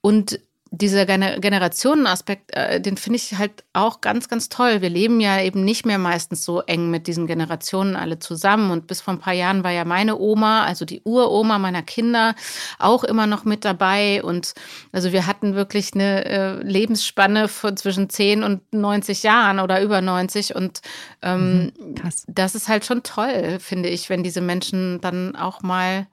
Und 0.01 0.39
dieser 0.79 1.07
Generationenaspekt, 1.07 2.55
äh, 2.55 2.81
den 2.81 2.97
finde 2.97 3.17
ich 3.17 3.37
halt 3.39 3.65
auch 3.73 4.01
ganz, 4.01 4.29
ganz 4.29 4.49
toll. 4.49 4.81
Wir 4.81 4.91
leben 4.91 5.21
ja 5.21 5.41
eben 5.41 5.65
nicht 5.65 5.87
mehr 5.87 5.99
meistens 5.99 6.45
so 6.45 6.61
eng 6.63 6.91
mit 6.91 7.07
diesen 7.07 7.27
Generationen 7.27 7.97
alle 7.97 8.19
zusammen. 8.19 8.71
Und 8.71 8.87
bis 8.87 9.01
vor 9.01 9.15
ein 9.15 9.21
paar 9.21 9.35
Jahren 9.35 9.63
war 9.63 9.71
ja 9.71 9.85
meine 9.85 10.19
Oma, 10.19 10.65
also 10.65 10.85
die 10.85 11.03
Uroma 11.05 11.59
meiner 11.59 11.83
Kinder, 11.83 12.35
auch 12.79 13.05
immer 13.05 13.27
noch 13.27 13.45
mit 13.45 13.65
dabei. 13.65 14.23
Und 14.23 14.55
also 14.93 15.13
wir 15.13 15.27
hatten 15.27 15.55
wirklich 15.55 15.95
eine 15.95 16.25
äh, 16.25 16.63
Lebensspanne 16.63 17.49
von 17.49 17.77
zwischen 17.77 18.11
10 18.11 18.43
und 18.43 18.73
90 18.73 19.23
Jahren 19.23 19.61
oder 19.61 19.81
über 19.81 20.01
90. 20.01 20.57
Und 20.57 20.81
ähm, 21.23 21.73
mhm, 21.79 22.05
das 22.27 22.55
ist 22.55 22.69
halt 22.69 22.85
schon 22.85 23.03
toll, 23.03 23.59
finde 23.61 23.89
ich, 23.91 24.11
wenn 24.11 24.23
diese 24.23 24.41
Menschen 24.41 25.01
dann 25.01 25.37
auch 25.37 25.63
mal 25.63 26.07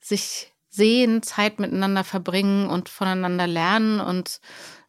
sich 0.00 0.52
sehen, 0.78 1.22
Zeit 1.22 1.60
miteinander 1.60 2.04
verbringen 2.04 2.68
und 2.68 2.88
voneinander 2.88 3.46
lernen 3.46 4.00
und 4.00 4.40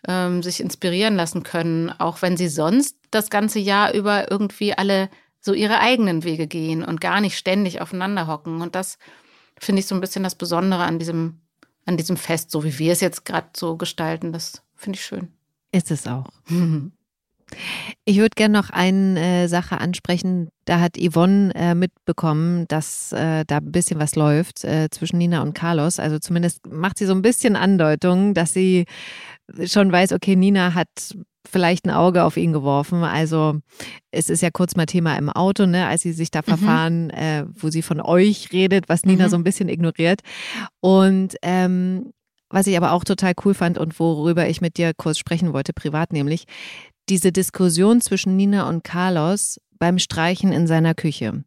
ähm, 0.07 0.41
sich 0.41 0.61
inspirieren 0.61 1.17
lassen 1.17 1.43
können, 1.43 1.89
auch 1.89 2.21
wenn 2.21 2.37
sie 2.37 2.47
sonst 2.47 2.95
das 3.11 3.29
ganze 3.29 3.59
Jahr 3.59 3.93
über 3.93 4.31
irgendwie 4.31 4.73
alle 4.73 5.09
so 5.41 5.53
ihre 5.53 5.79
eigenen 5.79 6.23
Wege 6.23 6.47
gehen 6.47 6.83
und 6.83 7.01
gar 7.01 7.19
nicht 7.19 7.37
ständig 7.37 7.81
aufeinander 7.81 8.27
hocken. 8.27 8.61
Und 8.61 8.75
das 8.75 8.97
finde 9.57 9.81
ich 9.81 9.87
so 9.87 9.95
ein 9.95 10.01
bisschen 10.01 10.23
das 10.23 10.35
Besondere 10.35 10.83
an 10.83 10.99
diesem, 10.99 11.41
an 11.85 11.97
diesem 11.97 12.15
Fest, 12.15 12.51
so 12.51 12.63
wie 12.63 12.79
wir 12.79 12.93
es 12.93 13.01
jetzt 13.01 13.25
gerade 13.25 13.49
so 13.55 13.75
gestalten. 13.75 14.31
Das 14.31 14.63
finde 14.75 14.97
ich 14.97 15.05
schön. 15.05 15.33
Ist 15.71 15.91
es 15.91 16.07
auch. 16.07 16.29
Ich 18.06 18.18
würde 18.18 18.36
gerne 18.36 18.58
noch 18.58 18.70
eine 18.70 19.20
äh, 19.20 19.47
Sache 19.47 19.80
ansprechen. 19.80 20.50
Da 20.66 20.80
hat 20.80 20.97
Yvonne 20.97 21.54
äh, 21.56 21.76
mitbekommen, 21.76 22.66
dass 22.68 23.12
äh, 23.12 23.43
da 23.45 23.58
ein 23.58 23.72
bisschen 23.72 24.00
was 24.00 24.16
läuft 24.16 24.64
äh, 24.64 24.89
zwischen 24.89 25.18
Nina 25.18 25.41
und 25.41 25.54
Carlos. 25.54 26.00
Also 26.00 26.20
zumindest 26.20 26.68
macht 26.68 26.97
sie 26.97 27.06
so 27.06 27.14
ein 27.14 27.22
bisschen 27.22 27.56
Andeutung, 27.56 28.34
dass 28.34 28.54
sie 28.54 28.86
schon 29.66 29.91
weiß, 29.91 30.14
okay, 30.14 30.36
Nina 30.36 30.74
hat 30.74 30.88
vielleicht 31.47 31.86
ein 31.86 31.91
Auge 31.91 32.24
auf 32.24 32.38
ihn 32.38 32.54
geworfen. 32.54 33.04
Also 33.04 33.60
es 34.12 34.30
ist 34.30 34.41
ja 34.41 34.50
kurz 34.52 34.76
mal 34.76 34.86
Thema 34.86 35.18
im 35.18 35.30
Auto, 35.30 35.66
ne, 35.66 35.88
als 35.88 36.02
sie 36.02 36.14
sich 36.14 36.32
da 36.32 36.39
mhm. 36.39 36.45
verfahren, 36.45 37.10
äh, 37.10 37.45
wo 37.54 37.70
sie 37.70 37.82
von 37.82 38.02
euch 38.02 38.52
redet, 38.52 38.89
was 38.89 39.06
Nina 39.06 39.26
mhm. 39.26 39.30
so 39.30 39.36
ein 39.38 39.43
bisschen 39.43 39.70
ignoriert. 39.70 40.22
Und 40.82 41.36
ähm, 41.41 42.12
was 42.50 42.68
ich 42.68 42.76
aber 42.78 42.93
auch 42.93 43.04
total 43.04 43.34
cool 43.45 43.54
fand 43.54 43.78
und 43.78 44.00
worüber 44.00 44.47
ich 44.47 44.62
mit 44.62 44.78
dir 44.78 44.93
kurz 44.95 45.18
sprechen 45.18 45.54
wollte, 45.54 45.74
privat 45.74 46.14
nämlich, 46.14 46.45
diese 47.10 47.32
Diskussion 47.32 48.01
zwischen 48.01 48.36
Nina 48.36 48.68
und 48.68 48.84
Carlos 48.84 49.60
beim 49.80 49.97
Streichen 49.97 50.51
in 50.51 50.68
seiner 50.68 50.93
Küche. 50.93 51.43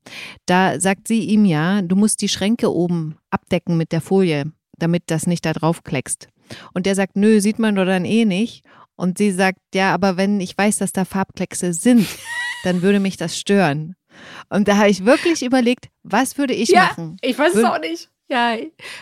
Da 0.46 0.80
sagt 0.80 1.06
sie 1.06 1.24
ihm 1.24 1.44
ja, 1.44 1.82
du 1.82 1.96
musst 1.96 2.22
die 2.22 2.28
Schränke 2.28 2.72
oben 2.72 3.16
abdecken 3.30 3.76
mit 3.76 3.92
der 3.92 4.00
Folie, 4.00 4.52
damit 4.78 5.04
das 5.06 5.26
nicht 5.26 5.44
da 5.44 5.52
drauf 5.52 5.84
kleckst. 5.84 6.28
Und 6.74 6.86
der 6.86 6.94
sagt, 6.94 7.16
nö, 7.16 7.40
sieht 7.40 7.58
man 7.58 7.76
doch 7.76 7.84
dann 7.84 8.04
eh 8.04 8.24
nicht. 8.24 8.64
Und 8.96 9.18
sie 9.18 9.30
sagt, 9.30 9.58
ja, 9.74 9.94
aber 9.94 10.16
wenn 10.16 10.40
ich 10.40 10.56
weiß, 10.56 10.78
dass 10.78 10.92
da 10.92 11.04
Farbkleckse 11.04 11.72
sind, 11.72 12.06
dann 12.64 12.82
würde 12.82 13.00
mich 13.00 13.16
das 13.16 13.38
stören. 13.38 13.94
Und 14.48 14.68
da 14.68 14.76
habe 14.76 14.90
ich 14.90 15.04
wirklich 15.04 15.42
überlegt, 15.42 15.88
was 16.02 16.38
würde 16.38 16.54
ich 16.54 16.68
ja, 16.68 16.84
machen? 16.84 17.16
Ich 17.22 17.38
weiß 17.38 17.54
es 17.54 17.64
auch 17.64 17.80
nicht. 17.80 18.10
Ja. 18.28 18.56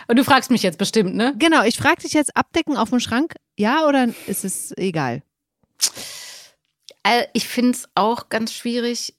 Und 0.07 0.17
du 0.17 0.23
fragst 0.23 0.51
mich 0.51 0.63
jetzt 0.63 0.77
bestimmt, 0.77 1.15
ne? 1.15 1.35
Genau, 1.37 1.63
ich 1.63 1.77
frage 1.77 2.01
dich 2.01 2.13
jetzt, 2.13 2.35
abdecken 2.35 2.75
auf 2.75 2.89
dem 2.89 2.99
Schrank, 2.99 3.35
ja 3.57 3.85
oder 3.87 4.09
ist 4.27 4.43
es 4.43 4.75
egal? 4.77 5.23
Ich 7.33 7.47
finde 7.47 7.71
es 7.71 7.89
auch 7.95 8.29
ganz 8.29 8.53
schwierig. 8.53 9.15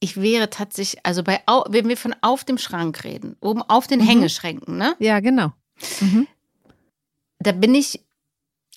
Ich 0.00 0.20
wäre 0.20 0.50
tatsächlich, 0.50 1.04
also 1.06 1.22
bei, 1.22 1.40
wenn 1.68 1.88
wir 1.88 1.96
von 1.96 2.14
auf 2.22 2.44
dem 2.44 2.58
Schrank 2.58 3.04
reden, 3.04 3.36
oben 3.40 3.62
auf 3.62 3.86
den 3.86 4.00
mhm. 4.00 4.06
Hängeschränken, 4.06 4.76
ne? 4.76 4.96
Ja, 4.98 5.20
genau. 5.20 5.52
Mhm. 6.00 6.26
Da 7.38 7.52
bin 7.52 7.74
ich, 7.74 8.00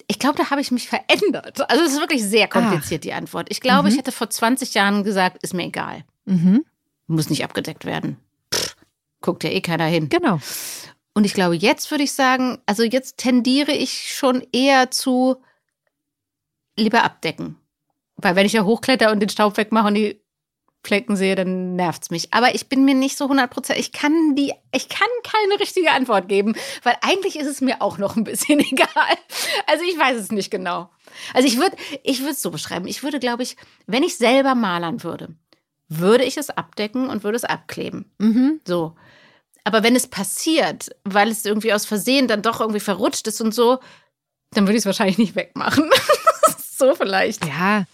ich 0.07 0.19
glaube, 0.19 0.37
da 0.37 0.51
habe 0.51 0.61
ich 0.61 0.71
mich 0.71 0.87
verändert. 0.87 1.67
Also 1.69 1.83
es 1.83 1.93
ist 1.93 1.99
wirklich 1.99 2.23
sehr 2.23 2.47
kompliziert, 2.47 2.99
Ach. 3.01 3.03
die 3.03 3.13
Antwort. 3.13 3.47
Ich 3.49 3.59
glaube, 3.59 3.83
mhm. 3.83 3.87
ich 3.89 3.97
hätte 3.97 4.11
vor 4.11 4.29
20 4.29 4.75
Jahren 4.75 5.03
gesagt, 5.03 5.41
ist 5.41 5.55
mir 5.55 5.65
egal. 5.65 6.03
Mhm. 6.25 6.63
Muss 7.07 7.29
nicht 7.29 7.43
abgedeckt 7.43 7.85
werden. 7.85 8.17
Pff, 8.53 8.75
guckt 9.21 9.43
ja 9.43 9.49
eh 9.49 9.61
keiner 9.61 9.85
hin. 9.85 10.09
Genau. 10.09 10.39
Und 11.15 11.23
ich 11.23 11.33
glaube, 11.33 11.55
jetzt 11.55 11.89
würde 11.89 12.03
ich 12.03 12.13
sagen, 12.13 12.59
also 12.65 12.83
jetzt 12.83 13.17
tendiere 13.17 13.71
ich 13.71 14.13
schon 14.13 14.45
eher 14.51 14.91
zu 14.91 15.37
lieber 16.77 17.03
abdecken. 17.03 17.57
Weil 18.17 18.35
wenn 18.35 18.45
ich 18.45 18.53
ja 18.53 18.63
hochkletter 18.63 19.11
und 19.11 19.19
den 19.19 19.29
Staub 19.29 19.57
wegmache 19.57 19.87
und 19.87 19.95
die 19.95 20.21
Flecken 20.85 21.15
sehe, 21.15 21.35
dann 21.35 21.75
nervt 21.75 22.03
es 22.03 22.09
mich. 22.11 22.33
Aber 22.33 22.53
ich 22.55 22.69
bin 22.69 22.85
mir 22.85 22.93
nicht 22.93 23.17
so 23.17 23.25
100%, 23.25 23.73
ich 23.73 23.91
kann 23.91 24.35
die, 24.35 24.53
ich 24.71 24.87
kann 24.87 25.07
keine 25.23 25.59
richtige 25.59 25.91
Antwort 25.91 26.29
geben, 26.29 26.55
weil 26.83 26.95
eigentlich 27.01 27.37
ist 27.37 27.47
es 27.47 27.59
mir 27.59 27.81
auch 27.81 27.97
noch 27.97 28.15
ein 28.15 28.23
bisschen 28.23 28.59
egal. 28.71 28.87
Also 29.67 29.83
ich 29.83 29.97
weiß 29.97 30.17
es 30.17 30.31
nicht 30.31 30.51
genau. 30.51 30.89
Also 31.33 31.47
ich 31.47 31.57
würde, 31.57 31.75
ich 32.03 32.19
würde 32.19 32.31
es 32.31 32.41
so 32.41 32.51
beschreiben. 32.51 32.87
Ich 32.87 33.03
würde, 33.03 33.19
glaube 33.19 33.43
ich, 33.43 33.57
wenn 33.87 34.03
ich 34.03 34.17
selber 34.17 34.55
malern 34.55 35.03
würde, 35.03 35.35
würde 35.89 36.23
ich 36.23 36.37
es 36.37 36.49
abdecken 36.49 37.09
und 37.09 37.23
würde 37.23 37.37
es 37.37 37.45
abkleben. 37.45 38.11
Mhm. 38.19 38.61
So. 38.65 38.95
Aber 39.63 39.81
wenn 39.83 39.95
es 39.95 40.07
passiert, 40.07 40.89
weil 41.03 41.29
es 41.29 41.45
irgendwie 41.45 41.73
aus 41.73 41.85
Versehen 41.85 42.27
dann 42.27 42.43
doch 42.43 42.59
irgendwie 42.59 42.79
verrutscht 42.79 43.27
ist 43.27 43.41
und 43.41 43.53
so, 43.53 43.79
dann 44.51 44.65
würde 44.65 44.73
ich 44.73 44.81
es 44.81 44.85
wahrscheinlich 44.85 45.17
nicht 45.17 45.35
wegmachen. 45.35 45.89
so 46.77 46.95
vielleicht. 46.95 47.45
Ja, 47.45 47.85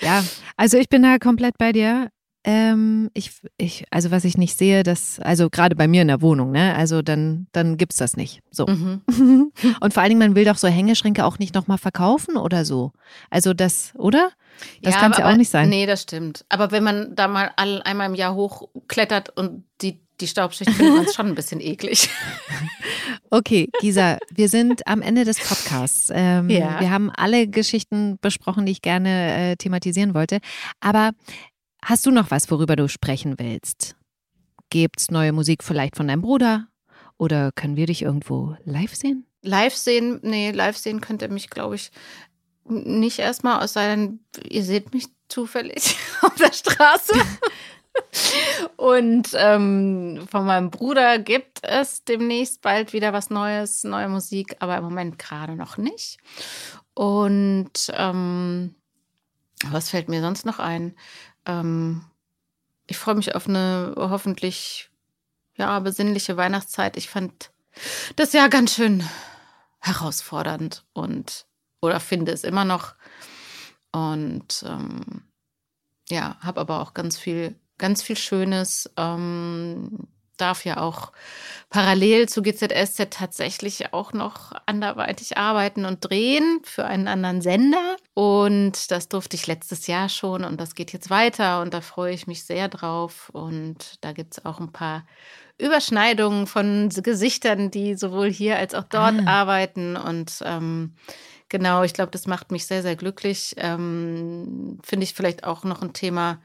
ja. 0.00 0.24
Also 0.56 0.78
ich 0.78 0.88
bin 0.88 1.02
da 1.02 1.18
komplett 1.18 1.58
bei 1.58 1.72
dir. 1.72 2.10
Ähm, 2.46 3.10
ich, 3.14 3.40
ich, 3.56 3.86
also 3.90 4.10
was 4.10 4.26
ich 4.26 4.36
nicht 4.36 4.58
sehe, 4.58 4.82
das, 4.82 5.18
also 5.18 5.48
gerade 5.48 5.74
bei 5.76 5.88
mir 5.88 6.02
in 6.02 6.08
der 6.08 6.20
Wohnung, 6.20 6.50
ne, 6.50 6.74
also 6.76 7.00
dann, 7.00 7.46
dann 7.52 7.78
gibt's 7.78 7.96
das 7.96 8.18
nicht. 8.18 8.42
So. 8.50 8.66
Mhm. 8.66 9.00
Und 9.80 9.94
vor 9.94 10.02
allen 10.02 10.10
Dingen, 10.10 10.18
man 10.18 10.34
will 10.36 10.44
doch 10.44 10.58
so 10.58 10.68
Hängeschränke 10.68 11.24
auch 11.24 11.38
nicht 11.38 11.54
nochmal 11.54 11.78
verkaufen 11.78 12.36
oder 12.36 12.66
so. 12.66 12.92
Also 13.30 13.54
das, 13.54 13.94
oder? 13.96 14.30
Das 14.82 14.94
ja, 14.94 15.00
kann 15.00 15.12
es 15.12 15.18
ja 15.18 15.30
auch 15.30 15.36
nicht 15.36 15.48
sein. 15.48 15.70
Nee, 15.70 15.86
das 15.86 16.02
stimmt. 16.02 16.44
Aber 16.50 16.70
wenn 16.70 16.84
man 16.84 17.14
da 17.14 17.28
mal 17.28 17.50
all, 17.56 17.80
einmal 17.82 18.10
im 18.10 18.14
Jahr 18.14 18.34
hochklettert 18.34 19.30
und 19.30 19.64
die, 19.80 20.03
die 20.20 20.26
Staubschicht 20.26 20.78
man 20.78 21.04
es 21.04 21.14
schon 21.14 21.26
ein 21.26 21.34
bisschen 21.34 21.60
eklig. 21.60 22.08
Okay, 23.30 23.68
Gisa, 23.80 24.18
wir 24.32 24.48
sind 24.48 24.86
am 24.86 25.02
Ende 25.02 25.24
des 25.24 25.40
Podcasts. 25.40 26.08
Ähm, 26.14 26.48
ja. 26.50 26.78
Wir 26.78 26.90
haben 26.90 27.10
alle 27.10 27.48
Geschichten 27.48 28.16
besprochen, 28.20 28.64
die 28.64 28.70
ich 28.70 28.80
gerne 28.80 29.50
äh, 29.52 29.56
thematisieren 29.56 30.14
wollte. 30.14 30.38
Aber 30.78 31.10
Hast 31.84 32.06
du 32.06 32.10
noch 32.10 32.30
was, 32.30 32.50
worüber 32.50 32.76
du 32.76 32.88
sprechen 32.88 33.38
willst? 33.38 33.94
Gibt's 34.70 35.10
neue 35.10 35.32
Musik 35.32 35.62
vielleicht 35.62 35.96
von 35.96 36.08
deinem 36.08 36.22
Bruder? 36.22 36.68
Oder 37.18 37.52
können 37.52 37.76
wir 37.76 37.84
dich 37.84 38.00
irgendwo 38.00 38.56
live 38.64 38.94
sehen? 38.94 39.26
Live 39.42 39.74
sehen, 39.74 40.18
nee, 40.22 40.50
live 40.50 40.78
sehen 40.78 41.02
könnt 41.02 41.20
ihr 41.20 41.28
mich, 41.28 41.50
glaube 41.50 41.74
ich, 41.74 41.90
nicht 42.64 43.18
erstmal, 43.18 43.62
aus 43.62 43.74
sei 43.74 43.88
denn, 43.88 44.20
ihr 44.48 44.64
seht 44.64 44.94
mich 44.94 45.08
zufällig 45.28 45.96
auf 46.22 46.34
der 46.36 46.54
Straße. 46.54 47.12
Und 48.76 49.30
ähm, 49.34 50.26
von 50.30 50.44
meinem 50.44 50.70
Bruder 50.70 51.18
gibt 51.18 51.60
es 51.62 52.04
demnächst 52.04 52.60
bald 52.60 52.92
wieder 52.92 53.12
was 53.12 53.30
Neues, 53.30 53.84
neue 53.84 54.08
Musik, 54.08 54.56
aber 54.58 54.76
im 54.76 54.84
Moment 54.84 55.18
gerade 55.18 55.54
noch 55.54 55.76
nicht. 55.76 56.18
Und 56.94 57.72
ähm, 57.92 58.74
was 59.70 59.90
fällt 59.90 60.08
mir 60.08 60.20
sonst 60.20 60.44
noch 60.44 60.58
ein? 60.58 60.94
ähm, 61.46 62.04
ich 62.86 62.96
freue 62.96 63.14
mich 63.14 63.34
auf 63.34 63.48
eine 63.48 63.94
hoffentlich 63.96 64.90
ja 65.56 65.78
besinnliche 65.80 66.36
Weihnachtszeit. 66.36 66.96
Ich 66.96 67.08
fand 67.08 67.50
das 68.16 68.32
Jahr 68.32 68.48
ganz 68.48 68.74
schön 68.74 69.04
herausfordernd 69.80 70.84
und 70.92 71.46
oder 71.80 72.00
finde 72.00 72.32
es 72.32 72.44
immer 72.44 72.64
noch 72.64 72.94
und 73.92 74.64
ähm, 74.66 75.24
ja, 76.08 76.36
habe 76.40 76.60
aber 76.60 76.80
auch 76.80 76.94
ganz 76.94 77.18
viel 77.18 77.58
ganz 77.78 78.02
viel 78.02 78.16
Schönes. 78.16 78.90
Ähm, 78.96 80.08
darf 80.36 80.64
ja 80.64 80.78
auch 80.78 81.12
parallel 81.70 82.28
zu 82.28 82.42
GZSZ 82.42 83.10
tatsächlich 83.10 83.92
auch 83.92 84.12
noch 84.12 84.52
anderweitig 84.66 85.38
arbeiten 85.38 85.84
und 85.84 86.08
drehen 86.08 86.60
für 86.64 86.84
einen 86.84 87.08
anderen 87.08 87.40
Sender. 87.40 87.96
Und 88.14 88.90
das 88.90 89.08
durfte 89.08 89.36
ich 89.36 89.46
letztes 89.46 89.86
Jahr 89.86 90.08
schon 90.08 90.44
und 90.44 90.60
das 90.60 90.74
geht 90.74 90.92
jetzt 90.92 91.10
weiter 91.10 91.62
und 91.62 91.74
da 91.74 91.80
freue 91.80 92.14
ich 92.14 92.26
mich 92.26 92.44
sehr 92.44 92.68
drauf. 92.68 93.30
Und 93.32 94.04
da 94.04 94.12
gibt 94.12 94.34
es 94.34 94.44
auch 94.44 94.60
ein 94.60 94.72
paar 94.72 95.06
Überschneidungen 95.58 96.46
von 96.46 96.88
Gesichtern, 96.88 97.70
die 97.70 97.94
sowohl 97.94 98.30
hier 98.30 98.58
als 98.58 98.74
auch 98.74 98.84
dort 98.84 99.14
ah. 99.26 99.30
arbeiten. 99.30 99.96
Und 99.96 100.42
ähm, 100.44 100.94
genau, 101.48 101.82
ich 101.84 101.94
glaube, 101.94 102.10
das 102.10 102.26
macht 102.26 102.50
mich 102.50 102.66
sehr, 102.66 102.82
sehr 102.82 102.96
glücklich. 102.96 103.54
Ähm, 103.56 104.78
Finde 104.82 105.04
ich 105.04 105.14
vielleicht 105.14 105.44
auch 105.44 105.64
noch 105.64 105.82
ein 105.82 105.92
Thema, 105.92 106.40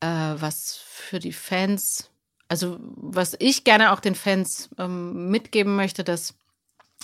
äh, 0.00 0.06
was 0.06 0.76
für 0.76 1.18
die 1.18 1.32
Fans 1.32 2.10
also 2.48 2.78
was 2.80 3.36
ich 3.38 3.64
gerne 3.64 3.92
auch 3.92 4.00
den 4.00 4.14
Fans 4.14 4.70
ähm, 4.78 5.30
mitgeben 5.30 5.76
möchte, 5.76 6.02
dass 6.02 6.34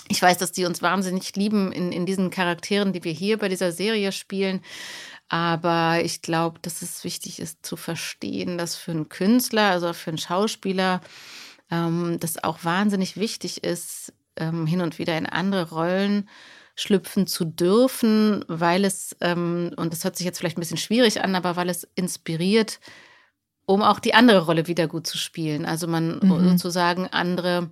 ich 0.07 0.21
weiß, 0.21 0.37
dass 0.37 0.51
die 0.51 0.65
uns 0.65 0.81
wahnsinnig 0.81 1.35
lieben 1.35 1.71
in, 1.71 1.91
in 1.91 2.05
diesen 2.05 2.29
Charakteren, 2.29 2.93
die 2.93 3.03
wir 3.03 3.13
hier 3.13 3.37
bei 3.37 3.47
dieser 3.47 3.71
Serie 3.71 4.11
spielen. 4.11 4.61
Aber 5.29 6.01
ich 6.03 6.21
glaube, 6.21 6.59
dass 6.61 6.81
es 6.81 7.03
wichtig 7.03 7.39
ist 7.39 7.65
zu 7.65 7.77
verstehen, 7.77 8.57
dass 8.57 8.75
für 8.75 8.91
einen 8.91 9.09
Künstler, 9.09 9.71
also 9.71 9.93
für 9.93 10.11
einen 10.11 10.17
Schauspieler, 10.17 11.01
ähm, 11.71 12.17
das 12.19 12.43
auch 12.43 12.63
wahnsinnig 12.63 13.17
wichtig 13.17 13.63
ist, 13.63 14.13
ähm, 14.35 14.67
hin 14.67 14.81
und 14.81 14.99
wieder 14.99 15.17
in 15.17 15.25
andere 15.25 15.69
Rollen 15.69 16.29
schlüpfen 16.75 17.25
zu 17.25 17.45
dürfen, 17.45 18.43
weil 18.47 18.83
es, 18.83 19.15
ähm, 19.21 19.71
und 19.77 19.93
das 19.93 20.03
hört 20.03 20.17
sich 20.17 20.25
jetzt 20.25 20.39
vielleicht 20.39 20.57
ein 20.57 20.61
bisschen 20.61 20.77
schwierig 20.77 21.23
an, 21.23 21.35
aber 21.35 21.55
weil 21.55 21.69
es 21.69 21.87
inspiriert, 21.95 22.79
um 23.65 23.81
auch 23.81 23.99
die 23.99 24.13
andere 24.13 24.45
Rolle 24.45 24.67
wieder 24.67 24.87
gut 24.87 25.07
zu 25.07 25.17
spielen. 25.17 25.65
Also 25.65 25.87
man 25.87 26.19
mhm. 26.21 26.49
sozusagen 26.49 27.07
andere 27.07 27.69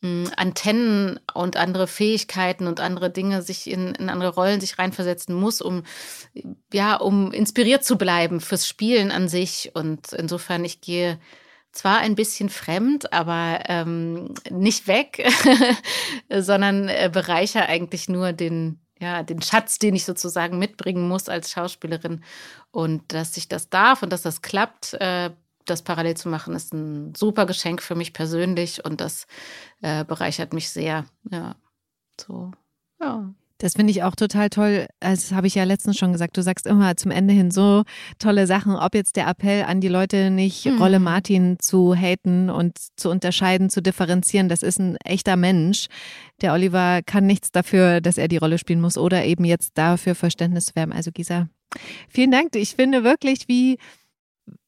mh, 0.00 0.26
hm, 0.26 0.30
Antennen 0.36 1.20
und 1.34 1.56
andere 1.56 1.86
Fähigkeiten 1.86 2.66
und 2.66 2.80
andere 2.80 3.10
Dinge 3.10 3.42
sich 3.42 3.70
in, 3.70 3.94
in 3.94 4.10
andere 4.10 4.34
Rollen 4.34 4.60
sich 4.60 4.78
reinversetzen 4.78 5.34
muss, 5.34 5.60
um 5.60 5.84
ja, 6.72 6.96
um 6.96 7.32
inspiriert 7.32 7.84
zu 7.84 7.96
bleiben 7.96 8.40
fürs 8.40 8.66
Spielen 8.66 9.12
an 9.12 9.28
sich. 9.28 9.70
Und 9.74 10.12
insofern, 10.12 10.64
ich 10.64 10.80
gehe 10.80 11.18
zwar 11.72 11.98
ein 11.98 12.14
bisschen 12.14 12.48
fremd, 12.48 13.12
aber 13.12 13.60
ähm, 13.66 14.34
nicht 14.50 14.86
weg, 14.86 15.26
sondern 16.30 16.88
äh, 16.88 17.10
bereicher 17.12 17.68
eigentlich 17.68 18.08
nur 18.08 18.32
den, 18.32 18.80
ja, 19.00 19.22
den 19.22 19.42
Schatz, 19.42 19.78
den 19.78 19.94
ich 19.94 20.04
sozusagen 20.04 20.58
mitbringen 20.58 21.08
muss 21.08 21.28
als 21.28 21.50
Schauspielerin. 21.50 22.22
Und 22.70 23.12
dass 23.12 23.36
ich 23.36 23.48
das 23.48 23.70
darf 23.70 24.02
und 24.02 24.12
dass 24.12 24.22
das 24.22 24.42
klappt, 24.42 24.94
äh, 24.94 25.30
das 25.64 25.82
parallel 25.82 26.16
zu 26.16 26.28
machen, 26.28 26.54
ist 26.54 26.74
ein 26.74 27.14
super 27.14 27.46
Geschenk 27.46 27.82
für 27.82 27.94
mich 27.94 28.12
persönlich 28.12 28.84
und 28.84 29.00
das 29.00 29.26
äh, 29.80 30.04
bereichert 30.04 30.52
mich 30.52 30.70
sehr. 30.70 31.06
Ja, 31.30 31.56
so, 32.20 32.50
ja. 33.00 33.32
Das 33.62 33.74
finde 33.74 33.92
ich 33.92 34.02
auch 34.02 34.16
total 34.16 34.50
toll. 34.50 34.88
Das 34.98 35.30
habe 35.30 35.46
ich 35.46 35.54
ja 35.54 35.62
letztens 35.62 35.96
schon 35.96 36.10
gesagt. 36.10 36.36
Du 36.36 36.42
sagst 36.42 36.66
immer 36.66 36.96
zum 36.96 37.12
Ende 37.12 37.32
hin 37.32 37.52
so 37.52 37.84
tolle 38.18 38.48
Sachen. 38.48 38.74
Ob 38.74 38.92
jetzt 38.96 39.14
der 39.14 39.28
Appell 39.28 39.62
an 39.62 39.80
die 39.80 39.86
Leute 39.86 40.30
nicht 40.30 40.66
mhm. 40.66 40.82
Rolle 40.82 40.98
Martin 40.98 41.60
zu 41.60 41.94
haten 41.94 42.50
und 42.50 42.76
zu 42.96 43.08
unterscheiden, 43.08 43.70
zu 43.70 43.80
differenzieren. 43.80 44.48
Das 44.48 44.64
ist 44.64 44.80
ein 44.80 44.96
echter 45.04 45.36
Mensch. 45.36 45.86
Der 46.40 46.54
Oliver 46.54 47.02
kann 47.06 47.24
nichts 47.24 47.52
dafür, 47.52 48.00
dass 48.00 48.18
er 48.18 48.26
die 48.26 48.36
Rolle 48.36 48.58
spielen 48.58 48.80
muss 48.80 48.98
oder 48.98 49.24
eben 49.24 49.44
jetzt 49.44 49.78
dafür 49.78 50.16
Verständnis 50.16 50.66
zu 50.66 50.74
werben. 50.74 50.92
Also 50.92 51.12
Gisa, 51.12 51.48
vielen 52.08 52.32
Dank. 52.32 52.56
Ich 52.56 52.74
finde 52.74 53.04
wirklich, 53.04 53.46
wie 53.46 53.78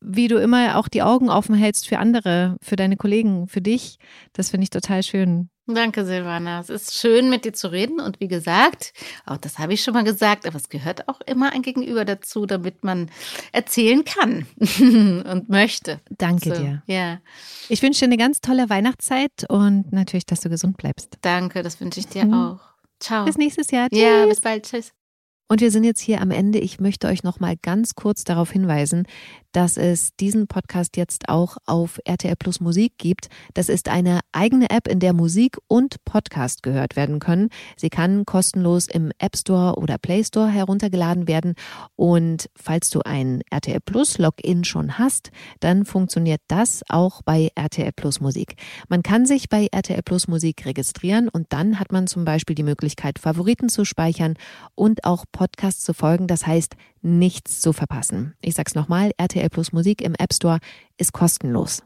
wie 0.01 0.29
du 0.29 0.37
immer 0.37 0.79
auch 0.79 0.87
die 0.87 1.03
Augen 1.03 1.31
offen 1.31 1.57
hältst 1.57 1.89
für 1.89 1.99
andere, 1.99 2.59
für 2.63 2.77
deine 2.77 2.97
Kollegen, 2.97 3.49
für 3.49 3.61
dich. 3.61 3.97
Das 4.35 4.51
finde 4.51 4.63
ich 4.63 4.71
total 4.71 5.03
schön. 5.03 5.51
Danke, 5.67 6.05
Silvana. 6.05 6.61
Es 6.61 6.69
ist 6.69 6.95
schön, 6.95 7.31
mit 7.31 7.47
dir 7.47 7.55
zu 7.55 7.69
reden. 7.69 7.99
Und 7.99 8.21
wie 8.21 8.29
gesagt, 8.29 8.93
auch 9.25 9.39
das 9.39 9.59
habe 9.59 9.73
ich 9.73 9.83
schon 9.83 9.95
mal 9.95 10.05
gesagt, 10.05 10.47
aber 10.47 10.57
es 10.57 10.69
gehört 10.69 11.09
auch 11.09 11.21
immer 11.23 11.53
ein 11.53 11.63
Gegenüber 11.63 12.05
dazu, 12.05 12.45
damit 12.45 12.85
man 12.85 13.11
erzählen 13.53 14.05
kann 14.05 14.47
und 14.61 15.49
möchte. 15.49 16.01
Danke 16.11 16.55
so, 16.55 16.63
dir. 16.63 16.83
Ja. 16.87 17.21
Ich 17.71 17.83
wünsche 17.83 18.01
dir 18.01 18.07
eine 18.07 18.19
ganz 18.19 18.43
tolle 18.43 18.69
Weihnachtszeit 18.69 19.49
und 19.49 19.91
natürlich, 19.91 20.27
dass 20.27 20.41
du 20.41 20.51
gesund 20.51 20.77
bleibst. 20.77 21.17
Danke, 21.23 21.63
das 21.63 21.81
wünsche 21.81 22.01
ich 22.01 22.09
dir 22.09 22.27
mhm. 22.27 22.35
auch. 22.35 22.61
Ciao. 23.01 23.25
Bis 23.25 23.39
nächstes 23.39 23.71
Jahr. 23.71 23.89
Tschüss. 23.89 24.01
Ja, 24.01 24.27
bis 24.27 24.41
bald. 24.43 24.67
Tschüss. 24.67 24.93
Und 25.49 25.61
wir 25.61 25.71
sind 25.71 25.85
jetzt 25.85 26.01
hier 26.01 26.21
am 26.21 26.31
Ende. 26.31 26.59
Ich 26.59 26.81
möchte 26.81 27.07
euch 27.07 27.23
noch 27.23 27.41
mal 27.41 27.55
ganz 27.61 27.95
kurz 27.95 28.25
darauf 28.25 28.51
hinweisen, 28.51 29.07
dass 29.55 29.77
es 29.77 30.17
diesen 30.17 30.49
Podcast 30.49 30.97
jetzt 30.97 31.29
auch 31.29 31.57
auf 31.65 32.01
RTL 32.05 32.37
Plus 32.37 32.61
Musik 32.61 32.99
gibt. 32.99 33.29
Das 33.55 33.69
ist 33.69 33.89
eine 33.89 34.21
eigene 34.33 34.69
App, 34.69 34.89
in 34.89 34.99
der 34.99 35.13
Musik 35.13 35.57
und 35.69 36.05
Podcast 36.05 36.63
gehört 36.63 36.97
werden 36.97 37.21
können. 37.21 37.49
Sie 37.77 37.89
kann 37.89 38.25
kostenlos 38.27 38.89
im 38.89 39.13
App 39.19 39.37
Store 39.37 39.77
oder 39.77 39.97
Play 39.97 40.25
Store 40.25 40.49
heruntergeladen 40.49 41.29
werden. 41.29 41.55
Und 41.95 42.51
falls 42.57 42.91
du 42.91 43.01
ein 43.05 43.43
RTL 43.51 43.81
Plus 43.81 44.19
Login 44.19 44.65
schon 44.65 44.99
hast, 44.99 45.31
dann 45.61 45.85
funktioniert 45.85 46.41
das 46.49 46.83
auch 46.89 47.23
bei 47.23 47.51
RTL 47.55 47.93
Plus 47.93 48.21
Musik. 48.21 48.57
Man 48.89 49.05
kann 49.05 49.25
sich 49.25 49.49
bei 49.49 49.69
RTL 49.71 50.03
Plus 50.03 50.27
Musik 50.27 50.67
registrieren 50.67 51.29
und 51.29 51.47
dann 51.51 51.79
hat 51.79 51.93
man 51.93 52.09
zum 52.09 52.25
Beispiel 52.25 52.57
die 52.57 52.65
Möglichkeit, 52.65 53.21
Favoriten 53.21 53.69
zu 53.69 53.85
speichern 53.85 54.35
und 54.75 55.05
auch 55.05 55.25
Podcasts 55.31 55.85
zu 55.85 55.95
folgen. 55.95 56.27
Das 56.27 56.45
heißt, 56.45 56.75
nichts 57.05 57.61
zu 57.61 57.73
verpassen. 57.73 58.35
Ich 58.41 58.55
sag's 58.55 58.75
nochmal, 58.75 59.13
RTL 59.19 59.49
Plus 59.51 59.73
Musik 59.73 60.01
im 60.01 60.15
App 60.15 60.33
Store 60.33 60.59
ist 60.99 61.13
kostenlos. 61.13 61.83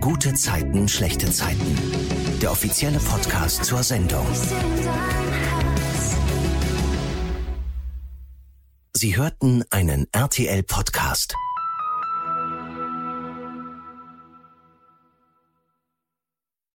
Gute 0.00 0.34
Zeiten, 0.34 0.88
schlechte 0.88 1.30
Zeiten. 1.30 1.76
Der 2.40 2.52
offizielle 2.52 2.98
Podcast 2.98 3.64
zur 3.64 3.82
Sendung. 3.82 4.26
Sie 8.94 9.16
hörten 9.16 9.64
einen 9.70 10.06
RTL 10.12 10.62
Podcast. 10.62 11.34